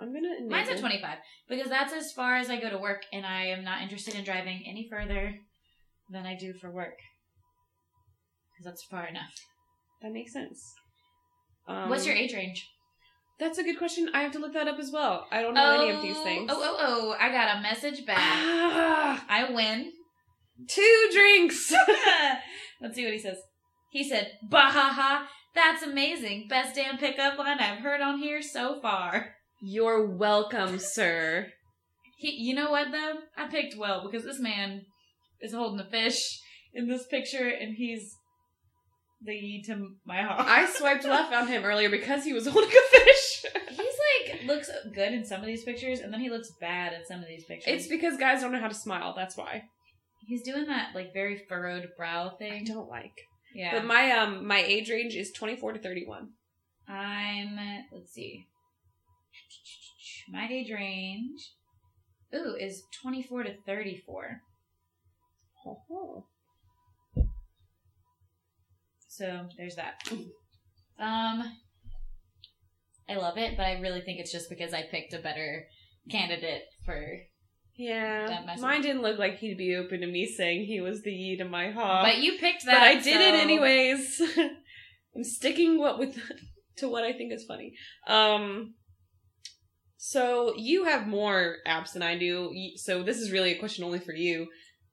I'm 0.00 0.12
gonna. 0.12 0.28
Enable. 0.38 0.50
Mine's 0.50 0.68
at 0.70 0.78
25 0.80 1.18
because 1.48 1.68
that's 1.68 1.92
as 1.92 2.12
far 2.12 2.34
as 2.36 2.50
I 2.50 2.60
go 2.60 2.68
to 2.68 2.78
work, 2.78 3.02
and 3.12 3.24
I 3.24 3.44
am 3.46 3.62
not 3.62 3.80
interested 3.82 4.16
in 4.16 4.24
driving 4.24 4.64
any 4.68 4.88
further 4.90 5.34
than 6.10 6.26
I 6.26 6.34
do 6.36 6.52
for 6.52 6.68
work 6.70 6.98
because 8.52 8.64
that's 8.64 8.84
far 8.84 9.06
enough. 9.06 9.32
that 10.02 10.12
makes 10.12 10.32
sense. 10.32 10.74
Um, 11.68 11.88
What's 11.88 12.06
your 12.06 12.14
age 12.16 12.34
range? 12.34 12.68
That's 13.38 13.58
a 13.58 13.64
good 13.64 13.78
question. 13.78 14.08
I 14.14 14.22
have 14.22 14.32
to 14.32 14.38
look 14.38 14.54
that 14.54 14.68
up 14.68 14.78
as 14.78 14.92
well. 14.92 15.26
I 15.30 15.42
don't 15.42 15.54
know 15.54 15.80
any 15.80 15.90
of 15.90 16.02
these 16.02 16.18
things. 16.20 16.50
Oh, 16.52 16.60
oh, 16.60 16.76
oh! 16.80 17.16
I 17.18 17.30
got 17.30 17.56
a 17.56 17.60
message 17.62 18.06
back. 18.06 18.18
Ah, 18.18 19.24
I 19.28 19.52
win. 19.52 19.90
two 20.68 21.08
drinks. 21.12 21.72
Let's 22.80 22.94
see 22.94 23.04
what 23.04 23.12
he 23.12 23.18
says. 23.18 23.38
He 23.90 24.08
said, 24.08 24.32
"Bahaha, 24.48 25.26
that's 25.54 25.82
amazing! 25.82 26.46
Best 26.48 26.76
damn 26.76 26.96
pickup 26.96 27.38
line 27.38 27.58
I've 27.58 27.80
heard 27.80 28.00
on 28.00 28.18
here 28.18 28.40
so 28.40 28.80
far." 28.80 29.34
You're 29.60 30.06
welcome, 30.06 30.78
sir. 30.78 31.48
He, 32.18 32.32
you 32.32 32.54
know 32.54 32.70
what 32.70 32.92
though? 32.92 33.14
I 33.36 33.48
picked 33.48 33.76
well 33.76 34.04
because 34.04 34.24
this 34.24 34.38
man 34.38 34.82
is 35.40 35.52
holding 35.52 35.80
a 35.80 35.90
fish 35.90 36.40
in 36.72 36.88
this 36.88 37.06
picture, 37.06 37.48
and 37.48 37.74
he's 37.76 38.14
the 39.24 39.62
to 39.66 39.90
my 40.04 40.22
heart. 40.22 40.46
I 40.46 40.66
swiped 40.66 41.04
left 41.04 41.32
on 41.32 41.46
him 41.48 41.64
earlier 41.64 41.90
because 41.90 42.24
he 42.24 42.32
was 42.32 42.46
holding 42.48 42.70
a 42.70 42.98
fish. 42.98 43.44
He's 43.70 43.78
like 44.30 44.44
looks 44.46 44.70
good 44.94 45.12
in 45.12 45.24
some 45.24 45.40
of 45.40 45.46
these 45.46 45.64
pictures, 45.64 46.00
and 46.00 46.12
then 46.12 46.20
he 46.20 46.30
looks 46.30 46.50
bad 46.60 46.92
in 46.92 47.04
some 47.06 47.20
of 47.20 47.26
these 47.28 47.44
pictures. 47.44 47.72
It's 47.74 47.86
because 47.88 48.16
guys 48.18 48.40
don't 48.40 48.52
know 48.52 48.60
how 48.60 48.68
to 48.68 48.74
smile. 48.74 49.14
That's 49.16 49.36
why. 49.36 49.64
he's 50.26 50.42
doing 50.42 50.66
that 50.66 50.94
like 50.94 51.12
very 51.12 51.36
furrowed 51.48 51.88
brow 51.96 52.30
thing. 52.30 52.52
I 52.52 52.64
don't 52.64 52.88
like. 52.88 53.12
Yeah, 53.54 53.72
But 53.74 53.84
my 53.86 54.10
um 54.10 54.46
my 54.46 54.60
age 54.62 54.90
range 54.90 55.14
is 55.14 55.30
24 55.32 55.74
to 55.74 55.78
31. 55.78 56.28
I'm 56.88 57.56
let's 57.92 58.12
see. 58.12 58.46
My 60.30 60.48
age 60.50 60.70
range, 60.70 61.52
ooh, 62.34 62.56
is 62.58 62.82
twenty 63.02 63.22
four 63.22 63.42
to 63.42 63.54
thirty 63.66 64.02
four. 64.06 64.40
Oh. 65.66 66.24
So 69.16 69.46
there's 69.56 69.76
that. 69.76 69.94
Um, 70.98 71.44
I 73.08 73.14
love 73.16 73.38
it, 73.38 73.56
but 73.56 73.64
I 73.64 73.78
really 73.80 74.00
think 74.00 74.18
it's 74.18 74.32
just 74.32 74.48
because 74.48 74.74
I 74.74 74.82
picked 74.90 75.12
a 75.12 75.18
better 75.18 75.64
candidate 76.10 76.62
for. 76.84 77.00
Yeah. 77.76 78.44
Mine 78.60 78.82
didn't 78.82 79.02
look 79.02 79.18
like 79.18 79.38
he'd 79.38 79.58
be 79.58 79.76
open 79.76 80.00
to 80.00 80.06
me 80.06 80.26
saying 80.26 80.64
he 80.66 80.80
was 80.80 81.02
the 81.02 81.12
ye 81.12 81.36
to 81.36 81.44
my 81.44 81.70
haw. 81.70 82.02
but 82.02 82.18
you 82.18 82.38
picked 82.38 82.64
that. 82.66 82.74
but 82.78 82.82
I 82.82 83.00
did 83.00 83.20
it 83.20 83.34
anyways. 83.34 84.20
I'm 85.16 85.24
sticking 85.24 85.78
what 85.78 85.98
with 85.98 86.18
to 86.78 86.88
what 86.88 87.04
I 87.04 87.12
think 87.12 87.32
is 87.32 87.44
funny. 87.46 87.72
Um 88.06 88.74
so 89.96 90.54
you 90.56 90.84
have 90.84 91.06
more 91.06 91.56
apps 91.66 91.92
than 91.92 92.02
I 92.02 92.18
do. 92.18 92.52
So 92.76 93.02
this 93.02 93.18
is 93.18 93.32
really 93.32 93.52
a 93.52 93.58
question 93.58 93.84
only 93.84 94.00
for 94.00 94.14
you. 94.14 94.48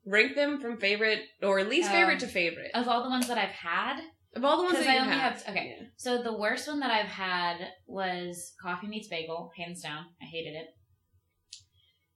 Rank 0.06 0.36
them 0.36 0.60
from 0.60 0.78
favorite 0.78 1.22
or 1.44 1.64
least 1.64 1.90
Um, 1.90 1.96
favorite 1.96 2.20
to 2.22 2.28
favorite. 2.28 2.72
Of 2.74 2.88
all 2.88 3.04
the 3.04 3.10
ones 3.10 3.28
that 3.28 3.38
I've 3.38 3.50
had, 3.52 4.02
Of 4.36 4.44
all 4.44 4.58
the 4.58 4.64
ones 4.64 4.80
that 4.80 4.88
I 4.88 4.98
only 5.00 5.14
have. 5.14 5.34
have- 5.44 5.48
okay. 5.50 5.78
so 5.98 6.24
the 6.24 6.34
worst 6.36 6.68
one 6.68 6.80
that 6.80 6.90
I've 6.92 7.06
had 7.12 7.58
was 7.86 8.54
Coffee 8.62 8.88
Meets 8.88 9.08
Bagel, 9.10 9.52
hands 9.58 9.82
down. 9.82 10.06
I 10.22 10.26
hated 10.26 10.56
it. 10.56 10.68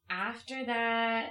After 0.10 0.66
that, 0.66 1.30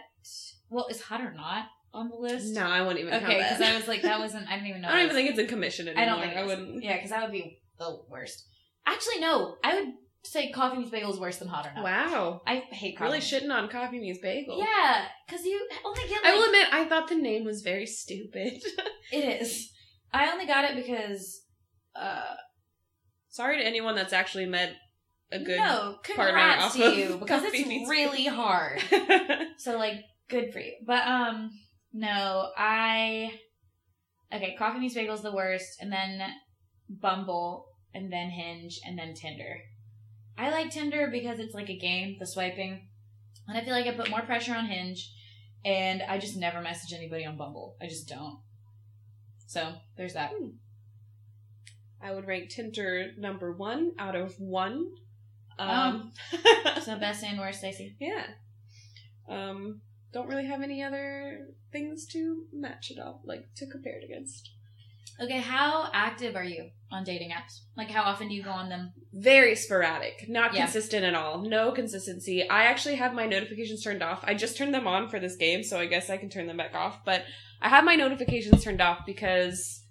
well, 0.68 0.86
is 0.88 1.00
Hot 1.02 1.20
or 1.20 1.32
Not 1.32 1.66
on 1.92 2.08
the 2.08 2.16
list? 2.16 2.54
No, 2.54 2.66
I 2.66 2.80
wouldn't 2.82 3.00
even 3.00 3.14
Okay, 3.14 3.36
because. 3.38 3.60
I 3.60 3.74
was 3.76 3.86
like, 3.88 4.02
that 4.02 4.18
wasn't. 4.24 4.48
I 4.48 4.54
didn't 4.54 4.68
even 4.68 4.82
know. 4.82 4.88
I 4.88 4.92
don't 4.92 5.00
even 5.02 5.08
was- 5.08 5.16
think 5.16 5.30
it's 5.30 5.38
in 5.38 5.46
commission 5.46 5.88
anymore. 5.88 6.02
I 6.02 6.06
don't 6.06 6.20
think 6.20 6.36
I 6.36 6.44
wouldn't. 6.44 6.82
Yeah, 6.82 6.94
because 6.96 7.10
that 7.10 7.22
would 7.22 7.32
be 7.32 7.60
the 7.78 7.98
worst. 8.08 8.46
Actually, 8.86 9.20
no. 9.20 9.56
I 9.64 9.74
would 9.80 9.88
say 10.24 10.50
Coffee 10.50 10.78
Meets 10.78 10.90
Bagel 10.90 11.12
is 11.12 11.20
worse 11.20 11.38
than 11.38 11.48
Hot 11.48 11.66
or 11.66 11.72
Not. 11.74 11.84
Wow. 11.84 12.42
I 12.46 12.56
hate 12.56 12.96
coffee. 12.96 13.08
Really 13.08 13.20
shitting 13.20 13.50
on 13.52 13.68
Coffee 13.68 13.98
Meets 13.98 14.20
Bagel. 14.20 14.58
Yeah, 14.58 15.06
because 15.26 15.44
you 15.44 15.66
only 15.84 16.02
get. 16.08 16.22
Like, 16.22 16.32
I 16.32 16.36
will 16.36 16.44
admit, 16.44 16.68
I 16.72 16.84
thought 16.86 17.08
the 17.08 17.14
name 17.16 17.44
was 17.44 17.62
very 17.62 17.86
stupid. 17.86 18.62
it 19.12 19.42
is. 19.42 19.70
I 20.12 20.30
only 20.32 20.46
got 20.46 20.64
it 20.64 20.76
because. 20.76 21.42
uh 21.94 22.34
Sorry 23.28 23.58
to 23.58 23.66
anyone 23.66 23.96
that's 23.96 24.12
actually 24.12 24.46
met 24.46 24.74
a 25.32 25.40
good. 25.40 25.58
No, 25.58 25.96
partner 26.14 26.26
congrats 26.26 26.74
to 26.74 26.94
you 26.94 27.16
because 27.18 27.42
it's 27.44 27.90
really 27.90 28.26
hard. 28.26 28.80
So 29.58 29.76
like, 29.78 30.04
good 30.28 30.52
for 30.52 30.60
you. 30.60 30.72
But 30.86 31.06
um, 31.06 31.50
no, 31.92 32.50
I. 32.56 33.32
Okay, 34.32 34.54
Coffee 34.58 34.78
Meets 34.78 34.94
Bagel 34.94 35.14
is 35.14 35.22
the 35.22 35.34
worst, 35.34 35.78
and 35.80 35.92
then 35.92 36.20
Bumble, 36.88 37.66
and 37.92 38.12
then 38.12 38.30
Hinge, 38.30 38.80
and 38.84 38.98
then 38.98 39.14
Tinder. 39.14 39.58
I 40.36 40.50
like 40.50 40.70
Tinder 40.70 41.08
because 41.10 41.38
it's 41.38 41.54
like 41.54 41.68
a 41.68 41.78
game, 41.78 42.16
the 42.18 42.26
swiping, 42.26 42.88
and 43.46 43.56
I 43.56 43.64
feel 43.64 43.72
like 43.72 43.86
I 43.86 43.92
put 43.92 44.10
more 44.10 44.22
pressure 44.22 44.54
on 44.54 44.66
Hinge, 44.66 45.12
and 45.64 46.02
I 46.02 46.18
just 46.18 46.36
never 46.36 46.60
message 46.60 46.92
anybody 46.92 47.24
on 47.24 47.36
Bumble. 47.36 47.76
I 47.80 47.86
just 47.86 48.08
don't. 48.08 48.38
So 49.46 49.74
there's 49.96 50.14
that. 50.14 50.32
I 52.02 52.12
would 52.12 52.26
rank 52.26 52.50
Tinder 52.50 53.12
number 53.16 53.52
one 53.52 53.92
out 53.98 54.16
of 54.16 54.34
one. 54.38 54.86
Oh. 55.58 55.64
Um, 55.68 56.12
So 56.82 56.98
best 56.98 57.22
and 57.24 57.38
worst, 57.38 57.60
Stacey. 57.60 57.96
yeah. 58.00 58.26
Um, 59.28 59.80
don't 60.12 60.28
really 60.28 60.46
have 60.46 60.62
any 60.62 60.82
other 60.82 61.48
things 61.72 62.06
to 62.08 62.44
match 62.52 62.90
it 62.90 62.98
up, 62.98 63.22
like 63.24 63.46
to 63.56 63.66
compare 63.66 63.98
it 63.98 64.04
against. 64.04 64.50
Okay, 65.20 65.38
how 65.40 65.88
active 65.92 66.34
are 66.34 66.44
you 66.44 66.70
on 66.90 67.04
dating 67.04 67.30
apps? 67.30 67.60
Like, 67.76 67.88
how 67.90 68.02
often 68.02 68.28
do 68.28 68.34
you 68.34 68.42
go 68.42 68.50
on 68.50 68.68
them? 68.68 68.92
Very 69.12 69.54
sporadic, 69.54 70.28
not 70.28 70.54
Yeah. 70.54 70.62
consistent 70.64 71.04
at 71.04 71.14
all. 71.14 71.42
No 71.42 71.70
consistency. 71.72 72.48
I 72.48 72.64
actually 72.64 72.96
have 72.96 73.14
my 73.14 73.26
notifications 73.26 73.82
turned 73.84 74.02
off. 74.02 74.24
I 74.24 74.34
just 74.34 74.56
turned 74.56 74.74
them 74.74 74.88
on 74.88 75.08
for 75.08 75.20
this 75.20 75.36
game, 75.36 75.62
so 75.62 75.78
I 75.78 75.86
guess 75.86 76.10
I 76.10 76.16
can 76.16 76.30
turn 76.30 76.46
them 76.46 76.56
back 76.56 76.74
off. 76.74 77.04
But 77.04 77.24
I 77.62 77.68
have 77.68 77.84
my 77.84 77.94
notifications 77.94 78.64
turned 78.64 78.80
off 78.80 79.06
because 79.06 79.84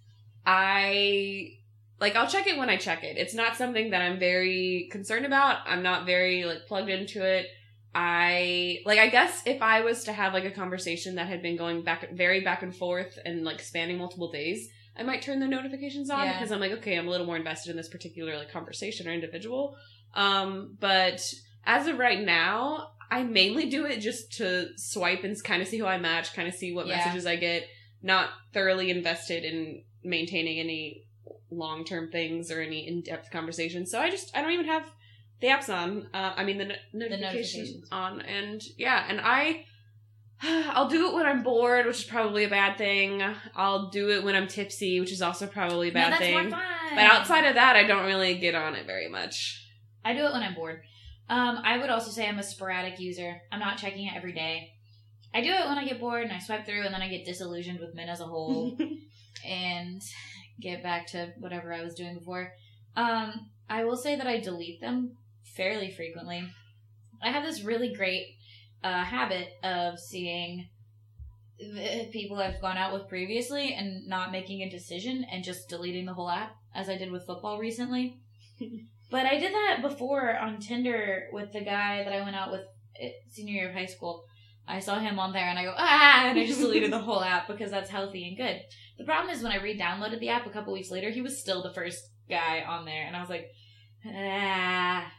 I 0.46 1.54
like 2.00 2.16
I'll 2.16 2.28
check 2.28 2.48
it 2.48 2.58
when 2.58 2.70
I 2.70 2.78
check 2.78 3.04
it. 3.04 3.18
It's 3.18 3.34
not 3.34 3.56
something 3.56 3.92
that 3.92 4.02
I'm 4.02 4.20
very 4.20 4.90
concerned 4.92 5.26
about. 5.26 5.60
I'm 5.66 5.84
not 5.84 6.06
very 6.06 6.44
like 6.44 6.66
plugged 6.68 6.90
into 6.90 7.24
it. 7.26 7.48
I 7.96 8.80
like 8.86 9.00
I 9.00 9.08
guess 9.10 9.44
if 9.46 9.62
I 9.62 9.82
was 9.82 10.04
to 10.06 10.14
have 10.14 10.34
like 10.34 10.46
a 10.46 10.52
conversation 10.52 11.16
that 11.16 11.28
had 11.28 11.42
been 11.42 11.56
going 11.56 11.84
back 11.84 12.12
very 12.12 12.42
back 12.42 12.62
and 12.64 12.76
forth 12.76 13.18
and 13.26 13.44
like 13.46 13.62
spanning 13.62 13.98
multiple 14.00 14.32
days, 14.32 14.68
I 14.96 15.04
might 15.04 15.22
turn 15.22 15.40
the 15.40 15.48
notifications 15.48 16.10
on 16.10 16.26
Yeah. 16.26 16.34
because 16.34 16.52
I'm 16.52 16.60
like, 16.60 16.72
okay, 16.74 16.96
I'm 16.98 17.08
a 17.08 17.12
little 17.12 17.26
more 17.26 17.36
invested 17.38 17.72
in 17.72 17.78
this 17.78 17.90
particular 17.90 18.38
like 18.38 18.52
conversation 18.52 19.08
or 19.08 19.12
individual. 19.12 19.76
Um, 20.14 20.78
but 20.80 21.22
as 21.66 21.88
of 21.88 21.98
right 21.98 22.20
now, 22.22 22.90
I 23.10 23.24
mainly 23.24 23.70
do 23.70 23.86
it 23.86 24.00
just 24.00 24.34
to 24.38 24.70
swipe 24.78 25.24
and 25.24 25.36
kind 25.44 25.62
of 25.62 25.68
see 25.68 25.78
who 25.78 25.86
I 25.86 25.98
match, 25.98 26.34
kind 26.34 26.48
of 26.48 26.54
see 26.54 26.74
what 26.74 26.88
Yeah. 26.88 26.98
messages 26.98 27.26
I 27.26 27.36
get. 27.38 27.68
Not 28.02 28.30
thoroughly 28.54 28.90
invested 28.92 29.44
in 29.46 29.84
maintaining 30.04 30.60
any 30.60 31.06
long 31.50 31.86
term 31.86 32.12
things 32.12 32.52
or 32.52 32.60
any 32.62 32.88
in 32.88 33.02
depth 33.02 33.32
conversations. 33.32 33.90
So 33.92 34.00
I 34.00 34.10
just 34.10 34.36
I 34.36 34.42
don't 34.42 34.52
even 34.52 34.66
have 34.66 34.84
the 35.40 35.48
apps 35.48 35.70
on. 35.74 36.08
Uh, 36.14 36.34
I 36.36 36.44
mean 36.44 36.58
the, 36.58 36.66
no- 36.66 36.76
notifications 36.94 37.56
notifications. 37.82 37.88
on, 37.92 38.22
and 38.22 38.62
yeah, 38.78 39.06
and 39.08 39.20
I. 39.22 39.66
I'll 40.74 40.90
do 40.90 41.08
it 41.08 41.14
when 41.14 41.26
I'm 41.26 41.42
bored, 41.42 41.86
which 41.86 42.00
is 42.00 42.04
probably 42.04 42.44
a 42.44 42.50
bad 42.50 42.78
thing. 42.78 43.24
I'll 43.56 43.90
do 43.90 44.10
it 44.10 44.24
when 44.24 44.36
I'm 44.36 44.48
tipsy, 44.48 45.00
which 45.00 45.12
is 45.12 45.22
also 45.22 45.48
probably 45.48 45.90
a 45.90 45.92
no, 45.92 46.02
bad 46.02 46.12
that's 46.14 46.24
thing. 46.24 46.50
But 46.50 47.00
outside 47.00 47.46
of 47.46 47.56
that, 47.56 47.76
I 47.76 47.84
don't 47.84 48.06
really 48.06 48.38
get 48.38 48.54
on 48.54 48.76
it 48.76 48.86
very 48.86 49.08
much. 49.08 49.66
I 50.04 50.14
do 50.14 50.26
it 50.26 50.34
when 50.34 50.44
I'm 50.44 50.54
bored. 50.54 50.82
Um, 51.30 51.60
I 51.64 51.78
would 51.78 51.90
also 51.90 52.12
say 52.12 52.28
I'm 52.28 52.40
a 52.40 52.44
sporadic 52.44 53.00
user. 53.00 53.42
I'm 53.52 53.60
not 53.60 53.78
checking 53.78 54.08
it 54.08 54.16
every 54.16 54.34
day. 54.34 54.74
I 55.34 55.42
do 55.42 55.50
it 55.50 55.66
when 55.66 55.78
I 55.78 55.86
get 55.86 56.00
bored 56.00 56.24
and 56.24 56.34
I 56.34 56.40
swipe 56.40 56.66
through, 56.66 56.84
and 56.84 56.94
then 56.94 57.02
I 57.02 57.08
get 57.08 57.26
disillusioned 57.26 57.80
with 57.80 57.96
men 57.96 58.10
as 58.10 58.20
a 58.20 58.26
whole, 58.26 58.78
and 59.48 60.02
get 60.60 60.84
back 60.84 61.08
to 61.08 61.34
whatever 61.40 61.74
I 61.74 61.82
was 61.82 61.96
doing 61.96 62.20
before. 62.20 62.52
Um, 62.96 63.50
I 63.70 63.86
will 63.86 63.96
say 63.96 64.16
that 64.16 64.28
I 64.28 64.40
delete 64.40 64.82
them 64.82 65.18
fairly 65.56 65.90
frequently. 65.90 66.44
I 67.22 67.32
have 67.32 67.44
this 67.44 67.64
really 67.64 67.94
great 67.94 68.36
uh, 68.84 69.04
habit 69.04 69.50
of 69.64 70.00
seeing 70.00 70.68
people 72.12 72.38
I've 72.38 72.62
gone 72.62 72.78
out 72.78 72.94
with 72.94 73.08
previously 73.08 73.74
and 73.74 74.08
not 74.08 74.32
making 74.32 74.62
a 74.62 74.70
decision 74.70 75.26
and 75.32 75.44
just 75.44 75.70
deleting 75.70 76.06
the 76.06 76.14
whole 76.14 76.30
app, 76.30 76.56
as 76.76 76.90
I 76.90 76.98
did 76.98 77.12
with 77.12 77.26
football 77.26 77.60
recently. 77.60 78.20
but 79.12 79.26
I 79.26 79.40
did 79.40 79.54
that 79.54 79.80
before 79.82 80.38
on 80.38 80.60
Tinder 80.60 81.28
with 81.32 81.54
the 81.54 81.62
guy 81.62 82.04
that 82.04 82.14
I 82.14 82.22
went 82.22 82.36
out 82.36 82.52
with 82.52 82.62
senior 83.30 83.54
year 83.54 83.70
of 83.70 83.76
high 83.76 83.86
school. 83.86 84.24
I 84.68 84.80
saw 84.80 85.00
him 85.00 85.20
on 85.20 85.34
there 85.34 85.46
and 85.46 85.60
I 85.60 85.64
go, 85.64 85.74
ah, 85.78 86.26
and 86.26 86.40
I 86.40 86.46
just 86.46 86.60
deleted 86.62 86.92
the 86.92 87.00
whole 87.00 87.24
app 87.24 87.48
because 87.48 87.72
that's 87.72 87.90
healthy 87.90 88.28
and 88.28 88.38
good. 88.38 88.62
The 88.98 89.04
problem 89.04 89.34
is 89.34 89.44
when 89.44 89.52
I 89.52 89.62
re 89.62 89.78
downloaded 89.78 90.20
the 90.20 90.30
app 90.30 90.46
a 90.46 90.50
couple 90.50 90.74
weeks 90.74 90.92
later, 90.92 91.10
he 91.10 91.22
was 91.22 91.40
still 91.40 91.62
the 91.62 91.74
first 91.74 92.00
guy 92.30 92.62
on 92.62 92.86
there. 92.86 93.06
And 93.06 93.16
I 93.16 93.22
was 93.22 93.30
like, 93.30 93.48
ah. 94.06 95.12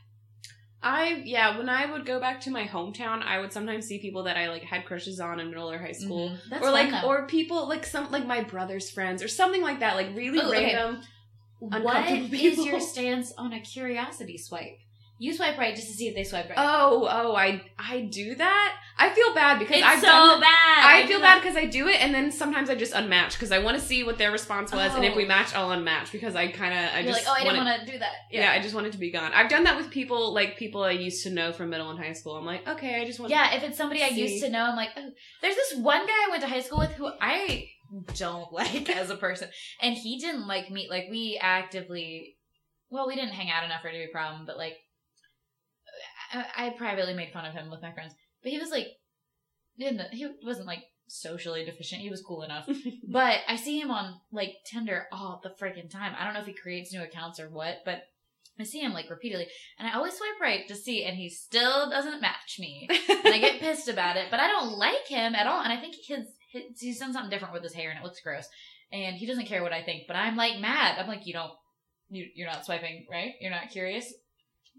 I 0.85 1.23
yeah, 1.25 1.57
when 1.57 1.69
I 1.71 1.91
would 1.91 2.05
go 2.05 2.21
back 2.21 2.43
to 2.43 2.51
my 2.51 2.67
hometown, 2.67 3.23
I 3.23 3.41
would 3.41 3.53
sometimes 3.53 3.87
see 3.87 3.99
people 3.99 4.25
that 4.25 4.37
I 4.37 4.51
like 4.51 4.63
had 4.63 4.85
crushes 4.85 5.19
on 5.19 5.41
in 5.41 5.49
middle 5.49 5.71
or 5.71 5.79
high 5.79 5.93
school. 5.93 6.31
Mhm. 6.31 6.39
That's 6.51 6.65
or 6.65 6.71
like 6.71 6.91
though. 6.91 7.09
or 7.09 7.27
people 7.27 7.67
like 7.69 7.87
some 7.87 8.11
like 8.11 8.27
my 8.27 8.43
brother's 8.43 8.91
friends 8.91 9.23
or 9.23 9.29
something 9.29 9.63
like 9.63 9.81
that, 9.81 9.97
like 9.97 10.15
really 10.15 10.41
Oh, 10.41 10.51
random. 10.51 11.03
What 11.59 11.97
uncomfortable 11.97 12.35
is 12.35 12.65
your 12.67 12.81
stance 12.81 13.33
on 13.39 13.55
a 13.55 13.61
curiosity 13.61 14.37
swipe? 14.37 14.79
You 15.17 15.33
swipe 15.33 15.57
right 15.59 15.77
just 15.77 15.87
to 15.89 15.95
see 15.95 16.09
if 16.09 16.15
they 16.17 16.25
swipe 16.25 16.49
right. 16.49 16.59
Oh, 16.59 17.07
oh, 17.09 17.37
I 17.37 17.63
I 17.79 18.01
do 18.11 18.35
that. 18.35 18.77
I 18.99 19.11
feel 19.11 19.33
bad 19.33 19.59
because 19.61 19.77
it's 19.77 19.87
I've 19.87 20.01
so 20.01 20.07
done. 20.07 20.41
bad. 20.41 20.51
I 20.87 21.03
do 21.03 21.09
feel 21.09 21.21
that. 21.21 21.37
bad 21.37 21.43
because 21.43 21.57
I 21.57 21.67
do 21.67 21.87
it, 21.87 22.01
and 22.03 22.13
then 22.13 22.33
sometimes 22.33 22.69
I 22.69 22.75
just 22.75 22.93
unmatch 22.95 23.33
because 23.35 23.53
I 23.53 23.61
want 23.61 23.79
to 23.79 23.83
see 23.85 24.03
what 24.03 24.19
their 24.19 24.33
response 24.33 24.73
was, 24.73 24.93
and 24.95 25.05
if 25.05 25.13
Oh. 25.15 25.17
we 25.17 25.25
match, 25.25 25.55
I'll 25.55 25.69
unmatch 25.71 26.11
because 26.11 26.35
I 26.35 26.49
kind 26.49 26.75
of 26.75 26.93
I 26.95 27.01
You're 27.01 27.13
just 27.13 27.27
like, 27.27 27.29
oh, 27.29 27.41
I 27.41 27.45
didn't 27.45 27.57
want 27.59 27.69
it- 27.69 27.71
want 27.79 27.87
to 27.87 27.93
do 27.93 27.99
that. 28.01 28.13
yeah. 28.33 28.51
I 28.51 28.61
just 28.61 28.75
want 28.75 28.87
it 28.89 28.93
to 28.93 28.99
be 28.99 29.13
gone. 29.13 29.33
I've 29.33 29.49
done 29.49 29.65
that 29.65 29.77
with 29.77 29.91
people 29.91 30.35
like 30.35 30.57
people 30.59 30.83
I 30.83 30.91
used 30.91 31.23
to 31.25 31.31
know 31.31 31.53
from 31.53 31.71
middle 31.71 31.91
and 31.91 31.99
high 31.99 32.13
school. 32.13 32.35
I'm 32.37 32.45
like, 32.45 32.67
okay, 32.67 33.01
I 33.01 33.05
just 33.05 33.21
want. 33.21 33.31
Yeah, 33.31 33.55
if 33.55 33.63
it's 33.63 33.79
somebody 33.79 34.03
I 34.03 34.09
See. 34.11 34.21
used 34.33 34.45
to 34.45 34.51
know, 34.51 34.65
I'm 34.65 34.77
like, 34.77 34.91
oh. 34.97 35.11
there's 35.43 35.55
this 35.55 35.75
one 35.79 36.05
guy 36.07 36.13
I 36.13 36.31
went 36.31 36.43
to 36.43 36.49
high 36.49 36.61
school 36.61 36.79
with 36.81 36.91
who 36.93 37.09
I 37.21 37.69
don't 38.17 38.53
like 38.61 38.91
as 38.91 39.11
a 39.11 39.17
person, 39.17 39.49
and 39.81 39.95
he 39.97 40.19
didn't 40.19 40.49
like 40.49 40.71
me. 40.73 40.89
Like 40.91 41.05
we 41.09 41.39
actively, 41.41 42.37
well, 42.91 43.07
we 43.07 43.15
didn't 43.15 43.31
hang 43.35 43.51
out 43.51 43.65
enough 43.65 43.83
for 43.83 43.89
it 43.89 43.93
to 43.93 43.99
be 43.99 44.05
a 44.05 44.09
problem, 44.13 44.45
but 44.47 44.57
like, 44.57 44.75
I, 46.35 46.67
I 46.67 46.71
privately 46.71 47.15
made 47.15 47.33
fun 47.33 47.47
of 47.47 47.55
him 47.55 47.71
with 47.71 47.83
my 47.83 47.93
friends. 47.93 48.15
But 48.43 48.53
he 48.53 48.59
was 48.59 48.71
like, 48.71 48.89
didn't 49.79 50.13
he 50.13 50.29
wasn't 50.45 50.67
like 50.67 50.85
socially 51.07 51.65
deficient. 51.65 52.03
He 52.03 52.11
was 52.11 52.23
cool 52.23 52.43
enough. 52.43 52.69
but 53.09 53.41
I 53.49 53.57
see 53.57 53.81
him 53.81 53.91
on 53.91 54.21
like 54.33 54.55
Tinder 54.67 55.07
all 55.13 55.41
the 55.43 55.51
freaking 55.51 55.91
time. 55.91 56.15
I 56.19 56.25
don't 56.25 56.35
know 56.35 56.41
if 56.41 56.47
he 56.47 56.55
creates 56.55 56.93
new 56.93 57.03
accounts 57.03 57.41
or 57.41 57.49
what, 57.49 57.79
but 57.85 58.03
I 58.59 58.65
see 58.65 58.81
him 58.81 58.93
like 58.93 59.11
repeatedly, 59.11 59.49
and 59.79 59.89
I 59.89 59.95
always 59.95 60.15
swipe 60.15 60.41
right 60.41 60.69
to 60.69 60.77
see, 60.77 61.05
and 61.05 61.17
he 61.17 61.29
still 61.29 61.91
doesn't 61.91 62.21
match 62.21 62.59
me 62.61 62.89
and 63.09 63.35
I 63.35 63.39
get 63.39 63.61
pissed 63.61 63.89
about 63.89 64.17
it. 64.17 64.29
But 64.31 64.41
I 64.41 64.47
don't 64.47 64.79
like 64.79 65.07
him 65.09 65.35
at 65.35 65.47
all, 65.47 65.61
and 65.61 65.73
I 65.73 65.81
think 65.81 65.97
his, 65.97 66.27
his 66.53 66.63
he's 66.79 67.01
done 67.01 67.13
something 67.13 67.31
different 67.31 67.55
with 67.55 67.65
his 67.65 67.75
hair, 67.75 67.91
and 67.91 67.99
it 67.99 68.05
looks 68.05 68.21
gross. 68.21 68.47
And 68.93 69.17
he 69.17 69.27
doesn't 69.27 69.47
care 69.47 69.63
what 69.63 69.73
I 69.73 69.83
think, 69.83 70.05
but 70.07 70.15
I'm 70.15 70.37
like 70.37 70.61
mad. 70.61 70.99
I'm 71.01 71.09
like, 71.09 71.27
you 71.27 71.33
don't, 71.33 71.51
you 72.11 72.27
you're 72.35 72.49
not 72.49 72.65
swiping 72.65 73.07
right. 73.11 73.33
You're 73.41 73.51
not 73.51 73.71
curious. 73.71 74.13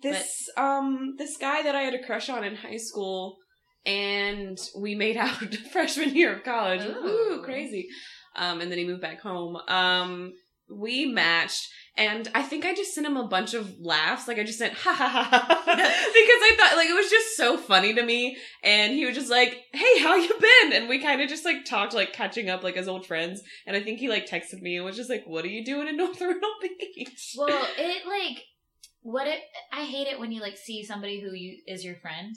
This 0.01 0.49
um 0.57 1.15
this 1.17 1.37
guy 1.37 1.63
that 1.63 1.75
I 1.75 1.81
had 1.81 1.93
a 1.93 2.03
crush 2.03 2.29
on 2.29 2.43
in 2.43 2.55
high 2.55 2.77
school, 2.77 3.37
and 3.85 4.57
we 4.77 4.95
made 4.95 5.17
out 5.25 5.55
freshman 5.71 6.15
year 6.15 6.35
of 6.35 6.43
college. 6.43 6.83
Ooh. 6.83 7.07
Ooh, 7.07 7.41
crazy. 7.43 7.87
Um, 8.35 8.61
and 8.61 8.69
then 8.69 8.77
he 8.77 8.85
moved 8.85 9.01
back 9.01 9.21
home. 9.21 9.55
Um, 9.67 10.33
we 10.69 11.05
matched, 11.05 11.69
and 11.95 12.27
I 12.33 12.41
think 12.41 12.65
I 12.65 12.73
just 12.73 12.93
sent 12.93 13.05
him 13.05 13.17
a 13.17 13.27
bunch 13.27 13.53
of 13.53 13.79
laughs. 13.79 14.27
Like 14.27 14.39
I 14.39 14.43
just 14.43 14.57
sent 14.57 14.73
ha 14.73 14.93
ha 14.93 15.07
ha, 15.07 15.23
ha, 15.23 15.39
ha 15.39 15.61
because 15.65 15.77
I 15.77 16.55
thought 16.57 16.75
like 16.75 16.89
it 16.89 16.95
was 16.95 17.09
just 17.09 17.37
so 17.37 17.55
funny 17.57 17.93
to 17.93 18.03
me. 18.03 18.37
And 18.63 18.93
he 18.93 19.05
was 19.05 19.15
just 19.15 19.29
like, 19.29 19.61
"Hey, 19.73 19.99
how 19.99 20.15
you 20.15 20.33
been?" 20.39 20.73
And 20.73 20.89
we 20.89 20.99
kind 20.99 21.21
of 21.21 21.29
just 21.29 21.45
like 21.45 21.65
talked 21.65 21.93
like 21.93 22.13
catching 22.13 22.49
up 22.49 22.63
like 22.63 22.77
as 22.77 22.87
old 22.87 23.05
friends. 23.05 23.41
And 23.65 23.77
I 23.77 23.81
think 23.81 23.99
he 23.99 24.09
like 24.09 24.27
texted 24.27 24.61
me 24.61 24.75
and 24.75 24.85
was 24.85 24.97
just 24.97 25.09
like, 25.09 25.23
"What 25.25 25.45
are 25.45 25.49
you 25.49 25.63
doing 25.63 25.87
in 25.87 25.97
North 25.97 26.19
Myrtle 26.19 26.55
Beach?" 26.61 27.35
Well, 27.37 27.67
it 27.77 28.07
like 28.07 28.43
what 29.05 29.27
it. 29.27 29.39
I 29.71 29.83
hate 29.85 30.07
it 30.07 30.19
when 30.19 30.31
you 30.31 30.41
like 30.41 30.57
see 30.57 30.83
somebody 30.83 31.21
who 31.21 31.31
you 31.33 31.57
is 31.67 31.85
your 31.85 31.95
friend, 31.97 32.35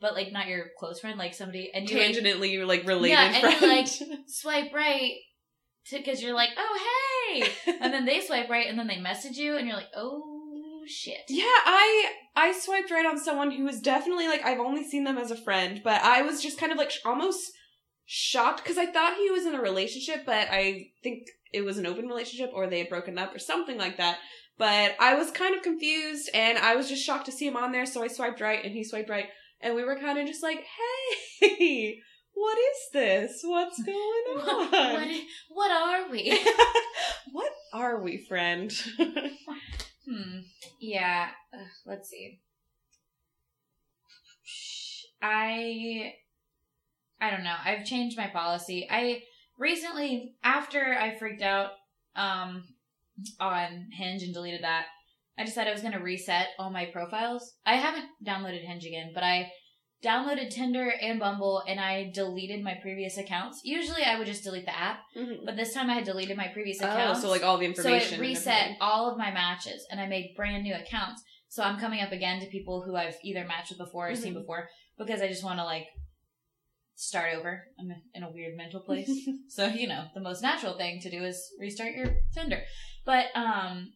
but 0.00 0.14
like 0.14 0.32
not 0.32 0.48
your 0.48 0.66
close 0.78 0.98
friend, 1.00 1.16
like 1.18 1.32
somebody 1.32 1.70
and 1.72 1.88
you 1.88 1.96
like, 1.96 2.10
tangentially 2.12 2.52
you're 2.52 2.66
like 2.66 2.86
related 2.86 3.14
Yeah, 3.14 3.24
and 3.24 3.36
friend. 3.40 3.60
you're 3.60 3.76
like- 3.76 4.18
swipe 4.28 4.72
right 4.74 5.12
because 5.90 6.20
you're 6.22 6.34
like, 6.34 6.50
oh 6.58 6.78
hey, 7.32 7.48
and 7.80 7.94
then 7.94 8.04
they 8.04 8.20
swipe 8.20 8.50
right, 8.50 8.66
and 8.68 8.78
then 8.78 8.88
they 8.88 8.98
message 8.98 9.36
you, 9.38 9.56
and 9.56 9.66
you're 9.66 9.76
like, 9.76 9.92
oh 9.96 10.82
shit. 10.86 11.20
yeah, 11.28 11.44
I 11.44 12.12
I 12.36 12.52
swiped 12.52 12.90
right 12.90 13.06
on 13.06 13.18
someone 13.18 13.50
who 13.52 13.64
was 13.64 13.80
definitely 13.80 14.26
like 14.28 14.44
I've 14.44 14.58
only 14.60 14.84
seen 14.84 15.04
them 15.04 15.18
as 15.18 15.30
a 15.30 15.36
friend, 15.36 15.80
but 15.84 16.02
I 16.02 16.22
was 16.22 16.42
just 16.42 16.58
kind 16.58 16.72
of 16.72 16.78
like 16.78 16.90
sh- 16.90 16.98
almost 17.06 17.52
shocked 18.06 18.62
because 18.62 18.78
I 18.78 18.86
thought 18.86 19.16
he 19.16 19.30
was 19.30 19.46
in 19.46 19.54
a 19.54 19.60
relationship, 19.62 20.24
but 20.26 20.48
I 20.50 20.88
think 21.02 21.26
it 21.52 21.62
was 21.62 21.78
an 21.78 21.86
open 21.86 22.06
relationship 22.06 22.50
or 22.54 22.66
they 22.66 22.78
had 22.80 22.88
broken 22.88 23.18
up 23.18 23.34
or 23.34 23.38
something 23.38 23.78
like 23.78 23.96
that. 23.98 24.18
But 24.58 24.96
I 24.98 25.14
was 25.14 25.30
kind 25.30 25.54
of 25.54 25.62
confused 25.62 26.30
and 26.34 26.58
I 26.58 26.74
was 26.74 26.88
just 26.88 27.04
shocked 27.04 27.26
to 27.26 27.32
see 27.32 27.46
him 27.46 27.56
on 27.56 27.72
there, 27.72 27.86
so 27.86 28.02
I 28.02 28.08
swiped 28.08 28.40
right 28.40 28.62
and 28.62 28.74
he 28.74 28.84
swiped 28.84 29.08
right, 29.08 29.28
and 29.60 29.74
we 29.74 29.84
were 29.84 29.98
kind 29.98 30.18
of 30.18 30.26
just 30.26 30.42
like, 30.42 30.64
hey. 31.40 32.00
What 32.38 32.56
is 32.56 32.92
this? 32.92 33.40
What's 33.42 33.82
going 33.82 33.96
on? 33.96 34.70
What, 34.70 34.70
what, 34.70 35.08
what 35.48 35.70
are 35.72 36.08
we? 36.08 36.40
what 37.32 37.52
are 37.72 38.00
we, 38.00 38.24
friend? 38.28 38.72
Hmm. 40.08 40.38
Yeah. 40.80 41.30
Ugh, 41.52 41.66
let's 41.84 42.08
see. 42.08 42.38
I. 45.20 46.14
I 47.20 47.30
don't 47.30 47.42
know. 47.42 47.56
I've 47.64 47.84
changed 47.84 48.16
my 48.16 48.28
policy. 48.28 48.86
I 48.88 49.24
recently, 49.58 50.34
after 50.44 50.94
I 50.94 51.18
freaked 51.18 51.42
out 51.42 51.72
um, 52.14 52.62
on 53.40 53.88
Hinge 53.92 54.22
and 54.22 54.34
deleted 54.34 54.62
that, 54.62 54.86
I 55.38 55.44
decided 55.44 55.70
I 55.70 55.72
was 55.72 55.82
going 55.82 55.94
to 55.94 56.00
reset 56.00 56.48
all 56.58 56.70
my 56.70 56.86
profiles. 56.86 57.54
I 57.64 57.76
haven't 57.76 58.06
downloaded 58.26 58.64
Hinge 58.64 58.84
again, 58.84 59.12
but 59.14 59.22
I 59.22 59.50
downloaded 60.04 60.50
Tinder 60.50 60.92
and 61.00 61.18
Bumble 61.18 61.62
and 61.66 61.80
I 61.80 62.10
deleted 62.14 62.62
my 62.62 62.74
previous 62.80 63.18
accounts. 63.18 63.60
Usually 63.64 64.02
I 64.04 64.16
would 64.16 64.26
just 64.28 64.44
delete 64.44 64.64
the 64.64 64.76
app, 64.78 65.00
Mhm. 65.16 65.44
but 65.44 65.56
this 65.56 65.74
time 65.74 65.90
I 65.90 65.94
had 65.94 66.04
deleted 66.04 66.36
my 66.36 66.48
previous 66.48 66.80
Oh, 66.80 66.86
accounts. 66.88 67.20
so 67.20 67.28
like 67.28 67.42
all 67.42 67.58
the 67.58 67.66
information. 67.66 68.08
So 68.10 68.14
it 68.14 68.20
reset 68.20 68.76
all 68.80 69.10
of 69.10 69.18
my 69.18 69.30
matches, 69.32 69.84
and 69.90 70.00
I 70.00 70.06
made 70.06 70.34
brand 70.36 70.62
new 70.62 70.74
accounts. 70.74 71.22
So 71.48 71.62
I'm 71.64 71.80
coming 71.80 72.00
up 72.00 72.12
again 72.12 72.38
to 72.40 72.46
people 72.46 72.82
who 72.82 72.94
I've 72.94 73.16
either 73.24 73.44
matched 73.44 73.70
with 73.70 73.78
before 73.78 74.08
or 74.10 74.14
seen 74.14 74.34
Mhm. 74.34 74.40
before 74.40 74.68
because 74.98 75.20
I 75.20 75.26
just 75.28 75.42
want 75.42 75.58
to 75.58 75.64
like 75.64 75.88
start 77.00 77.34
over. 77.36 77.62
I'm 77.78 77.90
in 78.12 78.22
a 78.24 78.30
weird 78.30 78.56
mental 78.56 78.80
place, 78.80 79.10
so 79.48 79.66
you 79.66 79.86
know 79.88 80.04
the 80.14 80.20
most 80.20 80.42
natural 80.42 80.76
thing 80.76 81.00
to 81.00 81.10
do 81.10 81.22
is 81.24 81.40
restart 81.60 81.92
your 81.94 82.06
Tinder. 82.34 82.60
But 83.06 83.26
um, 83.34 83.92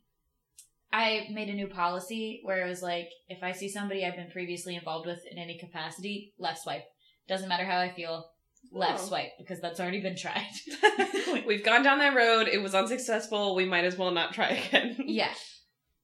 I 0.93 1.27
made 1.31 1.49
a 1.49 1.55
new 1.55 1.67
policy 1.69 2.41
where 2.45 2.65
it 2.65 2.69
was 2.69 2.81
like 2.83 3.09
if 3.29 3.43
I 3.43 3.53
see 3.53 3.69
somebody 3.69 4.05
I've 4.05 4.17
been 4.17 4.31
previously 4.31 4.77
involved 4.77 5.07
with 5.07 5.21
in 5.31 5.39
any 5.39 5.59
capacity, 5.59 6.33
left 6.39 6.63
swipe. 6.63 6.85
Doesn't 7.29 7.49
matter 7.49 7.65
how 7.65 7.79
I 7.79 7.93
feel, 7.93 8.25
left 8.73 9.01
Oh. 9.03 9.07
swipe 9.09 9.33
because 9.39 9.61
that's 9.61 9.81
already 9.81 10.01
been 10.01 10.17
tried. 10.17 10.51
We've 11.47 11.65
gone 11.65 11.83
down 11.83 11.99
that 11.99 12.15
road. 12.17 12.49
It 12.49 12.63
was 12.63 12.75
unsuccessful. 12.75 13.55
We 13.55 13.65
might 13.65 13.85
as 13.85 13.97
well 13.99 14.11
not 14.13 14.33
try 14.35 14.49
again. 14.51 14.97
yeah. 15.07 15.33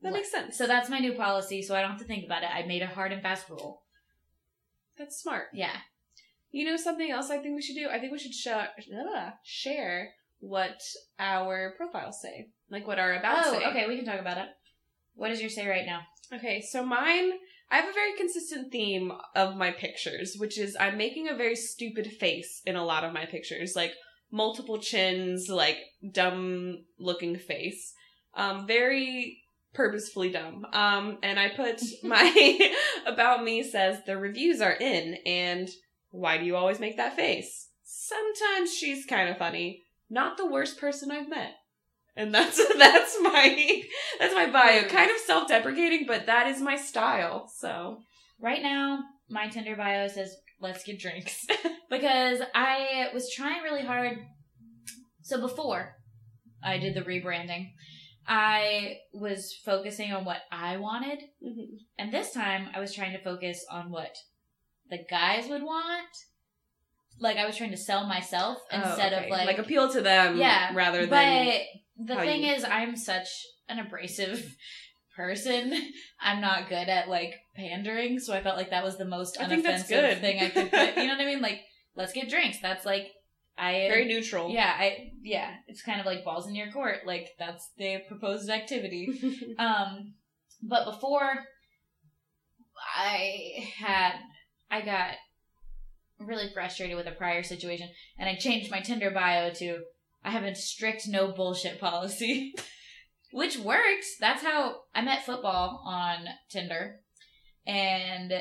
that 0.02 0.12
makes 0.12 0.30
sense. 0.30 0.56
So 0.58 0.66
that's 0.66 0.88
my 0.90 0.98
new 0.98 1.14
policy, 1.14 1.62
so 1.62 1.74
I 1.76 1.80
don't 1.80 1.90
have 1.90 2.00
to 2.00 2.06
think 2.06 2.24
about 2.24 2.42
it. 2.42 2.50
I 2.52 2.66
made 2.66 2.82
a 2.82 2.86
hard 2.86 3.12
and 3.12 3.22
fast 3.22 3.48
rule. 3.48 3.82
That's 4.96 5.20
smart. 5.20 5.46
Yeah. 5.52 5.76
You 6.50 6.64
know 6.64 6.76
something 6.76 7.10
else 7.10 7.30
I 7.30 7.38
think 7.38 7.54
we 7.54 7.62
should 7.62 7.76
do? 7.76 7.88
I 7.90 7.98
think 7.98 8.12
we 8.12 8.18
should 8.18 8.34
share 8.34 8.68
share 9.44 10.10
what 10.40 10.80
our 11.18 11.74
profiles 11.76 12.20
say, 12.22 12.48
like 12.70 12.86
what 12.86 12.98
our 12.98 13.14
about 13.14 13.46
oh, 13.46 13.52
say. 13.52 13.66
okay, 13.66 13.86
we 13.86 13.96
can 13.96 14.04
talk 14.04 14.20
about 14.20 14.38
it. 14.38 14.48
What 15.14 15.28
does 15.28 15.40
your 15.40 15.50
say 15.50 15.66
right 15.68 15.84
now? 15.84 16.00
Okay, 16.32 16.60
so 16.60 16.84
mine, 16.84 17.32
I 17.70 17.76
have 17.76 17.88
a 17.88 17.92
very 17.92 18.16
consistent 18.16 18.70
theme 18.70 19.12
of 19.34 19.56
my 19.56 19.72
pictures, 19.72 20.36
which 20.38 20.58
is 20.58 20.76
I'm 20.78 20.96
making 20.96 21.28
a 21.28 21.36
very 21.36 21.56
stupid 21.56 22.06
face 22.06 22.62
in 22.64 22.76
a 22.76 22.84
lot 22.84 23.04
of 23.04 23.12
my 23.12 23.26
pictures, 23.26 23.74
like 23.74 23.92
multiple 24.30 24.78
chins, 24.78 25.48
like 25.48 25.78
dumb 26.12 26.84
looking 26.98 27.36
face. 27.36 27.94
Um, 28.34 28.66
very 28.66 29.42
purposefully 29.74 30.30
dumb. 30.30 30.66
Um, 30.72 31.18
and 31.22 31.38
I 31.38 31.48
put 31.48 31.82
my 32.02 32.74
about 33.06 33.42
me 33.42 33.62
says 33.62 33.98
the 34.06 34.16
reviews 34.16 34.60
are 34.60 34.74
in, 34.74 35.16
and 35.26 35.68
why 36.10 36.38
do 36.38 36.44
you 36.44 36.56
always 36.56 36.80
make 36.80 36.96
that 36.96 37.16
face? 37.16 37.68
Sometimes 37.84 38.74
she's 38.74 39.06
kind 39.06 39.28
of 39.28 39.38
funny. 39.38 39.82
Not 40.10 40.36
the 40.36 40.46
worst 40.46 40.78
person 40.78 41.10
I've 41.10 41.28
met. 41.28 41.52
And 42.16 42.34
that's 42.34 42.56
that's 42.76 43.16
my 43.22 43.82
that's 44.18 44.34
my 44.34 44.50
bio. 44.50 44.82
Hmm. 44.82 44.88
Kind 44.88 45.10
of 45.10 45.18
self-deprecating, 45.18 46.06
but 46.06 46.26
that 46.26 46.46
is 46.48 46.60
my 46.60 46.76
style. 46.76 47.50
So 47.56 47.98
Right 48.40 48.62
now, 48.62 49.00
my 49.28 49.48
Tinder 49.48 49.74
bio 49.74 50.06
says, 50.06 50.36
let's 50.60 50.84
get 50.84 51.00
drinks. 51.00 51.44
because 51.90 52.40
I 52.54 53.08
was 53.12 53.32
trying 53.32 53.62
really 53.62 53.84
hard. 53.84 54.18
So 55.22 55.40
before 55.40 55.96
I 56.62 56.78
did 56.78 56.94
the 56.94 57.02
rebranding, 57.02 57.70
I 58.26 58.98
was 59.12 59.54
focusing 59.64 60.12
on 60.12 60.24
what 60.24 60.42
I 60.52 60.76
wanted. 60.76 61.18
Mm-hmm. 61.44 61.76
And 61.98 62.12
this 62.12 62.32
time, 62.32 62.68
I 62.74 62.80
was 62.80 62.94
trying 62.94 63.12
to 63.12 63.24
focus 63.24 63.64
on 63.70 63.90
what 63.90 64.14
the 64.90 64.98
guys 65.10 65.48
would 65.48 65.62
want. 65.62 66.08
Like, 67.20 67.36
I 67.36 67.46
was 67.46 67.56
trying 67.56 67.72
to 67.72 67.76
sell 67.76 68.06
myself 68.06 68.58
instead 68.72 69.12
Oh, 69.12 69.16
okay. 69.16 69.24
of 69.26 69.30
like. 69.30 69.46
like 69.46 69.58
appeal 69.58 69.90
to 69.92 70.00
them 70.00 70.36
Yeah, 70.36 70.70
rather 70.74 71.00
but 71.06 71.10
than 71.16 71.60
the 71.98 72.14
thing 72.16 72.44
you- 72.44 72.52
is, 72.54 72.64
I'm 72.64 72.96
such 72.96 73.28
an 73.68 73.78
abrasive 73.80 74.54
person. 75.16 75.74
I'm 76.20 76.40
not 76.40 76.68
good 76.68 76.88
at 76.88 77.08
like 77.08 77.34
pandering, 77.56 78.20
so 78.20 78.32
I 78.32 78.40
felt 78.42 78.56
like 78.56 78.70
that 78.70 78.84
was 78.84 78.98
the 78.98 79.04
most 79.04 79.36
I 79.40 79.44
unoffensive 79.46 80.20
thing 80.20 80.40
I 80.40 80.48
could 80.50 80.70
put. 80.70 80.96
You 80.96 81.08
know 81.08 81.14
what 81.16 81.20
I 81.22 81.26
mean? 81.26 81.42
Like, 81.48 81.60
let's 81.96 82.12
get 82.12 82.28
drinks. 82.30 82.58
That's 82.62 82.86
like 82.86 83.08
I 83.58 83.72
very 83.90 84.04
neutral. 84.06 84.50
yeah 84.50 84.72
I 84.78 85.10
yeah. 85.20 85.54
It's 85.66 85.82
kind 85.82 85.98
of 85.98 86.06
like 86.06 86.24
balls 86.24 86.46
in 86.46 86.54
your 86.54 86.70
court. 86.70 86.98
Like 87.04 87.30
that's 87.36 87.68
the 87.76 87.98
proposed 88.06 88.48
activity. 88.48 89.08
Um, 89.58 90.14
but 90.62 90.84
before 90.84 91.32
I 92.96 93.68
had, 93.76 94.12
I 94.70 94.82
got 94.82 95.14
really 96.18 96.50
frustrated 96.52 96.96
with 96.96 97.06
a 97.06 97.12
prior 97.12 97.42
situation, 97.42 97.88
and 98.18 98.28
I 98.28 98.36
changed 98.36 98.70
my 98.70 98.80
Tinder 98.80 99.10
bio 99.10 99.50
to 99.54 99.78
I 100.24 100.30
have 100.30 100.44
a 100.44 100.54
strict 100.54 101.06
no 101.08 101.32
bullshit 101.32 101.80
policy, 101.80 102.54
which 103.32 103.56
works. 103.58 104.16
That's 104.20 104.42
how 104.42 104.80
I 104.94 105.00
met 105.02 105.24
football 105.24 105.82
on 105.86 106.26
Tinder, 106.50 107.00
And 107.66 108.32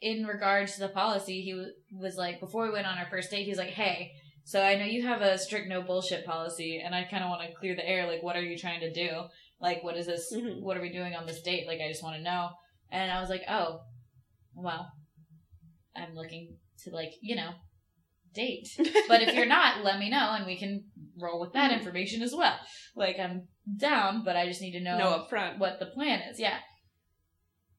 in 0.00 0.26
regards 0.26 0.74
to 0.74 0.80
the 0.80 0.88
policy, 0.88 1.40
he 1.42 1.52
w- 1.52 1.72
was 1.92 2.16
like, 2.16 2.38
before 2.38 2.64
we 2.64 2.70
went 2.72 2.86
on 2.86 2.98
our 2.98 3.06
first 3.10 3.30
date, 3.30 3.44
he 3.44 3.50
was 3.50 3.58
like, 3.58 3.70
hey, 3.70 4.12
so 4.44 4.62
I 4.62 4.76
know 4.76 4.84
you 4.84 5.02
have 5.06 5.22
a 5.22 5.38
strict 5.38 5.68
no 5.68 5.82
bullshit 5.82 6.24
policy, 6.24 6.80
and 6.84 6.94
I 6.94 7.04
kind 7.04 7.24
of 7.24 7.30
want 7.30 7.42
to 7.42 7.56
clear 7.56 7.74
the 7.74 7.88
air. 7.88 8.06
Like, 8.06 8.22
what 8.22 8.36
are 8.36 8.42
you 8.42 8.56
trying 8.56 8.80
to 8.80 8.92
do? 8.92 9.10
Like, 9.60 9.82
what 9.82 9.96
is 9.96 10.06
this? 10.06 10.32
Mhm. 10.32 10.60
What 10.60 10.76
are 10.76 10.82
we 10.82 10.92
doing 10.92 11.14
on 11.16 11.26
this 11.26 11.42
date? 11.42 11.66
Like, 11.66 11.80
I 11.80 11.88
just 11.88 12.02
want 12.02 12.16
to 12.16 12.22
know. 12.22 12.50
And 12.92 13.10
I 13.10 13.20
was 13.20 13.30
like, 13.30 13.42
oh, 13.48 13.80
well, 14.56 14.90
I'm 15.94 16.14
looking 16.14 16.56
to, 16.84 16.90
like, 16.90 17.12
you 17.20 17.36
know, 17.36 17.50
date. 18.34 18.68
But 19.08 19.22
if 19.22 19.34
you're 19.34 19.46
not, 19.46 19.84
let 19.84 19.98
me 19.98 20.10
know, 20.10 20.32
and 20.36 20.44
we 20.46 20.58
can 20.58 20.84
roll 21.18 21.40
with 21.40 21.52
that 21.52 21.70
Mhm. 21.70 21.78
information 21.78 22.22
as 22.22 22.34
well. 22.34 22.58
Like, 22.94 23.18
I'm 23.18 23.48
down, 23.78 24.24
but 24.24 24.36
I 24.36 24.46
just 24.46 24.60
need 24.60 24.72
to 24.72 24.80
know 24.80 24.98
no 24.98 25.08
up 25.10 25.30
front. 25.30 25.58
what 25.58 25.78
the 25.78 25.86
plan 25.86 26.20
is. 26.30 26.38
Yeah. 26.40 26.58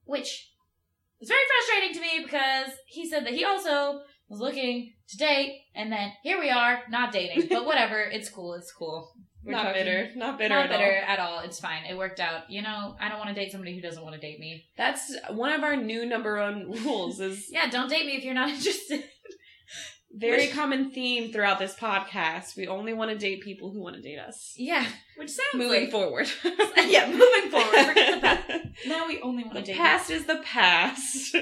Which 0.05 0.49
is 1.19 1.27
very 1.29 1.41
frustrating 1.47 1.93
to 1.95 2.01
me 2.01 2.23
because 2.23 2.71
he 2.87 3.07
said 3.09 3.25
that 3.25 3.33
he 3.33 3.43
also 3.43 4.01
was 4.29 4.39
looking 4.39 4.93
to 5.09 5.17
date, 5.17 5.61
and 5.75 5.91
then 5.91 6.11
here 6.23 6.39
we 6.39 6.49
are, 6.49 6.83
not 6.89 7.11
dating. 7.11 7.47
But 7.49 7.65
whatever, 7.69 7.99
it's 8.01 8.29
cool. 8.29 8.53
It's 8.55 8.71
cool. 8.71 9.11
We're 9.47 9.53
Not 9.53 9.63
talking- 9.63 9.83
bitter. 9.85 10.09
Not 10.15 10.37
bitter 10.37 10.53
Not 10.55 10.65
at 10.65 10.71
bitter 10.71 10.83
all. 11.07 11.13
at 11.13 11.19
all. 11.19 11.39
It's 11.39 11.59
fine. 11.59 11.85
It 11.89 11.97
worked 11.97 12.19
out. 12.19 12.49
You 12.51 12.61
know, 12.61 12.95
I 12.99 13.07
don't 13.09 13.17
want 13.17 13.29
to 13.29 13.35
date 13.35 13.51
somebody 13.51 13.73
who 13.73 13.81
doesn't 13.81 14.03
want 14.03 14.13
to 14.13 14.19
date 14.21 14.39
me. 14.39 14.65
That's 14.77 15.15
one 15.31 15.53
of 15.53 15.63
our 15.63 15.77
new 15.77 16.05
number 16.05 16.37
one 16.37 16.71
rules. 16.83 17.19
Is 17.21 17.47
Yeah, 17.49 17.69
don't 17.69 17.89
date 17.89 18.05
me 18.05 18.17
if 18.17 18.23
you're 18.25 18.33
not 18.33 18.49
interested. 18.55 19.03
very 20.13 20.47
Which- 20.47 20.53
common 20.53 20.91
theme 20.91 21.31
throughout 21.31 21.59
this 21.59 21.75
podcast. 21.75 22.55
We 22.57 22.67
only 22.67 22.93
want 22.93 23.11
to 23.11 23.17
date 23.17 23.41
people 23.41 23.71
who 23.71 23.81
want 23.81 23.95
to 23.95 24.01
date 24.01 24.19
us. 24.19 24.53
yeah, 24.57 24.85
which 25.17 25.29
sounds 25.29 25.47
Moving 25.55 25.83
like 25.83 25.91
forward. 25.91 26.27
yeah, 26.85 27.07
moving 27.09 27.49
forward. 27.51 27.85
Forget 27.87 28.15
the 28.15 28.21
past. 28.21 28.49
Now 28.87 29.07
we 29.07 29.21
only 29.21 29.43
want 29.43 29.55
to 29.55 29.61
the 29.61 29.67
date. 29.67 29.77
past 29.77 30.09
is 30.09 30.25
the 30.25 30.41
past. 30.43 31.35
um, 31.35 31.41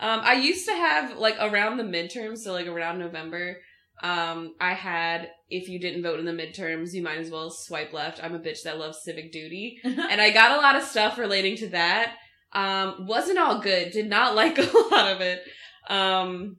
I 0.00 0.34
used 0.34 0.66
to 0.66 0.72
have 0.74 1.16
like 1.18 1.36
around 1.40 1.76
the 1.76 1.84
midterms, 1.84 2.38
so 2.38 2.52
like 2.52 2.66
around 2.66 2.98
November. 2.98 3.58
Um, 4.02 4.54
I 4.60 4.74
had 4.74 5.30
if 5.48 5.68
you 5.68 5.78
didn't 5.78 6.02
vote 6.02 6.18
in 6.18 6.26
the 6.26 6.32
midterms, 6.32 6.92
you 6.92 7.02
might 7.02 7.18
as 7.18 7.30
well 7.30 7.50
swipe 7.50 7.92
left. 7.92 8.22
I'm 8.22 8.34
a 8.34 8.38
bitch 8.38 8.62
that 8.64 8.78
loves 8.78 9.02
civic 9.02 9.32
duty, 9.32 9.78
and 9.84 10.20
I 10.20 10.30
got 10.30 10.58
a 10.58 10.60
lot 10.60 10.76
of 10.76 10.82
stuff 10.82 11.18
relating 11.18 11.56
to 11.56 11.68
that. 11.68 12.14
Um, 12.52 13.06
wasn't 13.06 13.38
all 13.38 13.60
good. 13.60 13.92
Did 13.92 14.08
not 14.08 14.34
like 14.34 14.58
a 14.58 14.70
lot 14.90 15.12
of 15.12 15.20
it. 15.20 15.42
Um, 15.88 16.56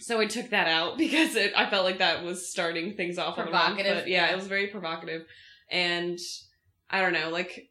so 0.00 0.20
I 0.20 0.26
took 0.26 0.50
that 0.50 0.68
out 0.68 0.98
because 0.98 1.36
it, 1.36 1.52
I 1.56 1.70
felt 1.70 1.84
like 1.84 1.98
that 1.98 2.24
was 2.24 2.50
starting 2.50 2.96
things 2.96 3.18
off 3.18 3.36
the 3.36 3.42
wrong 3.42 3.52
Provocative. 3.52 4.08
Yeah, 4.08 4.26
yeah. 4.26 4.32
it 4.32 4.36
was 4.36 4.46
very 4.46 4.66
provocative, 4.66 5.22
and 5.70 6.18
I 6.90 7.00
don't 7.00 7.12
know, 7.12 7.30
like 7.30 7.68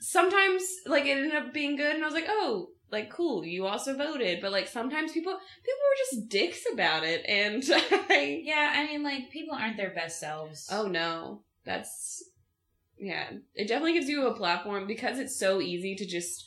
sometimes 0.00 0.62
like 0.86 1.06
it 1.06 1.16
ended 1.16 1.34
up 1.34 1.52
being 1.52 1.76
good, 1.76 1.94
and 1.94 2.04
I 2.04 2.06
was 2.06 2.14
like, 2.14 2.28
oh, 2.28 2.68
like 2.90 3.10
cool, 3.10 3.44
you 3.44 3.66
also 3.66 3.96
voted, 3.96 4.40
but 4.40 4.52
like 4.52 4.68
sometimes 4.68 5.12
people 5.12 5.32
people 5.32 5.38
were 5.38 6.18
just 6.18 6.28
dicks 6.28 6.64
about 6.72 7.04
it, 7.04 7.24
and 7.28 7.64
I 7.70 8.40
yeah, 8.44 8.74
I 8.76 8.86
mean, 8.86 9.02
like 9.02 9.30
people 9.30 9.54
aren't 9.54 9.76
their 9.76 9.90
best 9.90 10.20
selves. 10.20 10.68
Oh 10.70 10.86
no, 10.86 11.42
that's 11.64 12.22
yeah. 12.98 13.30
It 13.54 13.68
definitely 13.68 13.94
gives 13.94 14.08
you 14.08 14.26
a 14.26 14.36
platform 14.36 14.86
because 14.86 15.18
it's 15.18 15.38
so 15.38 15.60
easy 15.60 15.94
to 15.96 16.06
just 16.06 16.46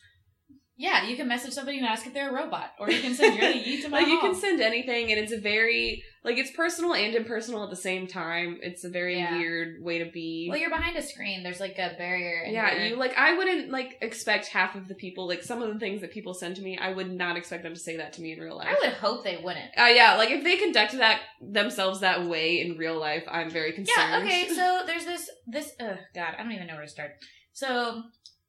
Yeah, 0.82 1.06
you 1.06 1.18
can 1.18 1.28
message 1.28 1.52
somebody 1.52 1.78
and 1.78 1.86
ask 1.86 2.08
if 2.08 2.14
they're 2.14 2.30
a 2.30 2.34
robot, 2.34 2.72
or 2.80 2.90
you 2.90 3.02
can 3.02 3.14
send 3.14 3.36
your 3.38 3.52
yeet 3.54 3.82
to 3.82 3.90
my 3.90 4.00
like 4.00 4.08
you 4.08 4.18
can 4.22 4.34
send 4.34 4.62
anything, 4.62 5.12
and 5.12 5.20
it's 5.20 5.34
a 5.34 5.38
very 5.38 6.02
like 6.24 6.38
it's 6.38 6.52
personal 6.52 6.94
and 6.94 7.14
impersonal 7.16 7.66
at 7.66 7.70
the 7.70 7.76
same 7.76 8.08
time. 8.08 8.60
It's 8.62 8.86
a 8.86 8.90
very 8.90 9.18
Yeah. 9.18 9.38
weird 9.38 9.84
way 9.84 10.00
to 10.00 10.10
be. 10.10 10.48
Well, 10.50 10.58
you're 10.58 10.70
behind 10.70 10.96
a 10.96 11.02
screen. 11.02 11.44
There's 11.44 11.60
like 11.60 11.78
a 11.78 11.96
barrier. 11.98 12.46
yeah, 12.50 12.74
your- 12.76 12.86
you 12.88 12.96
like 12.96 13.14
I 13.18 13.34
wouldn't 13.36 13.72
like 13.72 13.98
expect 14.02 14.48
half 14.48 14.76
of 14.76 14.88
the 14.88 14.96
people 14.96 15.28
like 15.28 15.44
some 15.44 15.62
of 15.62 15.74
the 15.74 15.80
things 15.80 16.00
that 16.00 16.12
people 16.14 16.34
send 16.34 16.56
to 16.56 16.62
me. 16.62 16.78
I 16.78 16.94
would 16.94 17.12
not 17.12 17.36
expect 17.36 17.64
them 17.64 17.74
to 17.74 17.80
say 17.80 17.98
that 17.98 18.14
to 18.14 18.22
me 18.22 18.32
in 18.32 18.40
real 18.40 18.56
life. 18.56 18.70
I 18.70 18.78
would 18.88 18.94
hope 18.96 19.26
they 19.26 19.36
wouldn't. 19.44 19.78
Uh, 19.78 19.84
yeah, 19.88 20.16
like 20.16 20.32
if 20.32 20.46
they 20.46 20.56
conduct 20.56 20.94
that 20.98 21.20
themselves 21.42 22.00
that 22.00 22.26
way 22.26 22.62
in 22.62 22.78
real 22.78 22.98
life, 22.98 23.26
I'm 23.30 23.50
very 23.50 23.74
concerned. 23.74 23.98
Yeah. 24.12 24.20
Okay. 24.24 24.48
So 24.56 24.84
there's 24.88 25.04
this. 25.04 25.30
This. 25.46 25.74
Oh 25.82 25.98
God, 26.16 26.36
I 26.38 26.42
don't 26.44 26.54
even 26.54 26.68
know 26.68 26.76
where 26.76 26.84
to 26.86 26.90
start. 26.90 27.12
So 27.52 28.04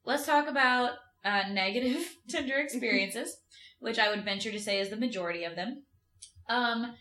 let's 0.05 0.25
talk 0.27 0.47
about 0.49 0.93
uh, 1.25 1.43
negative 1.51 2.05
Tinder 2.29 2.59
experiences, 2.59 3.37
which 3.79 3.99
I 3.99 4.11
would 4.11 4.25
venture 4.25 4.51
to 4.51 4.61
say 4.61 4.81
is 4.81 4.91
the 4.91 4.97
majority 4.97 5.45
of 5.45 5.57
them. 5.57 5.85
Um, 6.49 6.95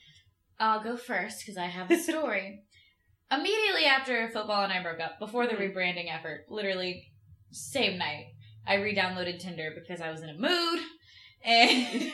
I'll 0.59 0.83
go 0.83 0.97
first 0.97 1.39
because 1.39 1.57
I 1.57 1.65
have 1.65 1.89
a 1.91 1.97
story. 2.09 2.63
Immediately 3.31 3.85
after 3.85 4.29
football 4.29 4.63
and 4.63 4.73
I 4.73 4.81
broke 4.81 4.99
up, 4.99 5.19
before 5.19 5.45
the 5.47 5.53
Mhm. 5.53 5.73
rebranding 5.75 6.11
effort, 6.13 6.45
literally 6.49 7.11
same 7.51 7.97
night, 7.97 8.25
I 8.67 8.75
re-downloaded 8.75 9.39
Tinder 9.39 9.71
because 9.75 10.01
I 10.01 10.11
was 10.11 10.21
in 10.21 10.29
a 10.29 10.33
mood. 10.37 10.79
And 11.45 12.11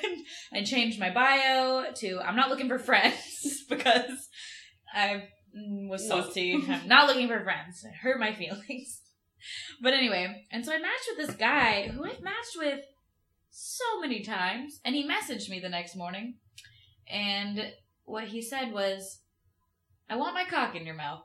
I 0.54 0.63
changed 0.63 1.00
my 1.00 1.10
bio 1.10 1.91
to 1.96 2.20
I'm 2.20 2.36
not 2.36 2.50
looking 2.52 2.68
for 2.68 2.78
friends 2.78 3.63
because 3.68 4.30
I 4.94 5.30
was 5.56 6.08
salty. 6.08 6.54
I'm 6.70 6.88
not 6.88 7.08
looking 7.08 7.28
for 7.28 7.44
friends. 7.44 7.84
It 7.84 7.96
hurt 8.04 8.20
my 8.20 8.36
feelings. 8.36 9.02
But 9.82 9.94
anyway, 9.94 10.46
and 10.52 10.66
so 10.66 10.72
I 10.74 10.78
matched 10.80 11.10
with 11.16 11.28
this 11.28 11.36
guy 11.36 11.88
who 11.90 12.06
I've 12.06 12.22
matched 12.22 12.58
with 12.58 12.80
so 13.50 14.00
many 14.02 14.22
times, 14.22 14.80
and 14.84 14.96
he 14.96 15.08
messaged 15.08 15.50
me 15.50 15.60
the 15.60 15.70
next 15.70 15.96
morning. 15.96 16.36
And 17.08 17.72
what 18.04 18.26
he 18.26 18.42
said 18.42 18.72
was, 18.72 19.22
I 20.10 20.16
want 20.16 20.34
my 20.34 20.46
cock 20.46 20.76
in 20.76 20.86
your 20.86 20.96
mouth. 20.96 21.22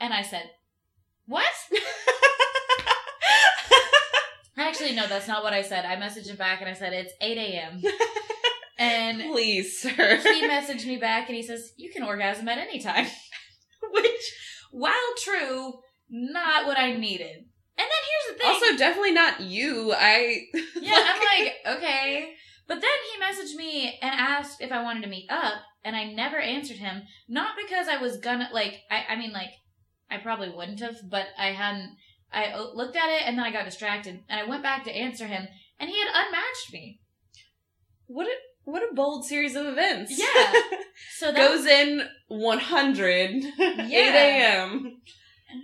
And 0.00 0.12
I 0.12 0.22
said, 0.22 0.50
What? 1.26 1.44
Actually, 4.56 4.94
no, 4.94 5.06
that's 5.06 5.28
not 5.28 5.42
what 5.42 5.52
I 5.52 5.62
said. 5.62 5.84
I 5.84 5.96
messaged 5.96 6.28
him 6.28 6.36
back 6.36 6.60
and 6.60 6.68
I 6.68 6.74
said, 6.74 6.92
It's 6.92 7.12
8 7.20 7.38
a.m. 7.38 7.82
And 8.78 9.30
Please, 9.30 9.80
sir. 9.80 9.90
he 10.16 10.48
messaged 10.48 10.86
me 10.86 10.96
back 10.96 11.28
and 11.28 11.36
he 11.36 11.42
says, 11.42 11.72
You 11.76 11.92
can 11.92 12.02
orgasm 12.02 12.48
at 12.48 12.58
any 12.58 12.80
time. 12.80 13.06
Which, 13.92 14.34
while 14.72 14.92
true, 15.18 15.74
not 16.10 16.66
what 16.66 16.78
I 16.78 16.96
needed. 16.96 17.44
And 17.78 17.86
then 17.86 18.02
here's 18.10 18.38
the 18.38 18.42
thing. 18.42 18.52
Also, 18.52 18.76
definitely 18.78 19.12
not 19.12 19.40
you. 19.40 19.92
I 19.96 20.42
yeah, 20.80 20.94
I'm 21.14 21.44
like, 21.44 21.54
okay. 21.78 22.34
But 22.68 22.80
then 22.80 22.90
he 23.12 23.20
messaged 23.22 23.56
me 23.56 23.98
and 24.00 24.14
asked 24.14 24.60
if 24.60 24.70
I 24.72 24.82
wanted 24.82 25.02
to 25.02 25.08
meet 25.08 25.30
up, 25.30 25.54
and 25.84 25.96
I 25.96 26.12
never 26.12 26.38
answered 26.38 26.76
him. 26.78 27.02
Not 27.28 27.56
because 27.56 27.88
I 27.88 27.96
was 27.96 28.18
gonna, 28.18 28.48
like, 28.52 28.80
I, 28.90 29.04
I 29.14 29.16
mean, 29.16 29.32
like, 29.32 29.50
I 30.10 30.18
probably 30.18 30.48
wouldn't 30.50 30.80
have, 30.80 30.96
but 31.10 31.26
I 31.38 31.48
hadn't. 31.48 31.96
I 32.32 32.56
looked 32.56 32.96
at 32.96 33.10
it 33.10 33.22
and 33.26 33.36
then 33.36 33.44
I 33.44 33.52
got 33.52 33.64
distracted, 33.66 34.20
and 34.28 34.40
I 34.40 34.44
went 34.48 34.62
back 34.62 34.84
to 34.84 34.90
answer 34.96 35.26
him, 35.26 35.46
and 35.80 35.90
he 35.90 35.98
had 35.98 36.08
unmatched 36.14 36.72
me. 36.72 37.00
what 38.06 38.26
a 38.26 38.34
what 38.64 38.82
a 38.82 38.94
bold 38.94 39.24
series 39.26 39.56
of 39.56 39.66
events. 39.66 40.12
Yeah. 40.18 40.52
So 41.18 41.32
that 41.32 41.36
Goes 41.36 41.66
in 41.66 42.02
100, 42.28 43.30
8 43.30 43.44
a.m. 43.58 45.00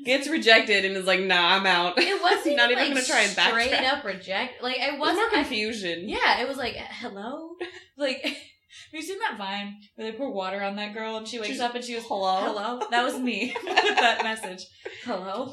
Gets 0.04 0.28
rejected 0.28 0.84
and 0.84 0.96
is 0.96 1.06
like, 1.06 1.20
nah, 1.20 1.56
I'm 1.56 1.66
out. 1.66 1.98
It 1.98 2.22
wasn't 2.22 2.56
Not 2.56 2.70
even 2.70 2.84
like 2.84 2.94
gonna 2.94 3.06
try 3.06 3.20
and 3.22 3.30
straight 3.30 3.70
backtrack. 3.72 3.92
up 3.92 4.04
reject. 4.04 4.62
Like 4.62 4.76
it 4.78 4.82
It 4.94 4.98
was 4.98 5.00
wasn't. 5.00 5.18
more 5.18 5.26
I- 5.40 5.42
confusion. 5.42 6.08
yeah, 6.08 6.40
it 6.40 6.48
was 6.48 6.56
like 6.56 6.74
hello. 6.76 7.50
Like, 7.96 8.22
have 8.22 8.32
you 8.92 9.02
seen 9.02 9.18
that 9.18 9.36
Vine 9.36 9.76
where 9.96 10.08
they 10.10 10.16
pour 10.16 10.32
water 10.32 10.62
on 10.62 10.76
that 10.76 10.94
girl 10.94 11.16
and 11.16 11.26
she 11.26 11.38
wakes 11.38 11.48
She's- 11.48 11.60
up 11.60 11.74
and 11.74 11.84
she 11.84 11.96
was 11.96 12.04
Hello? 12.04 12.40
hello? 12.44 12.80
That 12.92 13.02
was 13.04 13.18
me 13.18 13.52
with 13.64 13.96
that 13.98 14.22
message. 14.22 14.64
Hello. 15.04 15.52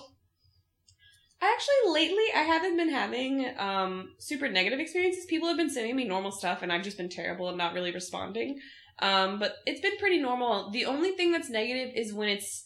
I 1.42 1.52
actually, 1.54 1.92
lately 1.94 2.24
I 2.36 2.42
haven't 2.44 2.78
been 2.78 2.90
having 2.90 3.52
um 3.58 4.10
super 4.20 4.48
negative 4.50 4.80
experiences. 4.80 5.26
People 5.26 5.48
have 5.48 5.58
been 5.58 5.70
sending 5.70 5.96
me 5.96 6.04
normal 6.06 6.32
stuff, 6.32 6.62
and 6.62 6.72
I've 6.72 6.84
just 6.84 6.98
been 6.98 7.10
terrible 7.10 7.50
and 7.50 7.58
not 7.58 7.74
really 7.74 7.92
responding. 7.92 8.60
Um, 9.00 9.40
but 9.40 9.56
it's 9.66 9.82
been 9.82 9.98
pretty 9.98 10.20
normal. 10.20 10.70
The 10.72 10.86
only 10.86 11.12
thing 11.12 11.32
that's 11.32 11.50
negative 11.50 11.94
is 11.96 12.14
when 12.14 12.30
it's 12.30 12.64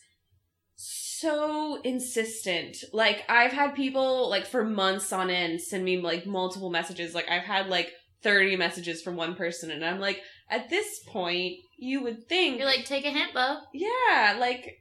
so 1.19 1.81
insistent. 1.83 2.77
Like 2.93 3.23
I've 3.29 3.51
had 3.51 3.75
people 3.75 4.29
like 4.29 4.45
for 4.45 4.63
months 4.63 5.11
on 5.11 5.29
end 5.29 5.61
send 5.61 5.83
me 5.83 5.99
like 5.99 6.25
multiple 6.25 6.69
messages. 6.69 7.13
Like 7.15 7.29
I've 7.29 7.43
had 7.43 7.67
like 7.67 7.91
30 8.23 8.55
messages 8.57 9.01
from 9.01 9.15
one 9.15 9.35
person 9.35 9.71
and 9.71 9.85
I'm 9.85 9.99
like 9.99 10.21
at 10.49 10.69
this 10.69 10.99
point 11.07 11.55
you 11.77 12.03
would 12.03 12.27
think 12.27 12.57
You're 12.57 12.67
like, 12.67 12.85
take 12.85 13.05
a 13.05 13.09
hint, 13.09 13.33
Bo. 13.33 13.59
yeah, 13.73 14.37
like 14.39 14.79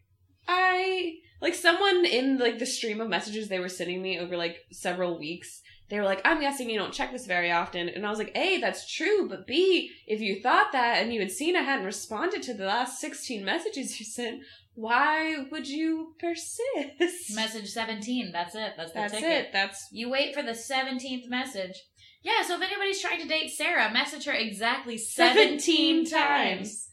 I 0.48 1.12
like 1.40 1.54
someone 1.54 2.04
in 2.04 2.38
like 2.38 2.58
the 2.58 2.66
stream 2.66 3.00
of 3.00 3.08
messages 3.08 3.48
they 3.48 3.60
were 3.60 3.68
sending 3.68 4.02
me 4.02 4.18
over 4.18 4.36
like 4.36 4.56
several 4.72 5.18
weeks. 5.18 5.62
They 5.88 5.98
were 5.98 6.04
like, 6.04 6.20
"I'm 6.24 6.40
guessing 6.40 6.68
you 6.68 6.78
don't 6.78 6.92
check 6.92 7.12
this 7.12 7.26
very 7.26 7.50
often," 7.50 7.88
and 7.88 8.04
I 8.06 8.10
was 8.10 8.18
like, 8.18 8.36
"A, 8.36 8.60
that's 8.60 8.92
true, 8.92 9.26
but 9.26 9.46
B, 9.46 9.90
if 10.06 10.20
you 10.20 10.42
thought 10.42 10.72
that 10.72 11.02
and 11.02 11.14
you 11.14 11.20
had 11.20 11.30
seen 11.30 11.56
I 11.56 11.62
hadn't 11.62 11.86
responded 11.86 12.42
to 12.42 12.52
the 12.54 12.66
last 12.66 13.00
16 13.00 13.42
messages 13.42 13.98
you 13.98 14.04
sent, 14.04 14.42
why 14.80 15.36
would 15.50 15.68
you 15.68 16.14
persist?" 16.20 17.34
Message 17.34 17.68
17. 17.70 18.30
That's 18.32 18.54
it. 18.54 18.74
That's 18.76 18.92
the 18.92 18.98
That's 19.00 19.12
ticket. 19.12 19.30
it. 19.30 19.48
That's 19.52 19.88
You 19.92 20.08
wait 20.10 20.34
for 20.34 20.42
the 20.42 20.52
17th 20.52 21.28
message. 21.28 21.74
Yeah, 22.22 22.42
so 22.42 22.56
if 22.56 22.62
anybody's 22.62 23.00
trying 23.00 23.20
to 23.22 23.28
date 23.28 23.50
Sarah, 23.50 23.92
message 23.92 24.24
her 24.24 24.32
exactly 24.32 24.96
17, 24.98 25.60
17 25.60 26.04
times. 26.04 26.10
times. 26.12 26.84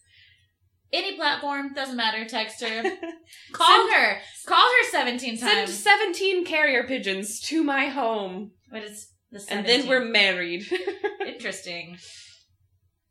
Any 0.93 1.15
platform, 1.15 1.73
doesn't 1.73 1.95
matter. 1.97 2.25
Text 2.25 2.61
her. 2.63 2.83
Call 3.51 3.91
her. 3.91 4.17
Call 4.45 4.57
her 4.83 4.89
17 4.91 5.37
Send 5.37 5.51
times. 5.67 5.73
17 5.77 6.45
carrier 6.45 6.83
pigeons 6.87 7.39
to 7.41 7.63
my 7.63 7.87
home. 7.87 8.51
But 8.71 8.83
it's 8.83 9.11
The 9.31 9.43
and 9.49 9.65
then 9.65 9.87
we're 9.89 10.05
married. 10.05 10.65
interesting. 11.25 11.97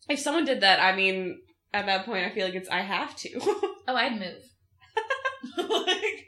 if 0.09 0.19
someone 0.21 0.45
did 0.45 0.61
that, 0.61 0.81
I 0.81 0.95
mean, 0.97 1.41
at 1.75 1.87
that 1.87 2.07
point, 2.07 2.25
I 2.25 2.31
feel 2.31 2.47
like 2.47 2.55
it's 2.55 2.69
I 2.71 2.81
have 2.81 3.15
to. 3.17 3.31
Oh, 3.87 3.95
I'd 3.97 4.19
move. 4.19 4.43
like, 5.57 6.27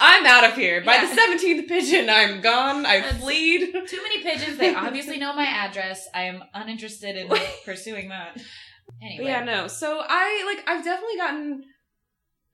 I'm 0.00 0.26
out 0.26 0.44
of 0.44 0.54
here. 0.54 0.82
By 0.84 0.94
Yeah. 0.96 1.06
the 1.06 1.14
seventeenth 1.14 1.68
pigeon, 1.68 2.08
I'm 2.10 2.40
gone. 2.40 2.86
I 2.86 3.02
fleed. 3.02 3.72
Too 3.86 4.02
many 4.02 4.22
pigeons. 4.22 4.58
They 4.58 4.74
obviously 4.74 5.18
know 5.18 5.32
my 5.34 5.44
address. 5.46 6.06
I 6.14 6.24
am 6.24 6.42
uninterested 6.54 7.16
in 7.16 7.28
pursuing 7.64 8.08
that. 8.10 8.40
Anyway, 9.02 9.26
yeah, 9.26 9.44
no. 9.44 9.68
So 9.68 10.00
I 10.06 10.44
like 10.46 10.68
I've 10.68 10.84
definitely 10.84 11.16
gotten 11.16 11.62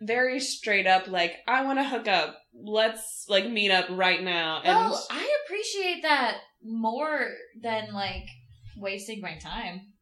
very 0.01 0.41
straight 0.41 0.87
up 0.87 1.07
like 1.09 1.35
I 1.47 1.65
want 1.65 1.79
to 1.79 1.85
hook 1.85 2.09
up. 2.09 2.37
Let's 2.55 3.27
like 3.29 3.49
meet 3.49 3.71
up 3.71 3.87
right 3.91 4.23
now. 4.23 4.59
And 4.65 4.77
Well, 4.77 5.07
I 5.11 5.39
appreciate 5.47 6.03
that 6.03 6.39
more 6.63 7.29
than 7.63 7.93
like 7.93 8.25
wasting 8.77 9.21
my 9.21 9.37
time. 9.39 9.93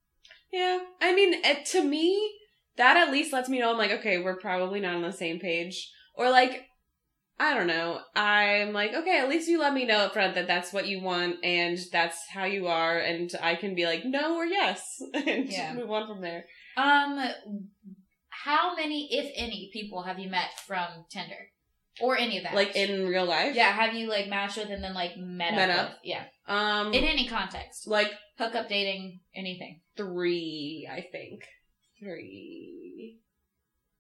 yeah, 0.53 0.79
I 1.01 1.14
mean, 1.14 1.35
it, 1.44 1.66
to 1.66 1.83
me, 1.85 2.31
that 2.76 2.96
at 2.96 3.12
least 3.12 3.32
lets 3.32 3.48
me 3.48 3.58
know 3.61 3.70
I'm 3.72 3.78
like, 3.78 3.90
okay, 3.92 4.18
we're 4.18 4.37
probably 4.40 4.80
not 4.80 4.94
on 4.94 5.02
the 5.02 5.12
same 5.12 5.38
page, 5.38 5.90
or 6.14 6.30
like. 6.30 6.62
I 7.40 7.54
don't 7.54 7.66
know. 7.66 7.98
I'm 8.14 8.72
like, 8.72 8.92
okay, 8.94 9.18
at 9.18 9.28
least 9.28 9.48
you 9.48 9.58
let 9.58 9.74
me 9.74 9.85
know 9.85 9.96
up 10.00 10.12
front 10.12 10.37
that 10.37 10.46
that's 10.46 10.72
what 10.72 10.87
you 10.87 11.00
want 11.00 11.37
and 11.42 11.76
that's 11.90 12.16
how 12.32 12.44
you 12.44 12.68
are, 12.68 12.98
and 12.98 13.32
I 13.42 13.56
can 13.56 13.74
be 13.74 13.85
like, 13.85 14.04
no 14.04 14.37
or 14.37 14.44
yes, 14.44 15.02
and 15.14 15.48
Yeah. 15.50 15.72
move 15.74 15.90
on 15.90 16.06
from 16.06 16.20
there. 16.20 16.44
Um, 16.76 17.18
how 18.28 18.76
many, 18.76 19.08
if 19.11 19.32
any, 19.35 19.70
people 19.72 20.02
have 20.02 20.18
you 20.20 20.30
met 20.30 20.50
from 20.66 20.87
Tinder 21.11 21.48
or 22.00 22.16
any 22.16 22.37
of 22.38 22.44
that? 22.44 22.54
Like 22.54 22.76
in 22.76 23.08
real 23.08 23.24
life, 23.24 23.56
yeah, 23.56 23.72
have 23.72 23.94
you 23.94 24.08
like 24.08 24.28
matched 24.28 24.58
with 24.58 24.70
and 24.70 24.85
then 24.85 24.94
like 24.94 25.16
met, 25.16 25.54
Met 25.54 25.70
up? 25.70 25.78
up? 25.78 25.88
with? 25.90 25.98
Yeah, 26.04 26.24
Um, 26.46 26.92
in 26.92 27.02
any 27.02 27.26
context, 27.26 27.88
like 27.88 28.12
hookup, 28.38 28.68
dating, 28.68 29.20
anything. 29.35 29.80
three, 29.96 30.88
I 30.88 31.06
think. 31.11 31.40
Three. 32.02 33.18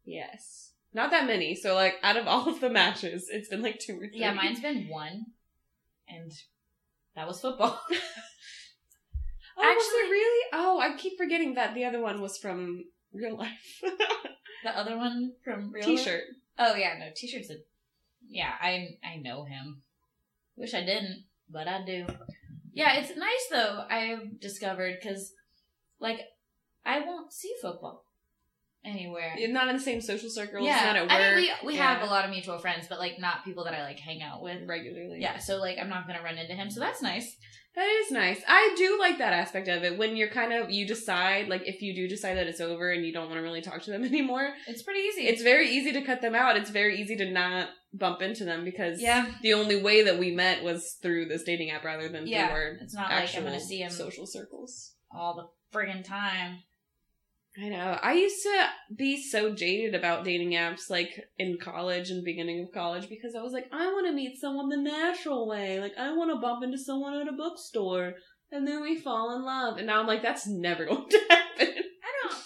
Yes. 0.04 0.72
Not 0.92 1.10
that 1.10 1.26
many. 1.26 1.54
So 1.54 1.74
like 1.74 1.94
out 2.02 2.16
of 2.16 2.26
all 2.26 2.48
of 2.48 2.60
the 2.60 2.68
matches, 2.70 3.28
it's 3.30 3.48
been 3.48 3.62
like 3.62 3.78
two 3.78 3.94
or 3.94 4.08
three. 4.08 4.20
Yeah, 4.20 4.34
mine's 4.34 4.60
been 4.60 4.88
one, 4.88 5.26
and 6.08 6.32
that 7.14 7.26
was 7.26 7.40
football. 7.40 7.80
Oh, 9.54 9.60
was 9.60 9.76
actually- 9.76 10.08
it 10.08 10.10
really? 10.10 10.46
Oh, 10.54 10.80
I 10.80 10.96
keep 10.96 11.18
forgetting 11.18 11.54
that 11.54 11.74
the 11.74 11.84
other 11.84 12.00
one 12.00 12.22
was 12.22 12.38
from 12.38 12.84
real 13.12 13.36
life. 13.36 13.80
the 14.64 14.76
other 14.76 14.96
one 14.96 15.32
from 15.44 15.70
real 15.70 15.84
T-shirt. 15.84 16.22
Oh 16.58 16.74
yeah, 16.74 16.94
no, 16.98 17.10
t-shirts. 17.14 17.50
A, 17.50 17.56
yeah, 18.26 18.52
I 18.60 18.96
I 19.04 19.16
know 19.16 19.44
him. 19.44 19.82
Wish 20.56 20.72
I 20.72 20.80
didn't, 20.80 21.24
but 21.50 21.68
I 21.68 21.84
do. 21.84 22.06
Yeah, 22.72 22.94
it's 22.94 23.16
nice 23.16 23.46
though. 23.50 23.84
I've 23.90 24.40
discovered 24.40 24.96
because, 25.02 25.32
like, 26.00 26.20
I 26.84 27.00
won't 27.00 27.32
see 27.32 27.52
football 27.60 28.04
anywhere. 28.84 29.34
You're 29.36 29.52
not 29.52 29.68
in 29.68 29.76
the 29.76 29.82
same 29.82 30.00
social 30.00 30.28
circles. 30.28 30.66
yeah, 30.66 30.84
Not 30.84 30.96
at 30.96 31.02
work. 31.02 31.12
I 31.12 31.36
mean 31.36 31.50
we 31.62 31.68
we 31.68 31.76
have 31.76 32.02
a 32.02 32.06
lot 32.06 32.24
of 32.24 32.30
mutual 32.30 32.58
friends, 32.58 32.86
but 32.88 32.98
like 32.98 33.18
not 33.18 33.44
people 33.44 33.64
that 33.64 33.74
I 33.74 33.82
like 33.82 33.98
hang 33.98 34.22
out 34.22 34.42
with. 34.42 34.66
regularly. 34.66 35.18
Yeah, 35.20 35.38
so 35.38 35.58
like 35.58 35.78
I'm 35.78 35.88
not 35.88 36.06
gonna 36.06 36.22
run 36.22 36.38
into 36.38 36.54
him, 36.54 36.70
so 36.70 36.80
that's 36.80 37.02
nice. 37.02 37.36
That 37.74 37.88
is 38.04 38.10
nice. 38.10 38.42
I 38.46 38.74
do 38.76 38.98
like 39.00 39.16
that 39.16 39.32
aspect 39.32 39.66
of 39.66 39.82
it 39.82 39.96
when 39.96 40.14
you're 40.14 40.28
kind 40.28 40.52
of 40.52 40.70
you 40.70 40.86
decide 40.86 41.48
like 41.48 41.62
if 41.66 41.80
you 41.80 41.94
do 41.94 42.06
decide 42.06 42.36
that 42.36 42.46
it's 42.46 42.60
over 42.60 42.90
and 42.90 43.04
you 43.04 43.14
don't 43.14 43.28
want 43.28 43.38
to 43.38 43.42
really 43.42 43.62
talk 43.62 43.82
to 43.82 43.90
them 43.90 44.04
anymore. 44.04 44.52
It's 44.66 44.82
pretty 44.82 45.00
easy. 45.00 45.22
It's 45.22 45.42
very 45.42 45.70
easy 45.70 45.92
to 45.92 46.02
cut 46.02 46.20
them 46.20 46.34
out. 46.34 46.56
It's 46.56 46.70
very 46.70 47.00
easy 47.00 47.16
to 47.16 47.30
not 47.30 47.70
bump 47.94 48.20
into 48.20 48.44
them 48.44 48.64
because 48.64 49.00
yeah, 49.00 49.26
the 49.42 49.54
only 49.54 49.80
way 49.80 50.02
that 50.02 50.18
we 50.18 50.32
met 50.32 50.62
was 50.62 50.98
through 51.02 51.26
this 51.26 51.44
dating 51.44 51.70
app 51.70 51.84
rather 51.84 52.08
than 52.08 52.26
yeah. 52.26 52.48
through 52.48 52.56
our 52.56 52.66
It's 52.80 52.94
not 52.94 53.10
like 53.10 53.34
I'm 53.34 53.44
gonna 53.44 53.60
see 53.60 53.80
him 53.80 53.90
social 53.90 54.26
circles. 54.26 54.92
all 55.10 55.34
the 55.34 55.78
friggin' 55.78 56.04
time. 56.04 56.58
I 57.56 57.68
know. 57.68 57.98
I 58.02 58.14
used 58.14 58.42
to 58.44 58.68
be 58.96 59.22
so 59.22 59.54
jaded 59.54 59.94
about 59.94 60.24
dating 60.24 60.52
apps, 60.52 60.88
like 60.88 61.10
in 61.38 61.58
college 61.58 62.10
and 62.10 62.24
beginning 62.24 62.62
of 62.62 62.72
college, 62.72 63.10
because 63.10 63.34
I 63.34 63.42
was 63.42 63.52
like, 63.52 63.66
I 63.70 63.88
want 63.92 64.06
to 64.06 64.12
meet 64.12 64.40
someone 64.40 64.70
the 64.70 64.78
natural 64.78 65.46
way. 65.46 65.78
Like, 65.78 65.92
I 65.98 66.14
want 66.16 66.30
to 66.30 66.40
bump 66.40 66.64
into 66.64 66.78
someone 66.78 67.14
at 67.14 67.28
a 67.28 67.32
bookstore, 67.32 68.14
and 68.50 68.66
then 68.66 68.80
we 68.80 68.96
fall 68.98 69.36
in 69.36 69.44
love. 69.44 69.76
And 69.76 69.86
now 69.86 70.00
I'm 70.00 70.06
like, 70.06 70.22
that's 70.22 70.46
never 70.46 70.86
going 70.86 71.08
to 71.10 71.20
happen. 71.28 71.68
I 71.68 72.28
don't 72.28 72.38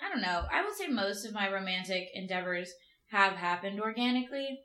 I 0.00 0.08
don't 0.10 0.22
know. 0.22 0.44
I 0.50 0.64
would 0.64 0.74
say 0.74 0.86
most 0.88 1.26
of 1.26 1.34
my 1.34 1.52
romantic 1.52 2.08
endeavors 2.14 2.72
have 3.08 3.34
happened 3.34 3.80
organically. 3.80 4.60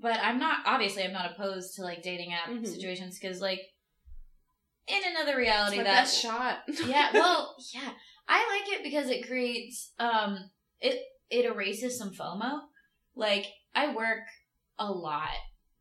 But 0.00 0.18
I'm 0.22 0.38
not 0.38 0.60
obviously 0.66 1.02
I'm 1.04 1.12
not 1.12 1.32
opposed 1.32 1.74
to 1.76 1.82
like 1.82 2.02
dating 2.02 2.32
app 2.32 2.50
Mhm. 2.50 2.66
situations 2.66 3.18
cuz 3.18 3.40
like 3.40 3.60
in 4.86 5.02
another 5.10 5.32
It's 5.32 5.38
reality 5.38 5.76
my 5.78 5.82
that 5.84 6.08
shot. 6.08 6.58
Yeah, 6.86 7.10
well, 7.12 7.56
yeah. 7.74 7.90
I 8.28 8.46
like 8.60 8.78
it 8.78 8.84
because 8.84 9.08
it 9.08 9.26
creates 9.26 9.92
um 9.98 10.50
it 10.80 11.00
it 11.30 11.44
erases 11.44 11.98
some 11.98 12.10
FOMO. 12.12 12.60
Like 13.16 13.46
I 13.74 13.94
work 13.94 14.20
a 14.78 14.90
lot. 14.90 15.30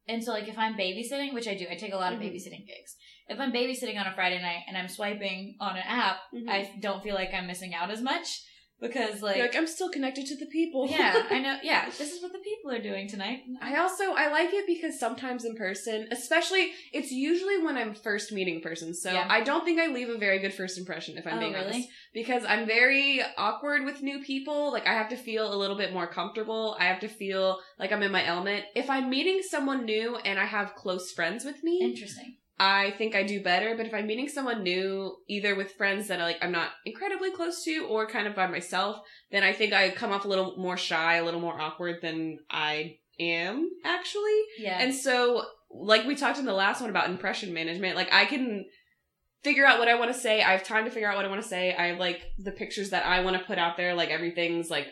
And 0.07 0.23
so 0.23 0.31
like 0.31 0.47
if 0.47 0.57
I'm 0.57 0.75
babysitting, 0.75 1.33
which 1.33 1.47
I 1.47 1.55
do, 1.55 1.65
I 1.69 1.75
take 1.75 1.93
a 1.93 1.97
lot 1.97 2.13
of 2.13 2.19
Mhm. 2.19 2.23
babysitting 2.23 2.65
gigs. 2.65 2.95
If 3.27 3.39
I'm 3.39 3.51
babysitting 3.51 3.99
on 3.99 4.07
a 4.07 4.15
Friday 4.15 4.41
night 4.41 4.63
and 4.67 4.77
I'm 4.77 4.87
swiping 4.87 5.57
on 5.59 5.75
an 5.75 5.83
app, 5.85 6.19
Mhm. 6.33 6.49
I 6.49 6.71
don't 6.79 7.03
feel 7.03 7.15
like 7.15 7.33
I'm 7.33 7.47
missing 7.47 7.73
out 7.73 7.91
as 7.91 8.01
much 8.01 8.41
because 8.79 9.21
like, 9.21 9.39
like, 9.39 9.55
I'm 9.55 9.67
still 9.67 9.89
connected 9.89 10.25
to 10.27 10.35
the 10.35 10.45
people. 10.45 10.87
yeah, 10.89 11.23
I 11.29 11.39
know 11.39 11.57
yeah, 11.63 11.85
this 11.97 12.13
is 12.13 12.21
what 12.21 12.31
the 12.31 12.39
people 12.39 12.71
are 12.71 12.81
doing 12.81 13.07
tonight. 13.07 13.41
I 13.61 13.77
also 13.77 14.13
I 14.13 14.31
like 14.31 14.53
it 14.53 14.67
because 14.67 14.99
sometimes 14.99 15.45
in 15.45 15.55
person, 15.55 16.07
especially 16.11 16.71
it's 16.93 17.11
usually 17.11 17.63
when 17.63 17.77
I'm 17.77 17.93
first 17.93 18.31
meeting 18.31 18.57
a 18.57 18.59
person. 18.59 18.93
So 18.93 19.11
Yeah. 19.11 19.27
I 19.29 19.41
don't 19.41 19.65
think 19.65 19.79
I 19.79 19.87
leave 19.87 20.09
a 20.09 20.17
very 20.17 20.39
good 20.39 20.53
first 20.53 20.77
impression 20.77 21.17
if 21.17 21.25
I'm 21.25 21.37
Oh, 21.37 21.39
being 21.39 21.53
really? 21.53 21.65
honest. 21.65 21.89
Because 22.13 22.43
I'm 22.45 22.65
very 22.65 23.21
awkward 23.37 23.83
with 23.83 24.01
new 24.03 24.23
people. 24.23 24.71
Like 24.71 24.87
I 24.87 24.93
have 24.93 25.09
to 25.09 25.17
feel 25.17 25.53
a 25.53 25.57
little 25.57 25.77
bit 25.77 25.93
more 25.93 26.07
comfortable. 26.07 26.75
I 26.79 26.85
have 26.85 26.99
to 27.01 27.07
feel 27.07 27.59
like 27.79 27.91
I'm 27.91 28.03
in 28.03 28.11
my 28.11 28.25
element. 28.25 28.65
If 28.75 28.89
I'm 28.89 29.09
meeting 29.09 29.41
someone 29.47 29.85
new 29.85 30.15
and 30.17 30.39
I 30.39 30.45
have 30.45 30.75
close 30.75 31.11
friends 31.11 31.43
with 31.45 31.63
me, 31.63 31.81
Interesting. 31.81 32.35
I 32.59 32.91
think 32.97 33.15
I 33.15 33.23
do 33.23 33.41
better. 33.41 33.75
But 33.75 33.85
if 33.85 33.93
I'm 33.93 34.07
meeting 34.07 34.27
someone 34.27 34.63
new, 34.63 35.15
either 35.27 35.55
with 35.55 35.73
friends 35.73 36.07
that 36.07 36.19
I 36.19 36.23
like 36.23 36.39
I'm 36.41 36.51
not 36.51 36.69
incredibly 36.85 37.31
close 37.31 37.63
to 37.65 37.85
or 37.87 38.07
kind 38.07 38.27
of 38.27 38.35
by 38.35 38.47
myself, 38.47 38.99
then 39.31 39.43
I 39.43 39.53
think 39.53 39.73
I 39.73 39.89
come 39.91 40.11
off 40.11 40.25
a 40.25 40.27
little 40.27 40.55
more 40.57 40.77
shy, 40.77 41.15
a 41.15 41.25
little 41.25 41.39
more 41.39 41.59
awkward 41.59 42.01
than 42.01 42.39
I 42.49 42.97
am 43.19 43.69
actually. 43.85 44.41
Yeah. 44.59 44.79
And 44.79 44.93
so, 44.93 45.45
like 45.69 46.05
we 46.05 46.15
talked 46.15 46.39
in 46.39 46.45
the 46.45 46.53
last 46.53 46.81
one 46.81 46.89
about 46.89 47.09
impression 47.09 47.53
management, 47.53 47.95
like 47.95 48.11
I 48.11 48.25
can 48.25 48.65
figure 49.43 49.65
out 49.65 49.77
what 49.77 49.87
I 49.87 49.95
want 49.95 50.11
to 50.11 50.19
say. 50.19 50.41
I 50.41 50.51
have 50.51 50.63
time 50.63 50.85
to 50.85 50.91
figure 50.91 51.09
out 51.09 51.15
what 51.15 51.25
I 51.25 51.29
want 51.29 51.41
to 51.43 51.47
say. 51.47 51.75
I 51.75 51.87
have 51.87 51.99
like 51.99 52.23
the 52.39 52.51
pictures 52.51 52.89
that 52.89 53.05
I 53.05 53.21
want 53.21 53.37
to 53.37 53.43
put 53.43 53.59
out 53.59 53.77
there, 53.77 53.93
like 53.93 54.09
everything's 54.09 54.71
like 54.71 54.87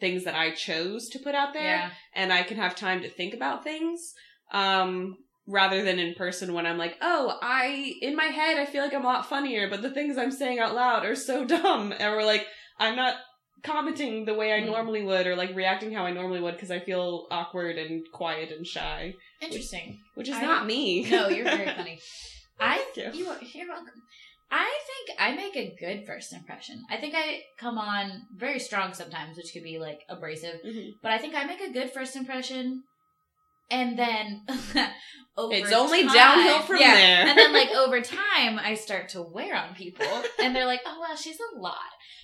things 0.00 0.24
that 0.24 0.34
I 0.34 0.52
chose 0.52 1.08
to 1.10 1.18
put 1.18 1.34
out 1.34 1.52
there 1.52 1.62
yeah. 1.62 1.90
and 2.14 2.32
I 2.32 2.42
can 2.42 2.56
have 2.56 2.74
time 2.74 3.02
to 3.02 3.10
think 3.10 3.34
about 3.34 3.62
things. 3.62 4.14
Um 4.52 5.18
rather 5.46 5.82
than 5.82 5.98
in 5.98 6.14
person 6.14 6.54
when 6.54 6.66
I'm 6.66 6.78
like, 6.78 6.96
"Oh, 7.00 7.38
I 7.42 7.94
in 8.00 8.14
my 8.16 8.26
head 8.26 8.58
I 8.58 8.66
feel 8.66 8.82
like 8.82 8.94
I'm 8.94 9.04
a 9.04 9.08
lot 9.08 9.28
funnier, 9.28 9.68
but 9.68 9.82
the 9.82 9.90
things 9.90 10.16
I'm 10.18 10.30
saying 10.32 10.58
out 10.58 10.74
loud 10.74 11.04
are 11.04 11.14
so 11.16 11.44
dumb." 11.56 11.92
And 11.92 12.12
we're 12.12 12.24
like 12.24 12.46
I'm 12.78 12.96
not 12.96 13.16
commenting 13.62 14.24
the 14.24 14.34
way 14.34 14.52
I 14.52 14.60
Mm. 14.60 14.66
normally 14.66 15.02
would 15.04 15.26
or 15.26 15.36
like 15.36 15.54
reacting 15.54 15.92
how 15.92 16.04
I 16.04 16.10
normally 16.12 16.40
would 16.40 16.54
because 16.54 16.70
I 16.70 16.80
feel 16.80 17.26
awkward 17.30 17.78
and 17.78 18.04
quiet 18.12 18.50
and 18.50 18.66
shy, 18.66 19.14
Interesting. 19.40 20.00
which 20.14 20.28
is 20.28 20.34
I- 20.36 20.42
not 20.42 20.66
me. 20.66 21.08
No, 21.08 21.28
you're 21.28 21.44
very 21.44 21.66
funny. 21.76 22.00
I 22.60 22.78
Thank 22.94 23.14
you. 23.14 23.20
you 23.24 23.30
are, 23.30 23.38
you're 23.54 23.68
welcome. 23.68 24.02
I 24.50 24.78
think 24.86 25.18
I 25.18 25.34
make 25.34 25.56
a 25.56 25.74
good 25.78 26.06
first 26.06 26.32
impression. 26.32 26.82
I 26.90 26.96
think 26.98 27.14
I 27.16 27.40
come 27.58 27.78
on 27.78 28.22
very 28.36 28.58
strong 28.58 28.92
sometimes, 28.92 29.36
which 29.36 29.52
could 29.52 29.62
be 29.62 29.78
like 29.78 30.00
abrasive, 30.08 30.60
Mhm. 30.66 30.90
but 31.02 31.10
I 31.12 31.18
think 31.18 31.34
I 31.34 31.44
make 31.44 31.60
a 31.62 31.72
good 31.72 31.90
first 31.92 32.16
impression, 32.16 32.82
and 33.72 33.98
then 33.98 34.42
over 35.36 35.54
It's 35.54 35.72
only 35.72 36.04
time- 36.04 36.14
downhill 36.14 36.60
from 36.60 36.78
yeah, 36.80 36.94
there. 36.94 37.26
and 37.26 37.38
then 37.38 37.52
like 37.52 37.70
over 37.74 38.00
time, 38.00 38.58
I 38.62 38.74
start 38.74 39.08
to 39.10 39.22
wear 39.22 39.56
on 39.56 39.74
people, 39.74 40.06
and 40.40 40.54
they're 40.54 40.66
like, 40.66 40.82
"Oh 40.86 41.00
wow, 41.00 41.16
she's 41.16 41.38
a 41.40 41.58
lot," 41.58 41.74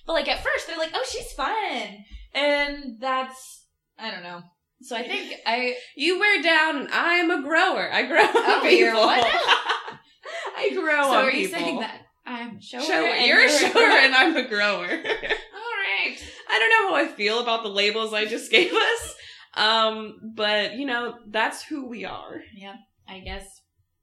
but 0.07 0.13
like 0.13 0.29
at 0.29 0.45
first, 0.45 0.67
they're 0.67 0.79
like, 0.79 0.93
"Oh, 0.95 1.05
she's 1.11 1.33
fun," 1.33 2.05
and 2.35 3.01
that's 3.01 3.65
I 3.99 4.11
don't 4.11 4.23
know. 4.23 4.43
So 4.83 4.95
I 4.97 5.03
think 5.03 5.35
I 5.45 5.75
You 5.97 6.21
wear 6.21 6.41
down 6.41 6.77
and 6.77 6.89
I'm 6.93 7.31
a 7.33 7.43
grower. 7.43 7.91
I 7.93 8.03
grow 8.07 8.21
on 8.21 8.31
Oh, 8.35 8.59
people. 8.63 8.71
you're 8.79 8.95
what? 8.95 9.25
I 10.57 10.71
grow 10.73 11.03
so 11.03 11.11
on 11.11 11.25
are 11.25 11.31
people. 11.33 11.41
you 11.41 11.49
saying 11.49 11.81
that 11.81 12.03
I'm 12.25 12.59
a 12.59 12.63
shower? 12.63 12.83
Shower. 12.83 13.09
You're 13.17 13.45
a 13.45 13.49
shower 13.49 13.83
and 13.83 14.15
I'm 14.15 14.37
a 14.37 14.47
grower. 14.49 14.85
All 14.87 14.89
right. 14.93 16.17
I 16.51 16.59
don't 16.61 16.71
know 16.71 16.89
how 16.91 16.95
I 16.95 17.09
feel 17.09 17.41
about 17.41 17.63
the 17.65 17.71
labels 17.71 18.13
I 18.15 18.27
just 18.27 18.51
gave 18.53 18.73
us. 18.73 19.15
Um, 19.55 20.33
but 20.35 20.75
you 20.75 20.87
know, 20.87 21.17
that's 21.27 21.63
who 21.63 21.87
we 21.89 22.05
are. 22.05 22.43
Yeah, 22.55 22.77
I 23.09 23.21
guess 23.21 23.47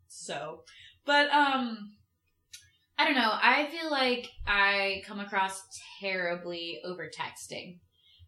so. 0.08 0.64
But 1.06 1.30
um 1.32 1.92
I 2.98 3.06
don't 3.06 3.16
know. 3.16 3.32
I 3.34 3.66
feel 3.66 3.92
like 3.92 4.30
I 4.48 5.04
come 5.06 5.20
across 5.20 5.62
terribly 6.00 6.80
over 6.86 7.10
texting. 7.10 7.80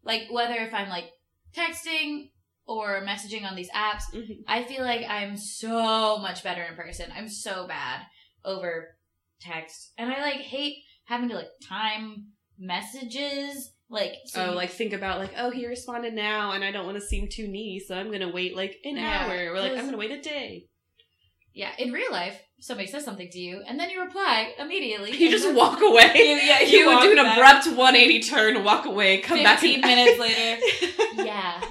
Like 0.03 0.23
whether 0.29 0.55
if 0.55 0.73
I'm 0.73 0.89
like 0.89 1.09
texting 1.55 2.31
or 2.65 3.01
messaging 3.05 3.43
on 3.49 3.55
these 3.55 3.71
apps, 3.71 4.03
Mhm. 4.13 4.43
I 4.47 4.63
feel 4.63 4.83
like 4.83 5.05
I'm 5.07 5.37
so 5.37 6.17
much 6.17 6.43
better 6.43 6.63
in 6.63 6.75
person. 6.75 7.11
I'm 7.15 7.29
so 7.29 7.65
bad 7.65 8.05
over 8.43 8.97
text. 9.39 9.93
And 9.97 10.11
I 10.11 10.21
like 10.21 10.41
hate 10.41 10.83
having 11.05 11.29
to 11.29 11.35
like 11.35 11.49
time 11.67 12.33
messages. 12.57 13.73
Like 13.89 14.13
so 14.25 14.49
oh, 14.51 14.53
like 14.53 14.69
think 14.71 14.91
about 14.93 15.17
like, 15.19 15.31
oh, 15.37 15.49
he 15.49 15.65
responded 15.65 16.13
now, 16.13 16.51
and 16.51 16.63
I 16.63 16.71
don't 16.71 16.85
want 16.85 16.97
to 16.97 17.01
seem 17.05 17.29
too 17.31 17.47
needy, 17.47 17.79
so 17.85 17.95
I'm 17.95 18.11
gonna 18.11 18.29
wait 18.31 18.55
like 18.55 18.75
an 18.83 18.97
Yeah, 18.97 19.25
hour, 19.27 19.53
or 19.53 19.59
like 19.61 19.71
I'm 19.73 19.85
gonna 19.85 19.97
wait 19.97 20.11
a 20.11 20.21
day. 20.21 20.65
yeah, 21.53 21.71
in 21.79 21.91
real 21.93 22.11
life, 22.11 22.37
somebody 22.59 22.87
says 22.87 23.05
something 23.05 23.29
to 23.31 23.39
you 23.39 23.63
and 23.67 23.79
then 23.79 23.89
you 23.89 24.01
reply 24.03 24.53
immediately. 24.59 25.15
You 25.15 25.29
just 25.31 25.53
walk 25.55 25.79
away. 25.91 26.11
You- 26.15 26.35
yeah, 26.35 26.59
you, 26.61 26.85
would 26.87 26.93
walk 26.95 27.03
do 27.03 27.11
an 27.11 27.15
back. 27.17 27.37
abrupt 27.37 27.77
180 27.77 28.21
turn, 28.23 28.63
walk 28.63 28.85
away, 28.85 29.19
come 29.21 29.41
back. 29.41 29.59
15 29.59 29.81
minutes 29.81 30.19
later. 30.19 30.61
Yeah. 31.25 31.61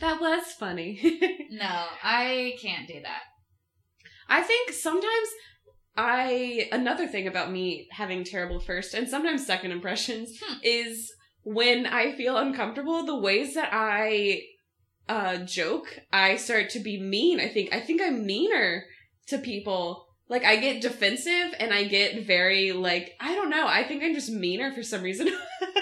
that 0.00 0.20
was 0.20 0.44
funny. 0.58 1.00
No, 1.50 1.86
I 2.02 2.56
can't 2.60 2.86
do 2.86 3.00
that. 3.02 3.22
I 4.28 4.42
think 4.42 4.72
sometimes 4.72 5.28
I 5.96 6.68
another 6.72 7.06
thing 7.08 7.26
about 7.26 7.50
me 7.50 7.88
having 7.90 8.22
terrible 8.22 8.60
first 8.60 8.92
and 8.94 9.08
sometimes 9.08 9.46
second 9.46 9.72
impressions 9.72 10.38
Hmm. 10.40 10.58
is 10.62 11.10
when 11.48 11.86
I 11.86 12.12
feel 12.12 12.36
uncomfortable, 12.36 13.06
the 13.06 13.18
ways 13.18 13.54
that 13.54 13.70
I 13.72 14.42
uh 15.08 15.38
joke, 15.38 15.98
I 16.12 16.36
start 16.36 16.70
to 16.70 16.80
be 16.80 17.00
mean. 17.00 17.40
I 17.40 17.48
think 17.48 17.72
I 17.72 17.80
think 17.80 18.02
I'm 18.02 18.26
meaner 18.26 18.84
to 19.28 19.38
people. 19.38 20.06
Like 20.28 20.44
I 20.44 20.56
get 20.56 20.82
defensive 20.82 21.54
and 21.58 21.72
I 21.72 21.84
get 21.84 22.26
very 22.26 22.72
like 22.72 23.14
I 23.18 23.34
don't 23.34 23.48
know. 23.48 23.66
I 23.66 23.82
think 23.82 24.04
I'm 24.04 24.14
just 24.14 24.30
meaner 24.30 24.72
for 24.72 24.82
some 24.82 25.02
reason. 25.02 25.28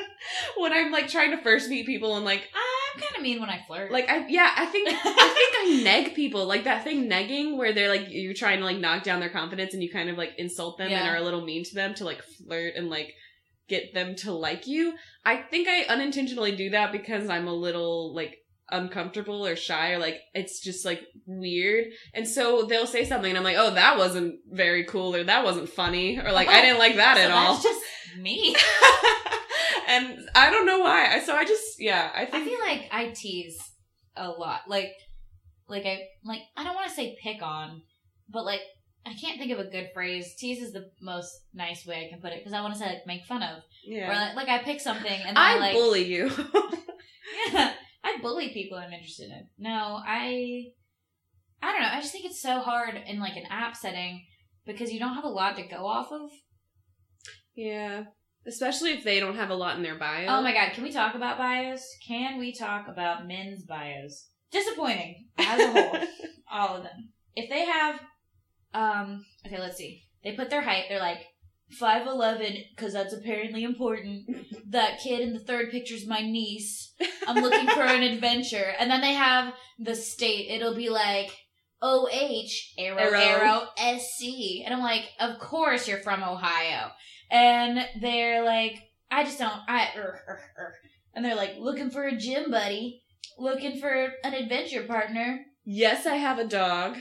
when 0.57 0.73
I'm 0.73 0.93
like 0.93 1.09
trying 1.09 1.33
to 1.33 1.43
first 1.43 1.69
meet 1.69 1.85
people 1.85 2.15
and 2.15 2.25
like 2.25 2.49
I'm 2.55 3.01
kind 3.01 3.17
of 3.17 3.23
mean 3.23 3.41
when 3.41 3.51
I 3.51 3.61
flirt. 3.67 3.91
like 3.91 4.09
I 4.09 4.25
yeah, 4.29 4.53
I 4.57 4.67
think 4.67 4.89
I 4.89 4.93
think 4.93 5.55
I 5.59 5.81
neg 5.83 6.15
people. 6.15 6.47
Like 6.47 6.63
that 6.63 6.85
thing 6.85 7.11
negging 7.11 7.57
where 7.57 7.73
they're 7.73 7.89
like 7.89 8.07
you're 8.09 8.35
trying 8.35 8.61
to 8.61 8.65
like 8.65 8.79
knock 8.79 9.03
down 9.03 9.19
their 9.19 9.31
confidence 9.31 9.75
and 9.75 9.83
you 9.83 9.91
kind 9.91 10.11
of 10.11 10.17
like 10.17 10.35
insult 10.39 10.79
them 10.79 10.93
and 10.93 11.09
are 11.09 11.17
a 11.17 11.25
little 11.25 11.45
mean 11.45 11.65
to 11.65 11.75
them 11.75 11.95
to 11.95 12.05
like 12.05 12.23
flirt 12.23 12.75
and 12.77 12.89
like 12.89 13.15
get 13.69 13.95
them 13.95 14.15
to 14.17 14.33
like 14.33 14.67
you. 14.67 14.95
I 15.25 15.37
think 15.37 15.69
I 15.69 15.85
unintentionally 15.85 16.55
do 16.55 16.71
that 16.71 16.93
because 16.93 17.29
I'm 17.29 17.49
a 17.49 17.55
little 17.55 18.15
like 18.15 18.37
uncomfortable 18.71 19.47
or 19.47 19.55
shy 19.55 19.93
or 19.93 19.99
like 19.99 20.21
it's 20.35 20.61
just 20.61 20.85
like 20.85 21.01
weird. 21.27 21.87
And 22.15 22.27
so 22.27 22.65
they'll 22.65 22.87
say 22.87 23.05
something 23.05 23.31
and 23.31 23.39
I'm 23.39 23.45
like, 23.45 23.57
"Oh, 23.59 23.75
that 23.75 23.97
wasn't 23.99 24.37
very 24.51 24.85
cool 24.85 25.15
or 25.15 25.25
that 25.25 25.45
wasn't 25.45 25.69
funny 25.69 26.19
or 26.19 26.33
like 26.33 26.49
I 26.49 26.59
Oh, 26.59 26.63
didn't 26.63 26.79
like 26.79 26.97
that 26.97 27.17
so 27.17 27.23
at 27.23 27.31
all." 27.31 27.61
Just 27.61 27.81
me. 28.19 28.57
and 29.89 30.19
I 30.35 30.51
don't 30.51 30.67
know 30.67 30.81
why. 30.81 31.21
So 31.25 31.35
I 31.35 31.45
just 31.45 31.81
yeah, 31.81 32.11
I 32.15 32.23
I 32.23 32.45
feel 32.45 32.59
like 32.61 32.89
I 32.91 33.11
tease 33.15 33.59
a 34.17 34.29
lot. 34.29 34.63
Like, 34.69 34.93
like 35.69 35.85
I 35.87 36.03
like 36.25 36.41
I 36.57 36.65
don't 36.65 36.75
want 36.75 36.89
to 36.89 36.95
say 36.95 37.17
pick 37.23 37.43
on, 37.43 37.83
but 38.29 38.45
like 38.45 38.61
I 39.07 39.15
can't 39.15 39.39
think 39.39 39.53
of 39.53 39.61
a 39.61 39.71
good 39.71 39.91
phrase. 39.95 40.35
Tease 40.35 40.61
is 40.61 40.73
the 40.73 40.91
most 41.01 41.33
nice 41.55 41.87
way 41.87 42.07
I 42.07 42.11
can 42.11 42.21
put 42.21 42.33
it 42.33 42.41
because 42.41 42.53
I 42.53 42.61
want 42.61 42.75
to 42.75 42.81
say 42.81 42.87
like 42.87 43.07
make 43.07 43.25
fun 43.25 43.43
of, 43.43 43.63
yeah. 43.85 44.11
or 44.11 44.15
like, 44.15 44.35
like 44.35 44.49
I 44.49 44.65
pick 44.65 44.81
something 44.81 45.07
and 45.07 45.37
then 45.37 45.37
I, 45.37 45.55
I 45.55 45.59
like 45.59 45.75
bully 45.75 46.05
you. 46.05 46.31
yeah, 47.53 47.73
I 48.03 48.19
bully 48.21 48.51
people 48.51 48.77
I'm 48.77 48.93
interested 48.93 49.31
in. 49.31 49.47
No, 49.59 50.01
I 50.05 50.73
I 51.63 51.73
don't 51.73 51.83
know. 51.83 51.89
I 51.93 52.01
just 52.01 52.13
think 52.13 52.25
it's 52.25 52.43
so 52.43 52.61
hard 52.61 53.01
in 53.07 53.21
like 53.21 53.37
an 53.37 53.47
app 53.49 53.77
setting 53.77 54.25
because 54.67 54.93
you 54.93 54.99
don't 54.99 55.15
have 55.15 55.25
a 55.25 55.29
lot 55.29 55.57
to 55.57 55.63
go 55.63 55.87
off 55.87 56.11
of. 56.11 56.31
Yeah. 57.55 58.05
Especially 58.47 58.93
if 58.93 59.03
they 59.03 59.19
don't 59.19 59.37
have 59.37 59.51
a 59.51 59.55
lot 59.55 59.77
in 59.77 59.83
their 59.83 59.99
bio. 59.99 60.27
Oh 60.29 60.43
my 60.43 60.53
god, 60.53 60.73
can 60.73 60.85
we 60.85 60.93
talk 60.93 61.15
about 61.15 61.39
bios? 61.39 61.85
Can 62.07 62.39
we 62.39 62.53
talk 62.53 62.87
about 62.89 63.27
men's 63.27 63.65
bios? 63.65 64.29
Disappointing 64.53 65.27
as 65.39 65.61
a 65.61 65.73
whole. 65.73 65.99
all 66.51 66.77
of 66.77 66.83
them. 66.85 67.11
If 67.35 67.51
they 67.51 67.65
have, 67.65 68.01
um, 68.77 69.25
okay, 69.47 69.59
let's 69.59 69.77
see. 69.77 70.05
They 70.23 70.33
put 70.33 70.51
their 70.51 70.61
height. 70.61 70.85
They're 70.89 70.99
like 70.99 71.25
five 71.79 72.07
eleven 72.07 72.57
because 72.75 72.93
that's 72.93 73.15
apparently 73.15 73.65
important. 73.65 74.25
that 74.71 75.01
kid 75.01 75.21
in 75.21 75.33
the 75.33 75.41
third 75.41 75.71
picture 75.71 75.95
is 75.95 76.07
my 76.07 76.21
niece. 76.21 76.93
I'm 77.27 77.43
looking 77.43 77.69
for 77.69 77.83
an 77.83 78.03
adventure, 78.13 78.75
and 78.79 78.91
then 78.91 79.01
they 79.01 79.15
have 79.15 79.55
the 79.79 79.95
state. 79.95 80.51
It'll 80.51 80.77
be 80.77 80.91
like 80.91 81.31
O 81.81 82.09
H 82.13 82.75
arrow 82.79 82.99
Arrow. 82.99 83.19
arrow 83.19 83.63
S 83.79 84.17
C, 84.19 84.63
and 84.65 84.75
I'm 84.75 84.83
like, 84.83 85.05
of 85.21 85.39
course 85.39 85.89
you're 85.89 85.99
from 85.99 86.23
Ohio. 86.23 86.91
And 87.31 87.85
they're 88.01 88.45
like, 88.45 88.79
I 89.11 89.25
just 89.25 89.39
don't. 89.39 89.61
I 89.69 89.89
er, 89.97 90.21
er, 90.29 90.41
er. 90.59 90.75
and 91.15 91.25
they're 91.25 91.35
like 91.35 91.55
looking 91.59 91.91
for 91.91 92.05
a 92.05 92.17
gym 92.17 92.51
buddy, 92.51 93.03
looking 93.39 93.81
for 93.81 94.13
an 94.23 94.35
adventure 94.35 94.85
partner. 94.85 95.41
Yes, 95.65 96.07
I 96.07 96.17
have 96.17 96.39
a 96.39 96.47
dog. 96.47 96.97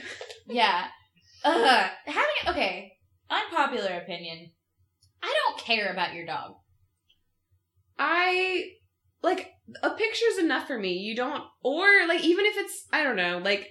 Yeah. 0.48 0.86
Uh-huh. 1.46 1.64
Ugh. 1.66 1.90
Having 2.06 2.54
okay. 2.56 2.92
Unpopular 3.30 3.98
opinion. 3.98 4.50
I 5.22 5.34
don't 5.44 5.58
care 5.60 5.90
about 5.92 6.14
your 6.14 6.26
dog. 6.26 6.54
I 7.98 8.64
like 9.22 9.50
a 9.82 9.90
picture's 9.90 10.38
enough 10.38 10.66
for 10.66 10.78
me. 10.78 10.94
You 10.94 11.16
don't 11.16 11.42
or 11.62 11.86
like 12.06 12.24
even 12.24 12.44
if 12.46 12.56
it's 12.56 12.86
I 12.92 13.02
don't 13.02 13.16
know, 13.16 13.40
like 13.42 13.68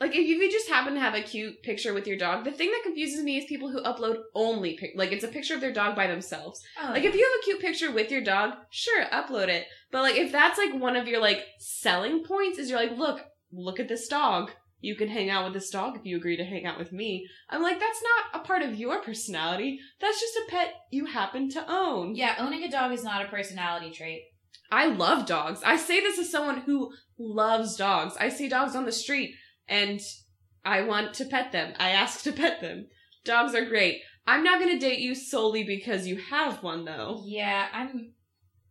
like 0.00 0.12
if 0.14 0.26
you 0.26 0.50
just 0.50 0.68
happen 0.68 0.94
to 0.94 1.00
have 1.00 1.14
a 1.14 1.22
cute 1.22 1.62
picture 1.62 1.92
with 1.92 2.06
your 2.06 2.16
dog, 2.16 2.44
the 2.44 2.52
thing 2.52 2.70
that 2.70 2.84
confuses 2.84 3.22
me 3.22 3.36
is 3.38 3.44
people 3.46 3.70
who 3.70 3.82
upload 3.82 4.18
only 4.34 4.76
pic- 4.78 4.92
like 4.96 5.12
it's 5.12 5.24
a 5.24 5.28
picture 5.28 5.54
of 5.54 5.60
their 5.60 5.72
dog 5.72 5.96
by 5.96 6.06
themselves. 6.06 6.60
Oh, 6.80 6.90
Like 6.92 7.04
if 7.04 7.14
you 7.14 7.20
have 7.22 7.40
a 7.40 7.44
cute 7.44 7.60
picture 7.60 7.92
with 7.92 8.10
your 8.10 8.22
dog, 8.22 8.54
sure, 8.70 9.04
upload 9.06 9.48
it. 9.48 9.66
But 9.90 10.02
like 10.02 10.16
if 10.16 10.30
that's 10.32 10.58
like 10.58 10.80
one 10.80 10.96
of 10.96 11.08
your 11.08 11.20
like 11.20 11.44
selling 11.58 12.24
points 12.24 12.58
is 12.58 12.70
you're 12.70 12.78
like, 12.80 12.96
look, 12.96 13.20
look 13.52 13.80
at 13.80 13.88
this 13.88 14.06
dog. 14.08 14.52
You 14.80 14.94
can 14.94 15.08
hang 15.08 15.28
out 15.28 15.44
with 15.44 15.54
this 15.54 15.70
dog 15.70 15.96
if 15.96 16.04
you 16.04 16.16
agree 16.16 16.36
to 16.36 16.44
hang 16.44 16.64
out 16.64 16.78
with 16.78 16.92
me. 16.92 17.26
I'm 17.50 17.62
like, 17.62 17.80
that's 17.80 18.02
not 18.02 18.40
a 18.40 18.44
part 18.44 18.62
of 18.62 18.76
your 18.76 19.02
personality. 19.02 19.80
That's 20.00 20.20
just 20.20 20.36
a 20.36 20.50
pet 20.50 20.72
you 20.90 21.06
happen 21.06 21.50
to 21.50 21.64
own. 21.68 22.14
yeah, 22.14 22.36
owning 22.38 22.62
a 22.62 22.70
dog 22.70 22.92
is 22.92 23.02
not 23.02 23.24
a 23.24 23.28
personality 23.28 23.90
trait. 23.90 24.22
I 24.70 24.86
love 24.86 25.26
dogs. 25.26 25.62
I 25.64 25.76
say 25.76 26.00
this 26.00 26.18
as 26.18 26.30
someone 26.30 26.58
who 26.58 26.92
loves 27.18 27.76
dogs. 27.76 28.16
I 28.20 28.28
see 28.28 28.48
dogs 28.48 28.76
on 28.76 28.84
the 28.84 28.92
street 28.92 29.34
and 29.66 30.00
I 30.64 30.82
want 30.82 31.14
to 31.14 31.24
pet 31.24 31.52
them. 31.52 31.74
I 31.78 31.90
ask 31.90 32.22
to 32.24 32.32
pet 32.42 32.60
them. 32.60 32.86
Dogs 33.24 33.54
are 33.54 33.64
great. 33.64 34.02
I'm 34.26 34.44
not 34.44 34.60
going 34.60 34.78
to 34.78 34.86
date 34.86 35.00
you 35.00 35.14
solely 35.14 35.64
because 35.64 36.06
you 36.06 36.16
have 36.16 36.62
one 36.62 36.84
though. 36.84 37.22
Yeah, 37.26 37.66
I'm 37.72 38.12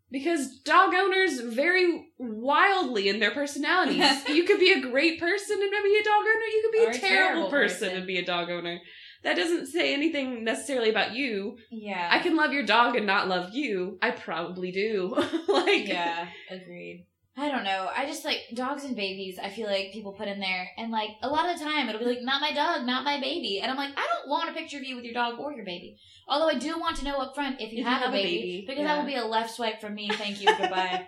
Because 0.10 0.60
dog 0.60 0.94
owners 0.94 1.40
vary 1.42 2.08
wildly 2.18 3.10
in 3.10 3.20
their 3.20 3.32
personalities. 3.32 4.04
you 4.30 4.44
could 4.46 4.60
be 4.60 4.72
a 4.72 4.80
great 4.82 5.20
person 5.20 5.58
and 5.62 5.70
maybe 5.72 5.96
a 6.00 6.04
dog 6.04 6.22
owner. 6.22 6.46
You 6.46 6.62
could 6.64 6.72
be 6.78 6.86
Or 6.86 6.90
a 6.90 6.90
a 6.90 6.94
terrible 7.00 7.34
terrible 7.34 7.50
person, 7.50 7.80
person. 7.90 7.98
and 7.98 8.08
be 8.08 8.18
a 8.18 8.26
dog 8.26 8.50
owner. 8.50 8.80
That 9.24 9.36
doesn't 9.36 9.66
say 9.68 9.94
anything 9.94 10.44
necessarily 10.46 10.90
about 10.90 11.14
you. 11.14 11.58
yeah. 11.72 12.08
I 12.12 12.20
can 12.20 12.36
love 12.38 12.54
your 12.54 12.64
dog 12.64 12.96
and 12.96 13.06
not 13.06 13.28
love 13.28 13.54
you. 13.54 13.98
I 14.02 14.12
probably 14.12 14.72
do. 14.72 15.14
like 15.48 15.88
yeah, 15.88 16.28
agreed. 16.50 17.06
I 17.40 17.50
don't 17.52 17.64
know. 17.64 17.90
I 17.96 18.08
just 18.08 18.26
like 18.26 18.40
dogs 18.56 18.84
and 18.84 18.96
babies. 18.96 19.38
I 19.38 19.50
feel 19.50 19.68
like 19.68 19.92
people 19.94 20.12
put 20.12 20.28
in 20.28 20.40
there, 20.40 20.70
and 20.76 20.92
like 20.92 21.12
a 21.22 21.30
lot 21.30 21.48
of 21.48 21.58
the 21.60 21.64
time, 21.64 21.88
it'll 21.88 22.00
be 22.00 22.06
like, 22.06 22.22
"Not 22.24 22.42
my 22.42 22.52
dog, 22.52 22.86
not 22.88 23.04
my 23.04 23.20
baby," 23.20 23.60
and 23.62 23.70
I'm 23.70 23.78
like, 23.78 23.92
I 23.96 24.08
don't 24.12 24.28
want 24.28 24.50
a 24.50 24.54
picture 24.54 24.78
of 24.78 24.84
you 24.84 24.96
with 24.96 25.06
your 25.06 25.14
dog 25.14 25.38
or 25.40 25.54
your 25.54 25.64
baby. 25.64 25.98
Although 26.28 26.50
I 26.50 26.56
do 26.58 26.80
want 26.80 26.98
to 26.98 27.06
know 27.06 27.18
up 27.18 27.36
front 27.36 27.62
if 27.62 27.62
you, 27.62 27.68
If 27.68 27.74
you 27.74 27.84
have, 27.84 28.02
have 28.02 28.10
a 28.10 28.12
baby, 28.12 28.38
baby, 28.38 28.66
because 28.68 28.82
yeah. 28.82 28.88
that 28.88 28.98
will 28.98 29.06
be 29.06 29.16
a 29.16 29.24
left 29.26 29.52
swipe 29.56 29.80
from 29.80 29.94
me. 29.94 30.10
Thank 30.12 30.42
you, 30.42 30.48
goodbye. 30.48 31.08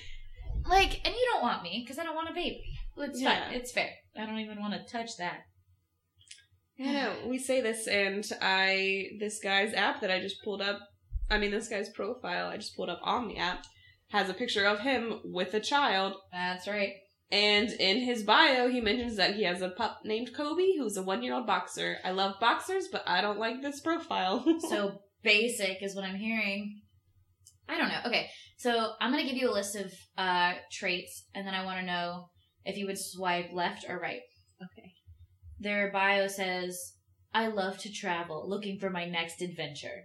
like, 0.68 1.00
and 1.04 1.14
you 1.14 1.28
don't 1.32 1.42
want 1.42 1.62
me 1.64 1.82
because 1.84 1.98
I 1.98 2.04
don't 2.04 2.14
want 2.14 2.30
a 2.30 2.34
baby. 2.34 2.62
It's 2.98 3.20
Yeah. 3.20 3.46
fine. 3.46 3.54
It's 3.54 3.72
fair. 3.72 3.90
I 4.16 4.24
don't 4.24 4.38
even 4.38 4.60
want 4.60 4.74
to 4.74 4.92
touch 4.92 5.16
that. 5.18 5.40
I 6.78 6.92
know. 6.92 7.16
We 7.26 7.38
say 7.38 7.60
this, 7.60 7.88
and 7.88 8.24
I 8.40 9.08
this 9.18 9.40
guy's 9.40 9.74
app 9.74 10.00
that 10.02 10.10
I 10.10 10.20
just 10.20 10.42
pulled 10.44 10.62
up. 10.62 10.78
I 11.28 11.38
mean, 11.38 11.50
this 11.50 11.68
guy's 11.68 11.88
profile 11.88 12.46
I 12.48 12.56
just 12.56 12.76
pulled 12.76 12.88
up 12.88 13.00
on 13.02 13.26
the 13.28 13.36
app 13.38 13.64
has 14.10 14.28
a 14.28 14.34
picture 14.34 14.64
of 14.64 14.80
him 14.80 15.20
with 15.24 15.52
a 15.54 15.60
child, 15.60 16.14
That's 16.32 16.66
right. 16.68 16.92
and 17.30 17.70
in 17.70 17.98
his 18.00 18.22
bio 18.22 18.68
he 18.68 18.80
mentions 18.80 19.16
that 19.16 19.34
he 19.34 19.44
has 19.44 19.62
a 19.62 19.70
pup 19.70 20.00
named 20.04 20.32
Kobe, 20.34 20.76
who's 20.78 20.96
a 20.96 21.02
one-year-old 21.02 21.46
boxer. 21.46 21.98
I 22.04 22.12
love 22.12 22.36
boxers, 22.40 22.88
but 22.90 23.02
I 23.06 23.20
don't 23.20 23.38
like 23.38 23.62
this 23.62 23.80
profile. 23.80 24.44
So 24.68 25.00
basic 25.22 25.82
is 25.82 25.94
what 25.96 26.04
I'm 26.04 26.16
hearing. 26.16 26.80
I 27.68 27.76
don't 27.78 27.88
know. 27.88 28.00
Okay, 28.06 28.28
so 28.58 28.92
I'm 29.00 29.10
gonna 29.10 29.24
give 29.24 29.36
you 29.36 29.50
a 29.50 29.52
list 29.52 29.74
of 29.74 29.92
uh, 30.16 30.52
traits, 30.70 31.24
and 31.34 31.46
then 31.46 31.54
I 31.54 31.64
want 31.64 31.80
to 31.80 31.86
know 31.86 32.28
if 32.64 32.76
you 32.76 32.86
would 32.86 32.98
swipe 32.98 33.50
left 33.52 33.84
or 33.88 33.98
right. 33.98 34.20
okay. 34.62 34.92
Their 35.58 35.90
bio 35.90 36.28
says, 36.28 36.78
"I 37.34 37.48
love 37.48 37.78
to 37.78 37.92
travel, 37.92 38.48
looking 38.48 38.78
for 38.78 38.88
my 38.90 39.04
next 39.06 39.42
adventure." 39.42 40.04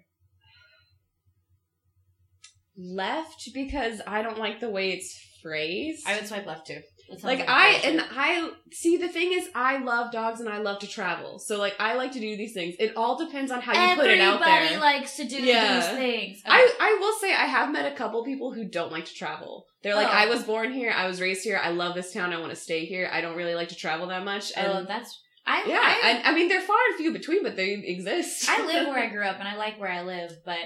Left 2.78 3.50
because 3.54 4.02
I 4.08 4.22
don't 4.22 4.38
like 4.40 4.60
the 4.60 4.70
way 4.70 4.92
it's 4.92 5.20
phrased. 5.42 6.08
I 6.08 6.16
would 6.16 6.28
swipe 6.28 6.46
left 6.46 6.68
too. 6.68 6.80
It 7.10 7.20
sounds 7.20 7.24
like 7.26 7.50
I 7.50 7.72
and 7.84 8.02
I 8.10 8.52
see 8.72 8.96
the 8.96 9.10
thing 9.10 9.34
is 9.34 9.50
I 9.54 9.80
love 9.80 10.14
dogs 10.14 10.40
and 10.40 10.48
I 10.48 10.60
love 10.60 10.80
to 10.80 10.88
travel. 10.88 11.40
So 11.40 11.58
like 11.58 11.76
I 11.80 11.96
like 11.96 12.14
to 12.14 12.22
do 12.22 12.38
these 12.38 12.54
things. 12.54 12.76
It 12.80 12.96
all 12.96 13.18
depends 13.18 13.52
on 13.52 13.60
how 13.60 13.74
you 13.74 13.96
put 13.98 14.10
it 14.10 14.22
out 14.22 14.40
there. 14.40 14.48
Everybody 14.50 14.80
likes 14.80 15.18
to 15.18 15.26
do 15.26 15.36
Yeah. 15.36 15.76
these 15.76 15.90
things. 15.90 16.42
Okay. 16.46 16.54
I, 16.56 16.74
I 16.80 16.98
will 17.02 17.14
say 17.20 17.34
I 17.34 17.46
have 17.48 17.72
met 17.74 17.92
a 17.92 17.96
couple 17.96 18.24
people 18.24 18.54
who 18.54 18.64
don't 18.64 18.94
like 18.94 19.06
to 19.06 19.14
travel. 19.14 19.66
They're 19.84 19.96
like, 19.96 20.08
Oh. 20.08 20.12
I 20.12 20.28
was 20.28 20.44
born 20.44 20.72
here, 20.72 20.92
I 20.96 21.08
was 21.08 21.20
raised 21.20 21.44
here, 21.44 21.60
I 21.62 21.72
love 21.72 21.96
this 21.96 22.14
town, 22.14 22.32
I 22.32 22.40
want 22.40 22.52
to 22.52 22.56
stay 22.56 22.86
here. 22.86 23.10
I 23.12 23.20
don't 23.20 23.36
really 23.36 23.56
like 23.56 23.70
to 23.70 23.76
travel 23.76 24.08
that 24.08 24.24
much. 24.24 24.54
Oh, 24.56 24.62
and 24.62 24.72
oh, 24.72 24.86
that's 24.88 25.20
I. 25.46 25.66
yeah, 25.68 25.82
I, 25.82 26.10
and 26.12 26.28
I 26.28 26.34
mean 26.34 26.48
they're 26.48 26.62
far 26.62 26.78
and 26.90 26.98
few 26.98 27.12
between, 27.12 27.44
but 27.44 27.58
they 27.58 27.74
exist. 27.74 28.48
I 28.48 28.66
live 28.66 28.88
where 28.94 29.00
I 29.04 29.08
grew 29.10 29.26
up, 29.26 29.38
and 29.40 29.48
I 29.50 29.58
like 29.58 29.80
where 29.82 29.92
I 29.92 30.04
live, 30.04 30.32
but 30.46 30.60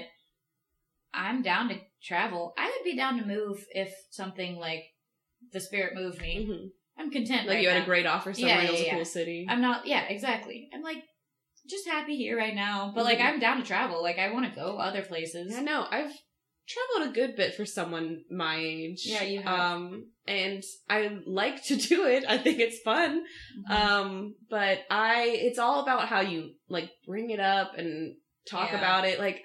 I'm 1.12 1.42
down 1.42 1.70
to 1.70 1.76
travel. 2.06 2.54
I 2.56 2.66
would 2.66 2.84
be 2.84 2.96
down 2.96 3.18
to 3.18 3.26
move 3.26 3.64
if 3.70 3.92
something 4.10 4.56
like 4.56 4.84
the 5.52 5.60
spirit 5.60 5.94
moved 5.94 6.20
me. 6.20 6.46
Mhm. 6.48 6.68
I'm 6.98 7.10
content. 7.10 7.46
Like 7.46 7.56
right 7.56 7.62
you 7.62 7.68
had 7.68 7.78
now. 7.78 7.82
a 7.82 7.86
great 7.86 8.06
offer 8.06 8.32
somewhere, 8.32 8.54
Yeah, 8.54 8.60
and 8.60 8.68
it 8.68 8.72
was 8.72 8.80
yeah, 8.82 8.92
a 8.92 8.96
cool 8.96 9.04
city. 9.04 9.46
I'm 9.48 9.60
not. 9.60 9.86
Yeah, 9.86 10.04
exactly. 10.08 10.68
I'm 10.72 10.82
like 10.82 11.02
just 11.68 11.86
happy 11.86 12.16
here 12.16 12.36
right 12.38 12.54
now, 12.54 12.92
but 12.94 13.04
like 13.04 13.18
Mhm. 13.18 13.24
I'm 13.26 13.40
down 13.40 13.58
to 13.58 13.64
travel. 13.64 14.02
Like 14.02 14.18
I 14.18 14.32
want 14.32 14.48
to 14.48 14.54
go 14.54 14.78
other 14.78 15.02
places. 15.02 15.52
Yeah, 15.52 15.60
no, 15.62 15.86
I've 15.90 16.12
traveled 16.68 17.10
a 17.10 17.14
good 17.14 17.36
bit 17.36 17.54
for 17.54 17.64
someone 17.66 18.24
my 18.30 18.56
age. 18.56 19.02
Yeah, 19.04 19.22
you 19.22 19.40
have. 19.42 19.60
Um, 19.76 20.10
and 20.26 20.62
I 20.88 21.18
like 21.26 21.62
to 21.66 21.76
do 21.76 22.06
it. 22.06 22.24
I 22.26 22.38
think 22.38 22.60
it's 22.60 22.80
fun. 22.80 23.24
Mhm. 23.68 23.70
Um, 23.70 24.34
but 24.48 24.80
I, 24.90 25.26
it's 25.42 25.58
all 25.58 25.82
about 25.82 26.08
how 26.08 26.20
you 26.22 26.54
like 26.68 26.90
bring 27.06 27.30
it 27.30 27.40
up 27.40 27.72
and 27.76 28.16
talk 28.50 28.70
Yeah. 28.72 28.78
about 28.78 29.04
it. 29.04 29.18
Like, 29.18 29.42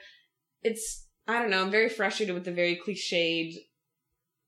it's, 0.63 1.07
I 1.31 1.39
don't 1.39 1.49
know, 1.49 1.61
I'm 1.63 1.71
very 1.71 1.89
frustrated 1.89 2.35
with 2.35 2.45
the 2.45 2.51
very 2.51 2.79
cliched 2.85 3.55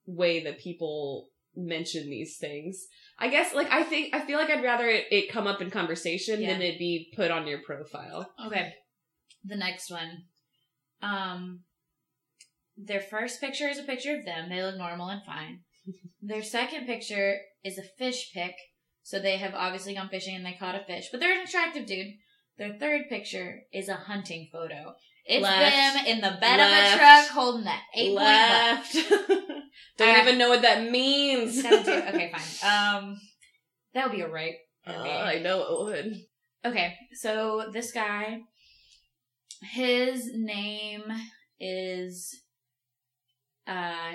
way 0.06 0.44
that 0.44 0.60
people 0.60 1.30
mention 1.56 2.10
these 2.10 2.38
things. 2.38 2.88
I 3.20 3.28
guess, 3.30 3.54
like, 3.54 3.72
I 3.72 3.84
think, 3.84 4.14
I 4.14 4.26
feel 4.26 4.38
like 4.40 4.50
I'd 4.50 4.64
rather 4.64 4.88
it, 4.88 5.06
it 5.12 5.32
come 5.32 5.48
up 5.48 5.62
in 5.62 5.70
conversation 5.70 6.42
Yeah. 6.42 6.54
than 6.54 6.62
it 6.62 6.80
be 6.80 7.12
put 7.16 7.32
on 7.32 7.48
your 7.48 7.60
profile. 7.60 8.32
Okay. 8.48 8.74
The 9.46 9.56
next 9.56 9.90
one. 9.92 10.24
Um 11.02 11.62
their 12.76 13.02
first 13.02 13.40
picture 13.40 13.68
is 13.68 13.78
a 13.78 13.84
picture 13.84 14.16
of 14.18 14.26
them. 14.26 14.50
They 14.50 14.64
look 14.64 14.78
normal 14.78 15.10
and 15.10 15.22
fine. 15.24 15.60
their 16.22 16.42
second 16.42 16.88
picture 16.88 17.38
is 17.64 17.78
a 17.78 17.84
fish 17.84 18.32
pic. 18.34 18.56
So 19.04 19.20
they 19.20 19.38
have 19.38 19.54
obviously 19.54 19.94
gone 19.94 20.10
fishing 20.10 20.36
and 20.36 20.46
they 20.46 20.58
caught 20.60 20.76
a 20.76 20.84
fish. 20.86 21.10
But 21.12 21.20
they're 21.20 21.38
an 21.40 21.46
attractive 21.46 21.86
dude. 21.86 22.14
Their 22.58 22.74
third 22.74 23.10
picture 23.10 23.62
is 23.72 23.90
a 23.90 23.96
hunting 23.96 24.50
photo. 24.52 24.96
It's 25.26 25.42
Left. 25.42 25.96
them 25.96 26.06
in 26.06 26.22
the 26.22 26.38
bed 26.42 26.58
Left. 26.58 26.94
of 26.94 26.94
a 26.94 26.98
truck 27.00 27.28
holding 27.30 27.64
that 27.66 27.82
eight 27.96 28.10
point 28.10 28.16
Left. 28.26 28.94
Don't 29.98 30.10
I- 30.10 30.22
even 30.22 30.38
know 30.38 30.50
what 30.50 30.62
that 30.64 30.90
means. 30.90 31.64
Okay, 31.64 32.32
fine. 32.62 33.00
Um 33.00 33.20
that 33.94 34.06
would 34.08 34.16
be 34.16 34.22
a 34.22 34.28
right. 34.30 34.56
Uh. 34.86 34.92
I 34.92 35.40
know 35.40 35.62
it 35.62 35.84
would. 35.86 36.16
Okay, 36.66 36.96
so 37.14 37.70
this 37.72 37.92
guy, 37.92 38.40
his 39.62 40.30
name 40.34 41.04
is, 41.60 42.42
uh, 43.68 44.14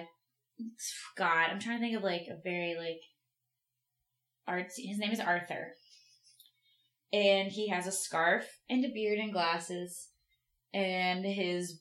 God, 1.17 1.47
I'm 1.51 1.61
trying 1.61 1.79
to 1.79 1.85
think 1.85 1.97
of 1.97 2.03
like 2.03 2.23
a 2.31 2.41
very 2.43 2.75
like 2.77 3.01
artsy. 4.49 4.89
His 4.89 4.99
name 4.99 5.13
is 5.13 5.21
Arthur, 5.21 5.75
and 7.13 7.51
he 7.53 7.69
has 7.69 7.87
a 7.87 7.93
scarf 7.93 8.45
and 8.69 8.85
a 8.85 8.89
beard 8.89 9.19
and 9.19 9.33
glasses, 9.33 10.09
and 10.75 11.25
his 11.25 11.81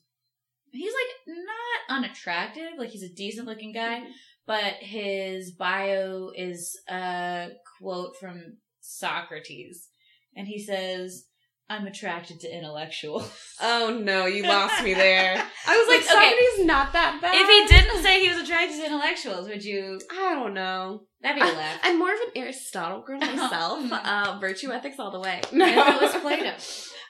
he's 0.72 0.92
like 0.92 1.36
not 1.36 1.96
unattractive, 1.98 2.72
like 2.78 2.90
he's 2.90 3.02
a 3.02 3.14
decent 3.14 3.46
looking 3.46 3.72
guy, 3.72 4.02
but 4.46 4.74
his 4.80 5.52
bio 5.52 6.30
is 6.36 6.78
a 6.88 7.48
quote 7.80 8.16
from 8.20 8.58
Socrates. 8.80 9.88
And 10.36 10.46
he 10.46 10.62
says, 10.62 11.24
I'm 11.70 11.86
attracted 11.86 12.40
to 12.40 12.54
intellectuals. 12.54 13.30
Oh 13.60 13.98
no, 14.00 14.26
you 14.26 14.44
lost 14.44 14.84
me 14.84 14.94
there. 14.94 15.34
I 15.66 15.76
was 15.76 15.88
like, 15.88 16.06
Like, 16.06 16.16
okay. 16.16 16.30
Socrates 16.30 16.64
not 16.66 16.92
that 16.92 17.18
bad. 17.20 17.34
if 17.34 17.48
he 17.48 17.76
didn't 17.76 18.02
say 18.04 18.20
he 18.20 18.28
was 18.28 18.38
attracted 18.38 18.76
to 18.78 18.86
intellectuals, 18.86 19.48
would 19.48 19.64
you? 19.64 19.98
I 20.12 20.32
don't 20.36 20.54
know. 20.54 21.02
That'd 21.22 21.42
be 21.42 21.48
a 21.48 21.52
laugh. 21.52 21.80
I'm 21.82 21.98
more 21.98 22.12
of 22.14 22.20
an 22.20 22.28
Aristotle 22.36 23.02
girl 23.02 23.18
myself. 23.20 23.80
Mm. 23.82 24.00
uh, 24.04 24.38
virtue 24.38 24.70
ethics 24.70 25.00
all 25.00 25.10
the 25.10 25.18
way. 25.18 25.40
If 25.42 25.52
it 25.52 26.00
was 26.00 26.14
Plato. 26.22 26.52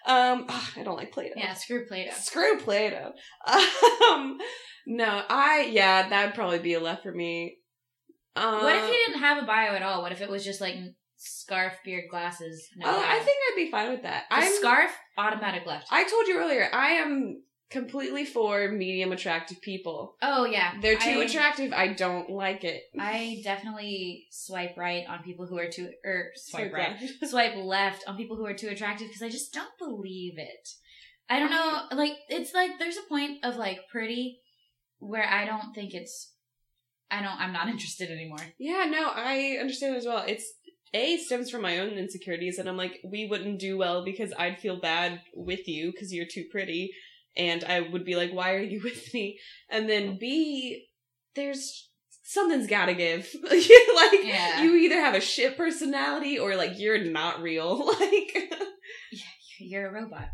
Um, 0.09 0.47
ah, 0.49 0.73
I 0.77 0.83
don't 0.83 0.97
like 0.97 1.13
Plato. 1.13 1.35
Yeah, 1.37 1.53
screw 1.55 1.87
Plato. 1.87 2.13
Screw 2.15 2.59
Plato. 2.59 3.13
Um, 4.11 4.39
no, 4.87 5.23
I 5.29 5.69
yeah, 5.71 6.09
that'd 6.09 6.35
probably 6.35 6.61
be 6.61 6.73
a 6.75 6.81
left 6.81 7.03
for 7.03 7.13
me. 7.13 7.59
Uh, 8.35 8.61
What 8.61 8.75
if 8.77 8.87
he 8.87 8.97
didn't 9.07 9.21
have 9.21 9.43
a 9.43 9.47
bio 9.47 9.75
at 9.75 9.83
all? 9.83 10.01
What 10.01 10.13
if 10.13 10.23
it 10.23 10.31
was 10.31 10.45
just 10.45 10.63
like 10.63 10.77
scarf, 11.19 11.75
beard, 11.85 12.05
glasses? 12.11 12.69
No 12.77 12.87
Oh? 12.89 13.05
I 13.07 13.19
think 13.19 13.37
I'd 13.51 13.57
be 13.57 13.71
fine 13.71 13.91
with 13.91 14.03
that. 14.05 14.25
I'm 14.31 14.51
scarf, 14.55 14.91
automatic 15.19 15.67
left. 15.67 15.89
I 15.91 16.05
told 16.05 16.27
you 16.27 16.39
earlier, 16.39 16.69
I 16.73 16.93
am 16.93 17.43
completely 17.71 18.25
for 18.25 18.69
medium 18.71 19.13
attractive 19.13 19.61
people. 19.61 20.17
oh 20.23 20.45
yeah, 20.45 20.75
They're 20.81 20.99
too 20.99 21.21
I- 21.21 21.25
attractive. 21.25 21.73
I 21.73 21.89
don't 21.89 22.31
like 22.31 22.65
it. 22.65 22.83
I 22.99 23.41
definitely 23.45 24.27
swipe 24.31 24.77
right 24.77 25.05
on 25.09 25.23
people 25.23 25.47
who 25.47 25.59
are 25.59 25.69
too, 25.69 25.91
er, 26.05 26.11
or 26.11 26.25
swipe 26.37 26.73
right, 26.73 26.97
swipe 27.25 27.57
left 27.57 28.05
on 28.07 28.17
people 28.17 28.37
who 28.37 28.47
are 28.47 28.55
too 28.55 28.69
attractive 28.69 29.09
because 29.09 29.23
I 29.23 29.29
just 29.29 29.53
don't 29.53 29.77
believe 29.79 30.35
it. 30.39 30.69
I 31.31 31.39
don't 31.41 31.51
know, 31.51 31.83
like 31.93 32.15
it's 32.31 32.55
like 32.55 32.79
there's 32.79 32.97
a 32.97 33.09
point 33.09 33.45
of 33.45 33.57
like 33.57 33.81
pretty 33.93 34.41
where 34.99 35.29
I 35.29 35.45
don't 35.45 35.75
think 35.75 35.95
it's. 35.95 36.33
I 37.11 37.23
don't. 37.23 37.39
I'm 37.39 37.53
not 37.53 37.69
interested 37.75 38.11
anymore. 38.11 38.39
Yeah, 38.59 38.85
no, 38.85 39.11
I 39.15 39.57
understand 39.61 39.97
as 39.97 40.07
well. 40.07 40.25
It's 40.27 40.51
a 40.95 41.19
stems 41.19 41.51
from 41.51 41.63
my 41.63 41.81
own 41.81 41.91
insecurities, 41.99 42.59
and 42.59 42.67
I'm 42.69 42.79
like, 42.79 42.99
we 43.05 43.27
wouldn't 43.27 43.59
do 43.59 43.77
well 43.77 44.05
because 44.05 44.33
I'd 44.39 44.59
feel 44.59 44.81
bad 44.81 45.21
with 45.35 45.69
you 45.69 45.93
because 45.93 46.15
you're 46.15 46.27
too 46.27 46.45
pretty, 46.51 46.93
and 47.39 47.65
I 47.65 47.81
would 47.81 48.05
be 48.05 48.17
like, 48.17 48.33
why 48.33 48.55
are 48.55 48.61
you 48.63 48.81
with 48.85 49.13
me? 49.15 49.39
And 49.71 49.89
then 49.89 50.19
B, 50.19 50.87
there's 51.35 51.89
something's 52.25 52.67
gotta 52.67 52.95
give. 52.95 53.29
Like, 53.51 54.21
Yeah. 54.25 54.63
you 54.63 54.75
either 54.77 55.01
have 55.01 55.15
a 55.15 55.21
shit 55.21 55.57
personality 55.57 56.39
or 56.39 56.55
like 56.57 56.79
you're 56.79 57.05
not 57.05 57.41
real. 57.43 57.87
Like. 58.01 58.53
You're 59.61 59.89
a 59.89 59.93
robot. 59.93 60.29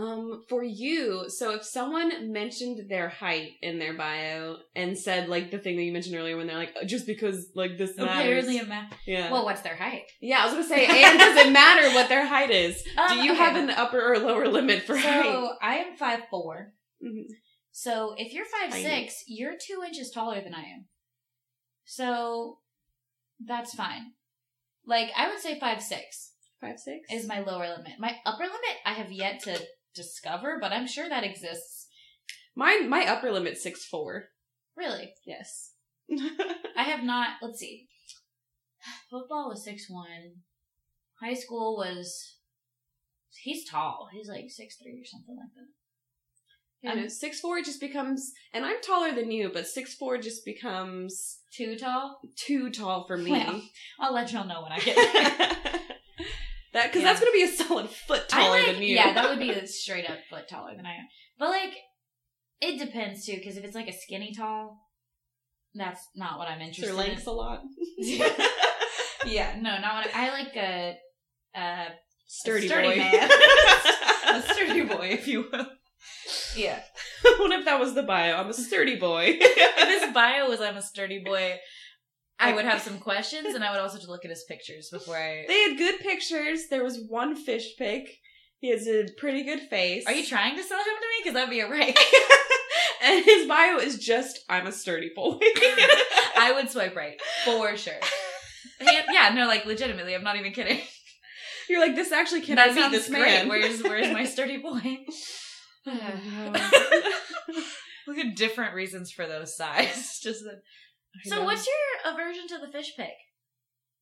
Um, 0.00 0.44
for 0.48 0.62
you, 0.64 1.28
so 1.28 1.50
if 1.54 1.64
someone 1.64 2.32
mentioned 2.32 2.88
their 2.88 3.08
height 3.08 3.52
in 3.60 3.78
their 3.78 3.92
bio 3.94 4.56
and 4.74 4.96
said 4.96 5.28
like 5.28 5.50
the 5.50 5.58
thing 5.58 5.76
that 5.76 5.82
you 5.82 5.92
mentioned 5.92 6.16
earlier 6.16 6.36
when 6.36 6.46
they're 6.46 6.56
like, 6.56 6.74
"Oh, 6.80 6.86
just 6.86 7.06
because 7.06 7.48
like 7.54 7.76
this 7.76 7.96
matters. 7.96 8.44
Apparently, 8.46 8.58
a 8.58 8.66
ma- 8.66 8.88
yeah. 9.06 9.30
Well, 9.30 9.44
what's 9.44 9.60
their 9.60 9.76
height? 9.76 10.04
yeah, 10.20 10.40
I 10.40 10.44
was 10.46 10.54
gonna 10.54 10.66
say, 10.68 10.86
and 11.04 11.18
does 11.18 11.36
it 11.46 11.52
matter 11.52 11.94
what 11.94 12.08
their 12.08 12.24
height 12.26 12.50
is? 12.50 12.82
Um, 12.96 13.08
Do 13.18 13.24
you 13.24 13.32
okay. 13.32 13.40
have 13.42 13.56
an 13.56 13.70
upper 13.70 14.12
or 14.12 14.18
lower 14.18 14.48
limit 14.48 14.84
for 14.84 14.96
height? 14.96 15.24
So 15.24 15.52
I 15.60 15.76
am 15.76 15.96
five 15.96 16.20
four. 16.30 16.72
Mhm. 17.04 17.24
So 17.72 18.14
if 18.16 18.32
you're 18.32 18.46
five 18.46 18.72
six, 18.72 19.24
you're 19.26 19.54
two 19.54 19.82
inches 19.86 20.10
taller 20.10 20.40
than 20.40 20.54
I 20.54 20.62
am. 20.62 20.86
So 21.84 22.58
that's 23.44 23.74
fine. 23.74 24.12
Like 24.86 25.10
I 25.16 25.28
would 25.28 25.40
say 25.40 25.58
five 25.60 25.82
six 25.82 26.30
Five 26.60 26.78
six 26.78 27.10
is 27.10 27.26
my 27.26 27.40
lower 27.40 27.68
limit. 27.68 27.92
My 27.98 28.16
upper 28.26 28.42
limit 28.42 28.76
I 28.84 28.92
have 28.92 29.10
yet 29.10 29.40
to 29.44 29.58
discover, 29.94 30.58
but 30.60 30.72
I'm 30.72 30.86
sure 30.86 31.08
that 31.08 31.24
exists. 31.24 31.88
mine. 32.56 32.88
My 32.88 33.06
upper 33.06 33.30
limit 33.30 33.58
six 33.58 33.84
four. 33.84 34.26
Really, 34.76 35.12
Yes. 35.26 35.72
I 36.76 36.82
have 36.84 37.04
not. 37.04 37.34
Let's 37.42 37.58
see. 37.60 37.86
Football 39.10 39.50
was 39.50 39.64
six 39.64 39.86
one. 39.88 40.42
High 41.22 41.34
school 41.34 41.76
was. 41.76 42.36
He's 43.42 43.68
tall. 43.68 44.08
He's 44.12 44.28
like 44.28 44.46
six 44.48 44.76
three 44.76 45.00
or 45.00 45.04
something 45.04 45.36
like 45.36 45.54
that. 45.54 45.68
Yeah, 46.82 46.94
no, 47.02 47.08
six 47.08 47.40
four 47.40 47.60
just 47.60 47.78
becomes, 47.78 48.32
and 48.54 48.64
I'm 48.64 48.80
taller 48.80 49.14
than 49.14 49.30
you, 49.30 49.50
but 49.52 49.66
six 49.68 49.94
four 49.94 50.16
just 50.16 50.46
becomes 50.46 51.40
Too 51.54 51.76
tall. 51.76 52.20
too 52.36 52.70
tall 52.70 53.06
for 53.06 53.18
me. 53.18 53.30
Well, 53.32 53.62
I'll 54.00 54.14
let 54.14 54.32
y'all 54.32 54.46
know 54.46 54.62
when 54.62 54.72
I 54.72 54.78
get 54.80 54.96
there. 54.96 55.80
That 56.72 56.86
because 56.88 57.02
Yeah. 57.02 57.08
that's 57.08 57.20
gonna 57.20 57.32
be 57.32 57.42
a 57.42 57.48
solid 57.48 57.90
foot 57.90 58.28
taller 58.28 58.58
like- 58.58 58.66
than 58.66 58.82
you. 58.82 58.94
Yeah, 58.94 59.12
that 59.14 59.28
would 59.30 59.38
be 59.38 59.50
a 59.52 59.66
straight 59.66 60.08
up 60.08 60.18
foot 60.28 60.48
taller 60.48 60.74
than 60.76 60.86
I 60.86 60.94
am. 60.96 61.06
But 61.38 61.50
like, 61.50 61.74
it 62.60 62.78
depends 62.78 63.24
too, 63.26 63.36
because 63.36 63.56
if 63.56 63.64
it's 63.64 63.74
like 63.74 63.88
a 63.88 63.92
skinny 63.92 64.32
tall, 64.36 64.78
that's 65.74 66.06
not 66.16 66.38
what 66.38 66.48
I'm 66.48 66.60
interested 66.60 66.86
Your 66.86 66.94
lengths 66.94 67.26
a 67.26 67.30
lot. 67.30 67.62
yeah, 67.98 69.56
no, 69.60 69.78
not 69.80 69.94
what 70.04 70.14
I, 70.14 70.28
I 70.28 70.30
like 70.30 70.56
a, 70.56 70.96
a 71.56 71.86
Sturdy, 72.26 72.68
sturdy 72.68 72.88
boy. 72.90 72.96
man. 72.96 73.30
a 74.34 74.42
sturdy 74.42 74.82
boy, 74.82 75.08
if 75.12 75.26
you 75.26 75.48
will. 75.50 75.66
Yeah. 76.56 76.80
what 77.38 77.52
if 77.52 77.64
that 77.64 77.80
was 77.80 77.94
the 77.94 78.02
bio? 78.02 78.36
I'm 78.36 78.48
a 78.48 78.54
sturdy 78.54 78.96
boy. 78.96 79.36
If 79.40 80.02
his 80.02 80.12
bio 80.14 80.48
was 80.48 80.60
I'm 80.60 80.76
a 80.76 80.82
sturdy 80.82 81.22
boy, 81.24 81.58
I 82.40 82.54
would 82.54 82.64
have 82.64 82.80
some 82.80 82.98
questions, 82.98 83.54
and 83.54 83.62
I 83.62 83.70
would 83.70 83.80
also 83.80 83.98
just 83.98 84.08
look 84.08 84.24
at 84.24 84.30
his 84.30 84.44
pictures 84.48 84.88
before 84.90 85.16
I. 85.16 85.44
they 85.46 85.60
had 85.68 85.76
good 85.78 86.00
pictures. 86.00 86.68
There 86.70 86.82
was 86.82 87.04
one 87.08 87.36
fish 87.36 87.76
pic. 87.76 88.08
He 88.58 88.70
has 88.70 88.86
a 88.86 89.06
pretty 89.18 89.42
good 89.42 89.60
face. 89.60 90.04
Are 90.06 90.12
you 90.12 90.24
trying 90.26 90.56
to 90.56 90.62
sell 90.62 90.78
him 90.78 90.84
to 90.84 90.90
me? 90.90 91.20
Because 91.22 91.34
that'd 91.34 91.50
be 91.50 91.60
a 91.60 91.68
right. 91.68 91.98
and 93.02 93.24
his 93.24 93.46
bio 93.46 93.78
is 93.78 93.98
just 93.98 94.40
I'm 94.48 94.66
a 94.66 94.72
sturdy 94.72 95.10
boy. 95.14 95.38
I 96.36 96.52
would 96.54 96.70
swipe 96.70 96.96
right 96.96 97.20
for 97.44 97.76
sure. 97.76 97.94
Yeah, 99.12 99.28
no, 99.34 99.46
like 99.46 99.66
legitimately, 99.66 100.14
I'm 100.14 100.24
not 100.24 100.36
even 100.36 100.52
kidding. 100.52 100.80
You're 101.68 101.80
like, 101.80 101.94
this 101.94 102.12
actually 102.12 102.40
can 102.40 102.56
that 102.56 102.74
sounds 102.74 102.92
this 102.92 103.10
great. 103.10 103.20
man? 103.20 103.48
Where's 103.48 103.82
where's 103.82 104.10
my 104.10 104.24
sturdy 104.24 104.56
boy? 104.56 104.80
Look 108.06 108.18
at 108.18 108.36
different 108.36 108.74
reasons 108.74 109.12
for 109.12 109.26
those 109.26 109.54
sighs. 109.54 110.18
Just 110.22 110.44
that. 110.44 110.62
So, 111.24 111.44
what's 111.44 111.66
your 111.66 112.12
aversion 112.14 112.46
to 112.48 112.58
the 112.58 112.68
fish 112.72 112.92
pic? 112.96 113.12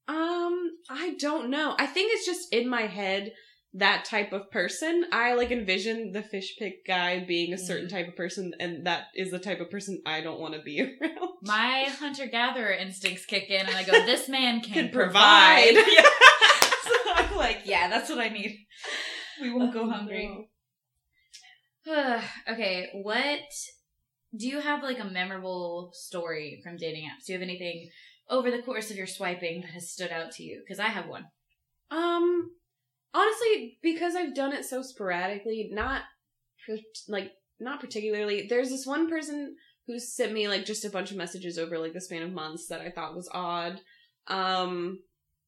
Um, 0.09 0.71
I 0.89 1.17
don't 1.19 1.51
know. 1.51 1.75
I 1.79 1.87
think 1.87 2.13
it's 2.15 2.25
just 2.27 2.53
in 2.53 2.69
my 2.69 2.83
head 2.83 3.33
that 3.75 4.07
type 4.07 4.33
of 4.33 4.51
person. 4.51 5.05
I 5.13 5.35
like 5.35 5.51
envision 5.51 6.13
the 6.13 6.23
fish 6.23 6.57
pic 6.59 6.87
guy 6.87 7.21
being 7.21 7.53
a 7.53 7.59
certain 7.59 7.87
Mhm. 7.87 7.91
type 7.91 8.09
of 8.09 8.17
person, 8.17 8.53
and 8.59 8.87
that 8.87 9.09
is 9.15 9.31
the 9.31 9.39
type 9.39 9.61
of 9.61 9.71
person 9.71 10.01
I 10.07 10.23
don't 10.23 10.41
want 10.41 10.55
to 10.55 10.63
be 10.63 10.81
around. 11.03 11.29
My 11.43 11.85
hunter 11.85 12.27
gatherer 12.27 12.73
instincts 12.73 13.27
kick 13.27 13.51
in, 13.51 13.67
and 13.67 13.77
I 13.77 13.85
go, 13.85 13.93
"This 14.07 14.29
man 14.29 14.61
can, 14.63 14.73
Can 14.75 14.91
provide." 14.91 15.75
provide. 15.75 15.93
Yeah. 15.93 16.03
so 16.83 16.95
I'm 17.15 17.37
like, 17.37 17.61
"Yeah, 17.67 17.89
that's 17.89 18.09
what 18.09 18.19
I 18.19 18.29
need." 18.31 18.67
We 19.43 19.53
won't 19.53 19.73
go 19.75 19.89
hungry. 19.89 20.49
okay, 21.89 22.89
what 22.95 23.41
do 24.37 24.47
you 24.47 24.61
have 24.61 24.83
like 24.83 24.99
a 24.99 25.05
memorable 25.05 25.91
story 25.95 26.61
from 26.63 26.77
dating 26.77 27.05
apps? 27.05 27.27
Do 27.27 27.33
you 27.33 27.39
have 27.39 27.49
anything 27.49 27.89
over 28.29 28.51
the 28.51 28.63
course 28.63 28.91
of 28.91 28.97
your 28.97 29.07
swiping 29.07 29.63
that 29.63 29.71
has 29.71 29.91
stood 29.91 30.11
out 30.11 30.33
to 30.33 30.43
you? 30.43 30.61
Because 30.61 30.79
I 30.79 30.89
have 30.89 31.09
one. 31.09 31.25
Um, 31.91 32.51
honestly, 33.15 33.79
because 33.83 34.15
I've 34.15 34.35
done 34.35 34.53
it 34.53 34.65
so 34.65 34.83
sporadically, 34.83 35.71
not 35.73 36.03
like 37.09 37.33
not 37.61 37.81
particularly. 37.81 38.47
There's 38.49 38.69
this 38.69 38.87
one 38.87 39.09
person 39.09 39.57
who 39.87 39.99
sent 39.99 40.33
me 40.33 40.49
like 40.49 40.67
just 40.67 40.85
a 40.85 40.91
bunch 40.91 41.11
of 41.11 41.17
messages 41.17 41.59
over 41.59 41.79
like 41.79 41.95
the 41.95 42.01
span 42.01 42.23
of 42.23 42.33
months 42.33 42.67
that 42.69 42.81
I 42.81 42.91
thought 42.91 43.17
was 43.17 43.29
odd. 43.33 43.81
Um, 44.27 45.01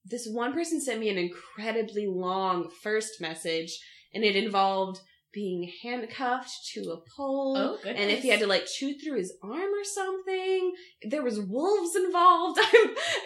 this 0.04 0.26
one 0.26 0.54
person 0.54 0.80
sent 0.80 0.98
me 0.98 1.10
an 1.10 1.18
incredibly 1.18 2.06
long 2.06 2.70
first 2.82 3.20
message, 3.20 3.78
and 4.14 4.24
it 4.24 4.34
involved 4.34 5.00
being 5.32 5.70
handcuffed 5.82 6.50
to 6.72 6.80
a 6.90 6.96
pole. 7.16 7.56
Oh, 7.56 7.76
goodness. 7.82 8.00
And 8.00 8.10
if 8.10 8.22
he 8.22 8.28
had 8.28 8.40
to 8.40 8.46
like 8.46 8.66
chew 8.66 8.94
through 8.94 9.18
his 9.18 9.32
arm 9.42 9.54
or 9.54 9.84
something, 9.84 10.74
there 11.02 11.22
was 11.22 11.40
wolves 11.40 11.94
involved. 11.96 12.58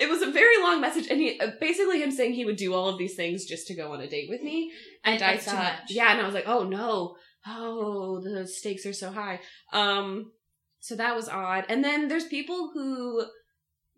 it 0.01 0.09
was 0.11 0.23
a 0.23 0.31
very 0.31 0.63
long 0.63 0.81
message, 0.81 1.09
and 1.11 1.21
he 1.21 1.41
uh, 1.41 1.53
basically 1.61 2.03
him 2.03 2.11
saying 2.11 2.35
he 2.35 2.45
would 2.45 2.57
do 2.57 2.75
all 2.75 2.89
of 2.89 2.99
these 2.99 3.15
things 3.15 3.47
just 3.47 3.67
to 3.69 3.75
go 3.75 3.93
on 3.93 4.01
a 4.01 4.09
date 4.09 4.29
with 4.29 4.43
me. 4.43 4.73
And 5.05 5.23
I 5.23 5.37
thought, 5.37 5.83
yeah, 5.89 6.13
and 6.13 6.21
I 6.21 6.27
was 6.27 6.35
like, 6.35 6.49
oh 6.49 6.65
no, 6.65 7.17
oh 7.47 8.21
the 8.21 8.47
stakes 8.47 8.87
are 8.87 8.93
so 8.93 9.11
high. 9.11 9.41
Um, 9.73 10.33
so 10.81 10.97
that 10.97 11.17
was 11.17 11.29
odd. 11.29 11.65
And 11.69 11.83
then 11.83 12.09
there's 12.09 12.27
people 12.27 12.71
who 12.75 13.25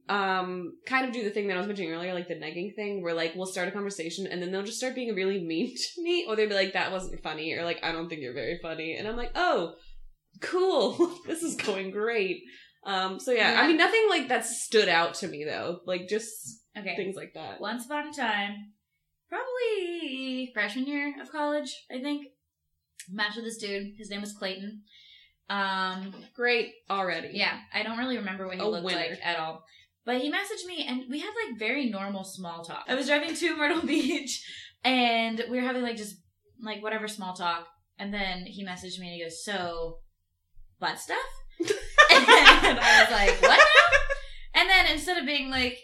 um 0.08 0.74
kind 0.86 1.04
of 1.06 1.12
do 1.12 1.24
the 1.24 1.30
thing 1.30 1.48
that 1.48 1.54
I 1.54 1.58
was 1.58 1.66
mentioning 1.66 1.92
earlier, 1.92 2.14
like 2.14 2.28
the 2.28 2.34
negging 2.34 2.74
thing, 2.76 3.02
where 3.02 3.14
like 3.14 3.34
we'll 3.34 3.46
start 3.46 3.68
a 3.68 3.72
conversation 3.72 4.26
and 4.26 4.40
then 4.40 4.52
they'll 4.52 4.62
just 4.62 4.78
start 4.78 4.94
being 4.94 5.14
really 5.14 5.42
mean 5.42 5.74
to 5.94 6.02
me, 6.02 6.26
or 6.28 6.36
they'll 6.36 6.48
be 6.48 6.54
like, 6.54 6.74
"That 6.74 6.92
wasn't 6.92 7.22
funny," 7.22 7.52
or 7.54 7.64
like, 7.64 7.82
"I 7.82 7.92
don't 7.92 8.08
think 8.08 8.20
you're 8.22 8.32
very 8.34 8.58
funny," 8.62 8.94
and 8.96 9.08
I'm 9.08 9.16
like, 9.16 9.32
"Oh, 9.34 9.74
cool, 10.40 10.92
this 11.26 11.42
is 11.42 11.56
going 11.56 11.90
great." 11.90 12.42
Um, 12.84 13.18
so 13.18 13.32
yeah, 13.32 13.52
Yeah. 13.52 13.62
I 13.62 13.66
mean, 13.66 13.76
nothing 13.78 14.06
like 14.08 14.28
that 14.28 14.46
stood 14.46 14.88
out 14.88 15.14
to 15.14 15.28
me 15.28 15.44
though, 15.44 15.80
like 15.86 16.08
just 16.08 16.62
Okay. 16.78 16.94
things 16.94 17.16
like 17.16 17.32
that. 17.34 17.60
Once 17.60 17.86
upon 17.86 18.06
a 18.08 18.12
time, 18.12 18.72
probably 19.28 20.50
freshman 20.52 20.86
year 20.86 21.14
of 21.20 21.30
college, 21.32 21.74
I 21.90 22.00
think. 22.00 22.26
Matched 23.10 23.36
with 23.36 23.44
this 23.44 23.56
dude. 23.58 23.92
His 23.96 24.10
name 24.10 24.20
was 24.20 24.32
Clayton. 24.32 24.82
Um, 25.48 26.12
Great 26.34 26.72
already. 26.90 27.30
yeah, 27.34 27.56
I 27.72 27.82
don't 27.84 27.98
really 27.98 28.16
remember 28.18 28.46
what 28.46 28.56
he 28.56 28.60
A 28.60 28.66
looked 28.66 28.84
winner. 28.84 28.98
like 28.98 29.18
at 29.24 29.38
all. 29.38 29.64
But 30.06 30.20
he 30.20 30.30
messaged 30.30 30.64
me, 30.66 30.86
and 30.88 31.02
we 31.10 31.18
had 31.18 31.32
like 31.44 31.58
very 31.58 31.90
normal 31.90 32.22
small 32.22 32.62
talk. 32.62 32.84
I 32.86 32.94
was 32.94 33.08
driving 33.08 33.34
to 33.34 33.56
Myrtle 33.58 33.84
Beach, 33.84 34.40
and 34.84 35.44
we 35.50 35.56
were 35.56 35.66
having 35.66 35.82
like 35.82 35.96
just 35.96 36.16
like 36.62 36.82
whatever 36.82 37.08
small 37.08 37.34
talk. 37.34 37.66
And 37.98 38.14
then 38.14 38.46
he 38.46 38.64
messaged 38.64 39.00
me, 39.00 39.08
and 39.08 39.16
he 39.16 39.22
goes, 39.22 39.44
"So, 39.44 39.98
butt 40.78 41.00
stuff?" 41.00 41.18
and 41.58 41.68
I 42.08 43.02
was 43.02 43.10
like, 43.10 43.42
"What 43.42 43.58
now?" 43.58 44.60
And 44.60 44.70
then 44.70 44.86
instead 44.92 45.18
of 45.18 45.26
being 45.26 45.50
like, 45.50 45.76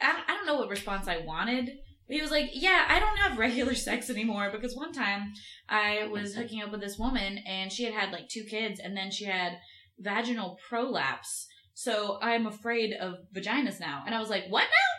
I 0.00 0.12
don't, 0.12 0.30
I 0.30 0.34
don't 0.34 0.46
know 0.46 0.56
what 0.56 0.70
response 0.70 1.08
I 1.08 1.18
wanted. 1.18 1.70
He 2.08 2.22
was 2.22 2.30
like, 2.30 2.50
"Yeah, 2.52 2.84
I 2.88 3.00
don't 3.00 3.18
have 3.18 3.38
regular 3.38 3.74
sex 3.74 4.08
anymore 4.08 4.50
because 4.52 4.76
one 4.76 4.92
time 4.92 5.32
I 5.68 6.06
was 6.06 6.36
hooking 6.36 6.62
up 6.62 6.70
with 6.70 6.80
this 6.80 6.98
woman 6.98 7.38
and 7.38 7.72
she 7.72 7.82
had 7.82 7.94
had 7.94 8.12
like 8.12 8.28
two 8.28 8.44
kids 8.44 8.78
and 8.78 8.96
then 8.96 9.10
she 9.10 9.24
had 9.24 9.58
vaginal 9.98 10.58
prolapse. 10.68 11.48
So 11.74 12.18
I'm 12.22 12.46
afraid 12.46 12.92
of 12.94 13.16
vaginas 13.34 13.80
now." 13.80 14.02
And 14.06 14.14
I 14.14 14.20
was 14.20 14.30
like, 14.30 14.46
"What 14.48 14.62
now?" 14.62 14.90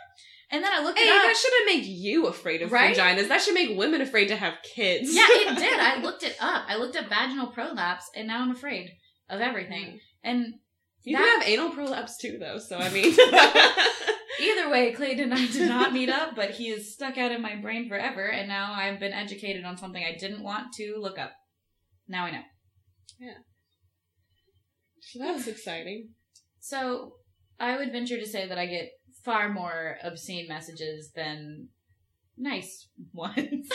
And 0.56 0.62
then 0.62 0.70
I 0.72 0.80
looked 0.80 0.98
Hey, 0.98 1.06
it 1.08 1.10
up. 1.16 1.22
that 1.22 1.36
shouldn't 1.36 1.66
make 1.66 1.84
you 1.88 2.26
afraid 2.26 2.62
of 2.62 2.70
Right? 2.70 2.96
vaginas. 2.96 3.26
That 3.28 3.40
should 3.42 3.54
make 3.54 3.76
women 3.76 4.00
afraid 4.00 4.28
to 4.28 4.36
have 4.36 4.54
kids. 4.62 5.12
yeah, 5.12 5.26
it 5.28 5.58
did. 5.58 5.80
I 5.80 5.96
looked 6.02 6.22
it 6.22 6.36
up. 6.40 6.64
I 6.68 6.76
looked 6.76 6.94
up 6.96 7.08
vaginal 7.08 7.48
prolapse 7.48 8.08
and 8.14 8.28
now 8.28 8.42
I'm 8.42 8.52
afraid 8.52 8.90
of 9.28 9.40
everything. 9.40 9.84
Mm-hmm. 9.86 9.96
And 10.22 10.54
You 11.02 11.16
That- 11.16 11.24
can 11.24 11.40
have 11.40 11.48
anal 11.48 11.70
prolapse 11.70 12.16
too, 12.18 12.38
though. 12.38 12.58
So 12.58 12.76
I 12.78 12.90
mean, 12.90 13.12
Either 14.38 14.68
way, 14.70 14.92
Clayton 14.92 15.32
and 15.32 15.34
I 15.34 15.46
did 15.46 15.68
not 15.68 15.92
meet 15.94 16.10
up, 16.10 16.36
but 16.36 16.50
he 16.50 16.68
is 16.68 16.92
stuck 16.92 17.16
out 17.16 17.32
in 17.32 17.40
my 17.40 17.56
brain 17.56 17.88
forever, 17.88 18.26
and 18.26 18.46
now 18.48 18.72
I've 18.74 19.00
been 19.00 19.14
educated 19.14 19.64
on 19.64 19.78
something 19.78 20.04
I 20.04 20.14
didn't 20.16 20.42
want 20.42 20.74
to 20.74 20.96
look 20.98 21.18
up. 21.18 21.32
Now 22.06 22.26
I 22.26 22.30
know. 22.32 22.42
Yeah. 23.18 23.38
So 25.00 25.18
that's 25.20 25.46
exciting. 25.46 26.10
So 26.66 27.12
I 27.60 27.76
would 27.76 27.92
venture 27.92 28.18
to 28.18 28.26
say 28.26 28.48
that 28.48 28.58
I 28.58 28.66
get 28.66 28.90
far 29.24 29.48
more 29.52 29.98
obscene 30.02 30.48
messages 30.48 31.12
than 31.14 31.68
nice 32.36 32.88
ones. 33.12 33.68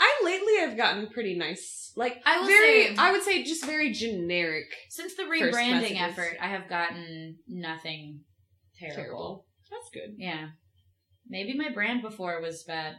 I 0.00 0.20
lately 0.24 0.56
have 0.60 0.76
gotten 0.78 1.08
pretty 1.08 1.36
nice, 1.36 1.92
like 1.94 2.16
I 2.24 2.38
will 2.40 2.46
very. 2.46 2.86
say- 2.86 2.94
I 2.98 3.12
would 3.12 3.22
say 3.22 3.42
just 3.44 3.66
very 3.66 3.92
generic. 3.92 4.64
Since 4.88 5.16
the 5.16 5.24
rebranding 5.24 6.00
effort, 6.00 6.38
I 6.40 6.48
have 6.48 6.66
gotten 6.66 7.36
nothing 7.46 8.20
terrible. 8.78 8.96
Terrible. 9.02 9.46
That's 9.70 9.90
good. 9.92 10.14
Yeah. 10.16 10.48
Maybe 11.28 11.52
my 11.56 11.68
brand 11.70 12.00
before 12.00 12.40
was 12.40 12.64
bad. 12.64 12.96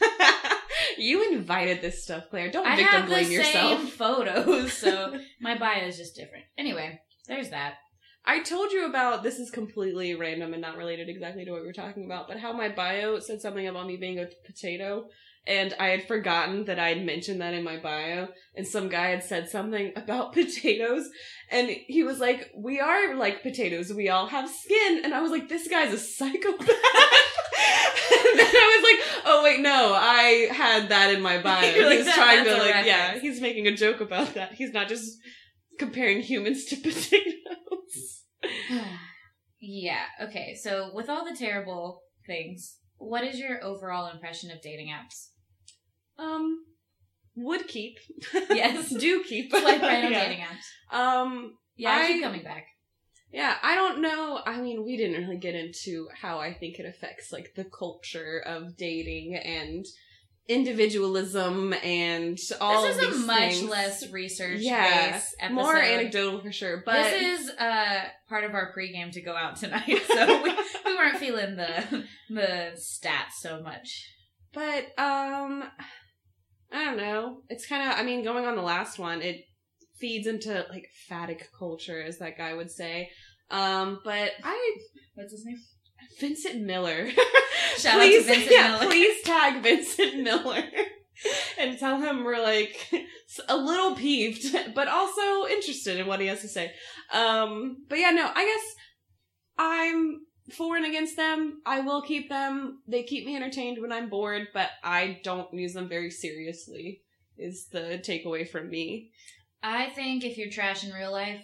you 0.98 1.32
invited 1.32 1.80
this 1.80 2.04
stuff, 2.04 2.24
Claire. 2.30 2.50
Don't 2.50 2.66
I 2.66 2.76
victim 2.76 3.06
blame 3.06 3.24
same 3.24 3.32
yourself. 3.32 3.82
photos, 3.92 4.72
so 4.74 5.18
my 5.40 5.56
bio 5.58 5.86
is 5.86 5.96
just 5.96 6.14
different. 6.14 6.44
Anyway, 6.58 7.00
there's 7.26 7.50
that. 7.50 7.74
I 8.26 8.42
told 8.42 8.72
you 8.72 8.86
about 8.86 9.22
this 9.22 9.38
is 9.38 9.50
completely 9.50 10.14
random 10.14 10.52
and 10.54 10.62
not 10.62 10.76
related 10.78 11.08
exactly 11.08 11.44
to 11.44 11.50
what 11.50 11.60
we 11.60 11.66
were 11.66 11.72
talking 11.74 12.06
about, 12.06 12.26
but 12.26 12.38
how 12.38 12.52
my 12.52 12.68
bio 12.70 13.18
said 13.18 13.40
something 13.42 13.66
about 13.68 13.86
me 13.86 13.96
being 13.96 14.18
a 14.18 14.28
potato, 14.46 15.08
and 15.46 15.74
I 15.78 15.88
had 15.88 16.08
forgotten 16.08 16.64
that 16.64 16.78
I 16.78 16.88
had 16.88 17.04
mentioned 17.04 17.42
that 17.42 17.52
in 17.52 17.62
my 17.62 17.76
bio, 17.76 18.28
and 18.54 18.66
some 18.66 18.88
guy 18.88 19.08
had 19.10 19.22
said 19.24 19.50
something 19.50 19.92
about 19.96 20.32
potatoes, 20.32 21.08
and 21.50 21.68
he 21.68 22.02
was 22.02 22.18
like, 22.18 22.50
"We 22.56 22.80
are 22.80 23.14
like 23.14 23.42
potatoes. 23.42 23.92
We 23.92 24.08
all 24.08 24.26
have 24.28 24.48
skin," 24.48 25.02
and 25.04 25.12
I 25.12 25.20
was 25.20 25.30
like, 25.30 25.50
"This 25.50 25.68
guy's 25.68 25.92
a 25.92 25.98
psychopath." 25.98 26.60
and 26.68 28.38
then 28.38 28.54
I 28.54 28.80
was 28.80 28.84
like, 28.90 29.22
"Oh 29.26 29.42
wait, 29.44 29.60
no, 29.60 29.92
I 29.94 30.48
had 30.50 30.88
that 30.88 31.12
in 31.12 31.20
my 31.20 31.38
bio." 31.42 31.74
You're 31.74 31.90
he's 31.90 32.06
"That- 32.06 32.14
trying 32.14 32.44
to 32.44 32.56
like, 32.56 32.86
yeah, 32.86 33.18
he's 33.18 33.40
making 33.42 33.66
a 33.66 33.76
joke 33.76 34.00
about 34.00 34.32
that. 34.34 34.54
He's 34.54 34.72
not 34.72 34.88
just 34.88 35.18
comparing 35.78 36.22
humans 36.22 36.64
to 36.66 36.76
potatoes. 36.76 37.34
yeah. 39.60 40.04
Okay. 40.22 40.56
So 40.60 40.90
with 40.94 41.08
all 41.08 41.24
the 41.24 41.36
terrible 41.36 42.02
things, 42.26 42.76
what 42.96 43.24
is 43.24 43.38
your 43.38 43.62
overall 43.64 44.10
impression 44.10 44.50
of 44.50 44.62
dating 44.62 44.88
apps? 44.88 45.28
Um, 46.18 46.64
would 47.36 47.66
keep. 47.66 47.98
Yes. 48.50 48.88
do 48.98 49.22
keep. 49.24 49.50
Swipe 49.50 49.82
right 49.82 50.04
on 50.04 50.12
yeah. 50.12 50.24
dating 50.28 50.44
apps. 50.44 50.96
Um, 50.96 51.54
Yeah, 51.76 51.90
I, 51.90 52.02
I- 52.04 52.06
keep 52.06 52.22
coming 52.22 52.42
back. 52.44 52.66
yeah, 53.32 53.56
I 53.62 53.74
don't 53.74 54.00
know. 54.00 54.40
I 54.46 54.60
mean, 54.60 54.84
we 54.84 54.96
didn't 54.96 55.20
really 55.22 55.38
get 55.38 55.54
into 55.56 56.08
how 56.20 56.38
I 56.38 56.54
think 56.54 56.78
it 56.78 56.86
affects 56.86 57.32
like 57.32 57.54
the 57.56 57.64
culture 57.64 58.42
of 58.46 58.76
dating 58.76 59.34
and 59.36 59.84
individualism 60.46 61.72
and 61.82 62.38
all 62.60 62.82
this 62.82 62.98
is 62.98 63.16
a 63.16 63.26
much 63.26 63.54
things. 63.54 63.70
less 63.70 64.10
research 64.10 64.60
yeah, 64.60 65.12
based 65.12 65.34
episode. 65.40 65.54
more 65.54 65.76
anecdotal 65.76 66.40
for 66.40 66.52
sure. 66.52 66.82
But 66.84 67.02
this 67.04 67.40
is 67.40 67.50
uh 67.50 68.02
part 68.28 68.44
of 68.44 68.54
our 68.54 68.72
pregame 68.76 69.10
to 69.12 69.22
go 69.22 69.34
out 69.34 69.56
tonight, 69.56 70.02
so 70.06 70.42
we, 70.42 70.50
we 70.84 70.96
weren't 70.96 71.18
feeling 71.18 71.56
the 71.56 72.04
the 72.28 72.72
stats 72.76 73.38
so 73.40 73.62
much. 73.62 74.10
But 74.52 74.84
um 74.98 75.64
I 76.72 76.84
don't 76.84 76.96
know. 76.98 77.42
It's 77.48 77.66
kind 77.66 77.90
of 77.90 77.98
I 77.98 78.02
mean 78.02 78.22
going 78.22 78.44
on 78.44 78.56
the 78.56 78.62
last 78.62 78.98
one, 78.98 79.22
it 79.22 79.44
feeds 79.98 80.26
into 80.26 80.66
like 80.68 80.88
phatic 81.08 81.48
culture 81.58 82.02
as 82.02 82.18
that 82.18 82.36
guy 82.36 82.52
would 82.52 82.70
say. 82.70 83.08
Um 83.50 84.00
but 84.04 84.32
I 84.42 84.76
What's 85.14 85.32
his 85.32 85.46
name? 85.46 85.56
Vincent 86.20 86.62
Miller. 86.62 87.10
Shout 87.76 87.94
out 87.94 88.00
to 88.00 88.06
please, 88.06 88.26
Vincent 88.26 88.52
yeah, 88.52 88.72
Miller. 88.72 88.86
Please 88.86 89.22
tag 89.22 89.62
Vincent 89.62 90.22
Miller. 90.22 90.64
And 91.58 91.78
tell 91.78 92.00
him 92.00 92.24
we're 92.24 92.42
like 92.42 92.90
a 93.48 93.56
little 93.56 93.94
peeved, 93.94 94.44
but 94.74 94.88
also 94.88 95.46
interested 95.46 95.98
in 95.98 96.08
what 96.08 96.20
he 96.20 96.26
has 96.26 96.40
to 96.40 96.48
say. 96.48 96.72
Um, 97.12 97.84
but 97.88 98.00
yeah, 98.00 98.10
no, 98.10 98.28
I 98.34 98.44
guess 98.44 98.74
I'm 99.56 100.20
for 100.52 100.76
and 100.76 100.84
against 100.84 101.16
them. 101.16 101.62
I 101.64 101.80
will 101.80 102.02
keep 102.02 102.28
them. 102.28 102.82
They 102.88 103.04
keep 103.04 103.24
me 103.24 103.36
entertained 103.36 103.80
when 103.80 103.92
I'm 103.92 104.10
bored, 104.10 104.48
but 104.52 104.70
I 104.82 105.20
don't 105.22 105.52
use 105.54 105.72
them 105.72 105.88
very 105.88 106.10
seriously. 106.10 107.02
Is 107.38 107.68
the 107.70 108.02
takeaway 108.04 108.46
from 108.46 108.68
me? 108.68 109.10
I 109.62 109.90
think 109.90 110.24
if 110.24 110.36
you're 110.36 110.50
trash 110.50 110.84
in 110.84 110.92
real 110.92 111.12
life, 111.12 111.40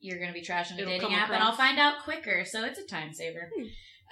you're 0.00 0.18
gonna 0.18 0.32
be 0.32 0.42
trash 0.42 0.70
in 0.70 0.78
a 0.78 0.82
It'll 0.82 0.92
dating 0.92 1.14
app, 1.14 1.30
and 1.30 1.42
I'll 1.42 1.56
find 1.56 1.78
out 1.78 2.04
quicker. 2.04 2.44
So 2.44 2.64
it's 2.64 2.78
a 2.78 2.86
time 2.86 3.12
saver. 3.12 3.50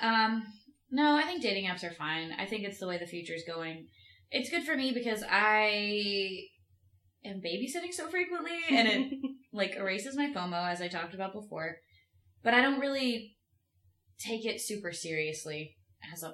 Um, 0.00 0.42
no, 0.90 1.16
I 1.16 1.22
think 1.22 1.42
dating 1.42 1.66
apps 1.66 1.84
are 1.84 1.92
fine. 1.94 2.32
I 2.38 2.46
think 2.46 2.64
it's 2.64 2.78
the 2.78 2.86
way 2.88 2.98
the 2.98 3.06
future 3.06 3.34
is 3.34 3.44
going. 3.46 3.88
It's 4.30 4.50
good 4.50 4.64
for 4.64 4.76
me 4.76 4.92
because 4.92 5.22
I 5.28 6.44
am 7.24 7.40
babysitting 7.40 7.92
so 7.92 8.08
frequently, 8.08 8.58
and 8.70 8.88
it 8.88 9.12
like 9.52 9.74
erases 9.76 10.16
my 10.16 10.30
FOMO 10.34 10.70
as 10.70 10.80
I 10.82 10.88
talked 10.88 11.14
about 11.14 11.32
before. 11.32 11.76
But 12.42 12.54
I 12.54 12.60
don't 12.62 12.80
really 12.80 13.36
take 14.18 14.44
it 14.44 14.60
super 14.60 14.92
seriously 14.92 15.76
as 16.12 16.22
a. 16.22 16.28
uh, 16.28 16.32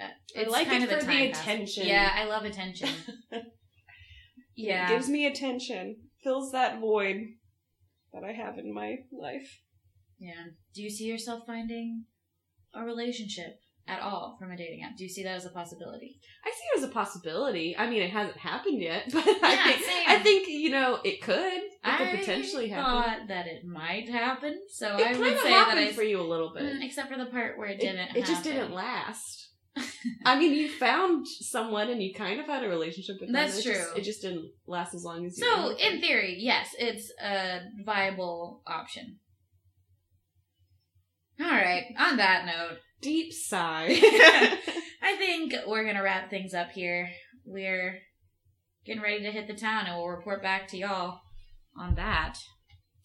I 0.00 0.10
It's 0.34 0.50
like 0.52 0.68
kind 0.68 0.84
it 0.84 0.92
of 0.92 1.00
for 1.00 1.06
the 1.06 1.30
pass. 1.30 1.40
attention. 1.42 1.86
Yeah, 1.86 2.10
I 2.14 2.24
love 2.24 2.44
attention. 2.44 2.90
yeah, 4.56 4.86
It 4.90 4.94
gives 4.94 5.08
me 5.08 5.26
attention. 5.26 5.96
Fills 6.22 6.52
that 6.52 6.80
void 6.80 7.16
that 8.12 8.24
I 8.24 8.32
have 8.32 8.58
in 8.58 8.72
my 8.74 8.96
life. 9.12 9.60
Yeah. 10.18 10.46
Do 10.74 10.82
you 10.82 10.90
see 10.90 11.04
yourself 11.04 11.44
finding 11.46 12.04
a 12.74 12.84
relationship 12.84 13.60
at 13.86 14.00
all 14.02 14.36
from 14.38 14.50
a 14.50 14.56
dating 14.56 14.82
app? 14.82 14.96
Do 14.96 15.04
you 15.04 15.08
see 15.10 15.22
that 15.24 15.34
as 15.36 15.46
a 15.46 15.50
possibility? 15.50 16.20
I 16.44 16.50
see 16.50 16.56
it 16.74 16.78
as 16.84 16.90
a 16.90 16.92
possibility. 16.92 17.74
I 17.78 17.88
mean, 17.88 18.02
it 18.02 18.10
hasn't 18.10 18.36
happened 18.36 18.80
yet, 18.82 19.04
but 19.12 19.24
Yeah, 19.26 19.34
I 19.42 19.72
think 19.72 19.84
same. 19.84 20.04
I 20.08 20.18
think 20.18 20.48
you 20.48 20.70
know 20.70 20.98
it 21.04 21.22
could. 21.22 21.36
It 21.36 21.72
I 21.84 21.96
could 22.10 22.18
potentially 22.20 22.68
happen. 22.68 22.84
thought 23.02 23.28
that 23.28 23.46
it 23.46 23.64
might 23.64 24.08
happen, 24.10 24.58
so 24.68 24.96
It 24.98 25.06
I 25.06 25.18
would 25.18 25.38
say 25.40 25.50
that 25.50 25.78
I 25.78 25.92
for 25.92 26.02
you 26.02 26.20
a 26.20 26.22
little 26.22 26.52
bit. 26.54 26.64
Mm, 26.64 26.84
except 26.84 27.10
for 27.10 27.18
the 27.18 27.26
part 27.30 27.56
where 27.58 27.68
it 27.68 27.78
It- 27.78 27.80
didn't. 27.80 28.16
It, 28.16 28.24
just 28.26 28.44
happen. 28.44 28.52
didn't 28.52 28.72
last. 28.74 29.46
I 30.26 30.36
mean, 30.38 30.52
you 30.54 30.68
found 30.68 31.26
someone 31.26 31.88
and 31.88 32.02
you 32.02 32.12
kind 32.12 32.40
of 32.40 32.46
had 32.46 32.64
a 32.64 32.68
relationship 32.68 33.16
with 33.20 33.28
them. 33.28 33.32
That's 33.32 33.58
It 33.58 33.62
just- 33.62 33.90
true. 33.92 33.96
it 33.96 34.02
just 34.02 34.20
didn't 34.22 34.50
last 34.66 34.92
as 34.94 35.04
long 35.04 35.24
as 35.24 35.38
you. 35.38 35.44
So, 35.44 35.76
in 35.76 36.00
theory, 36.00 36.36
yes, 36.38 36.74
it's 36.78 37.10
a 37.22 37.60
viable 37.84 38.60
option. 38.66 39.18
All 41.40 41.46
right. 41.50 41.84
On 41.98 42.16
that 42.16 42.46
note, 42.46 42.78
deep 43.00 43.32
sigh. 43.32 43.88
I 45.02 45.16
think 45.16 45.54
we're 45.66 45.84
gonna 45.86 46.02
wrap 46.02 46.30
things 46.30 46.52
up 46.54 46.70
here. 46.70 47.08
We're 47.46 47.98
getting 48.84 49.02
ready 49.02 49.22
to 49.22 49.30
hit 49.30 49.46
the 49.46 49.54
town, 49.54 49.86
and 49.86 49.96
we'll 49.96 50.08
report 50.08 50.42
back 50.42 50.68
to 50.68 50.76
y'all 50.76 51.20
on 51.78 51.94
that. 51.94 52.38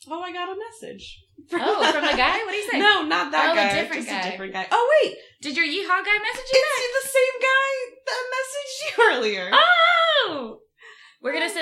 oh, 0.10 0.22
I 0.22 0.32
got 0.34 0.50
a 0.50 0.56
message. 0.60 1.20
Oh, 1.54 1.92
from 1.92 2.06
the 2.06 2.18
guy? 2.18 2.38
What 2.44 2.52
do 2.52 2.58
you 2.58 2.70
say? 2.72 2.80
No, 2.80 3.04
not 3.04 3.32
that 3.32 3.50
Oh, 3.50 3.54
a 3.54 3.56
guy. 3.56 3.74
different 3.82 4.04
just 4.06 4.10
guy. 4.16 4.28
a 4.28 4.32
different 4.32 4.54
guy. 4.54 4.68
Oh 4.72 4.92
wait, 5.04 5.16
Did 5.42 5.58
your 5.58 5.66
yeehaw 5.66 6.04
guy 6.06 6.18
message 6.22 6.50
you 6.54 6.62
back? 6.62 6.80
it's 6.80 7.04
the 7.04 7.10
same 7.10 7.36
guy 7.42 7.70
that 8.06 8.24
messaged 8.36 8.80
you 8.98 9.04
earlier. 9.12 9.50
Oh! 9.54 9.72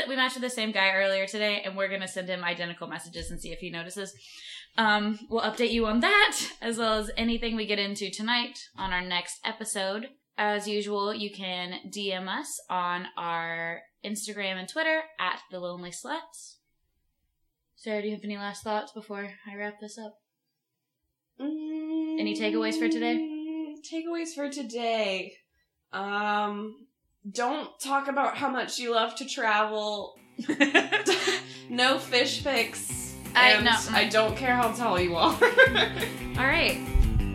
We 0.07 0.15
matched 0.15 0.35
with 0.35 0.43
the 0.43 0.49
same 0.49 0.71
guy 0.71 0.91
earlier 0.93 1.25
today, 1.25 1.61
and 1.63 1.75
we're 1.75 1.89
gonna 1.89 2.07
send 2.07 2.29
him 2.29 2.43
identical 2.43 2.87
messages 2.87 3.31
and 3.31 3.39
see 3.39 3.51
if 3.51 3.59
he 3.59 3.69
notices. 3.69 4.13
Um, 4.77 5.19
we'll 5.29 5.41
update 5.41 5.71
you 5.71 5.85
on 5.85 5.99
that 5.99 6.37
as 6.61 6.77
well 6.77 6.97
as 6.99 7.11
anything 7.17 7.55
we 7.55 7.65
get 7.65 7.79
into 7.79 8.09
tonight 8.09 8.57
on 8.77 8.91
our 8.93 9.01
next 9.01 9.39
episode. 9.43 10.07
As 10.37 10.67
usual, 10.67 11.13
you 11.13 11.29
can 11.29 11.79
DM 11.89 12.27
us 12.27 12.59
on 12.69 13.07
our 13.17 13.81
Instagram 14.05 14.55
and 14.55 14.67
Twitter 14.69 15.01
at 15.19 15.39
the 15.51 15.59
Lonely 15.59 15.91
Sluts. 15.91 16.55
Sarah, 17.75 18.01
do 18.01 18.07
you 18.07 18.15
have 18.15 18.23
any 18.23 18.37
last 18.37 18.63
thoughts 18.63 18.91
before 18.91 19.29
I 19.47 19.55
wrap 19.55 19.79
this 19.81 19.97
up? 19.97 20.13
Any 21.39 22.35
takeaways 22.39 22.77
for 22.77 22.87
today? 22.87 23.15
Mm, 23.17 23.75
Takeaways 23.91 24.33
for 24.35 24.49
today. 24.49 25.33
Um, 25.91 26.87
don't 27.29 27.69
talk 27.79 28.07
about 28.07 28.37
how 28.37 28.49
much 28.49 28.79
you 28.79 28.93
love 28.93 29.15
to 29.15 29.25
travel. 29.25 30.17
no 31.69 31.99
fish 31.99 32.43
pics. 32.43 33.15
I- 33.35 33.51
and 33.51 33.65
no. 33.65 33.71
I 33.91 34.05
don't 34.09 34.35
care 34.35 34.55
how 34.55 34.71
tall 34.71 34.99
you 34.99 35.15
are. 35.15 35.33
All 36.37 36.47
right. 36.47 36.79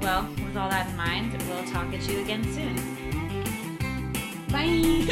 Well, 0.02 0.22
with 0.44 0.56
all 0.56 0.68
that 0.68 0.88
in 0.90 0.96
mind, 0.96 1.32
we'll 1.48 1.64
talk 1.64 1.92
at 1.92 2.06
you 2.08 2.20
again 2.20 2.44
soon. 2.52 2.76
Bye. 4.52 5.06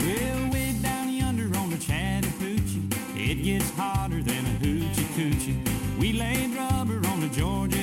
Well, 0.00 0.50
way 0.52 0.74
down 0.82 1.10
yonder 1.12 1.56
on 1.58 1.70
the 1.70 1.78
Chattahoochee, 1.78 2.88
it 3.16 3.42
gets 3.42 3.70
hotter 3.70 4.22
than 4.22 4.44
a 4.44 4.58
hoochie 4.60 5.06
coochie. 5.16 5.98
We 5.98 6.12
laid 6.12 6.50
rubber 6.54 7.06
on 7.08 7.20
the 7.20 7.28
Georgia 7.28 7.75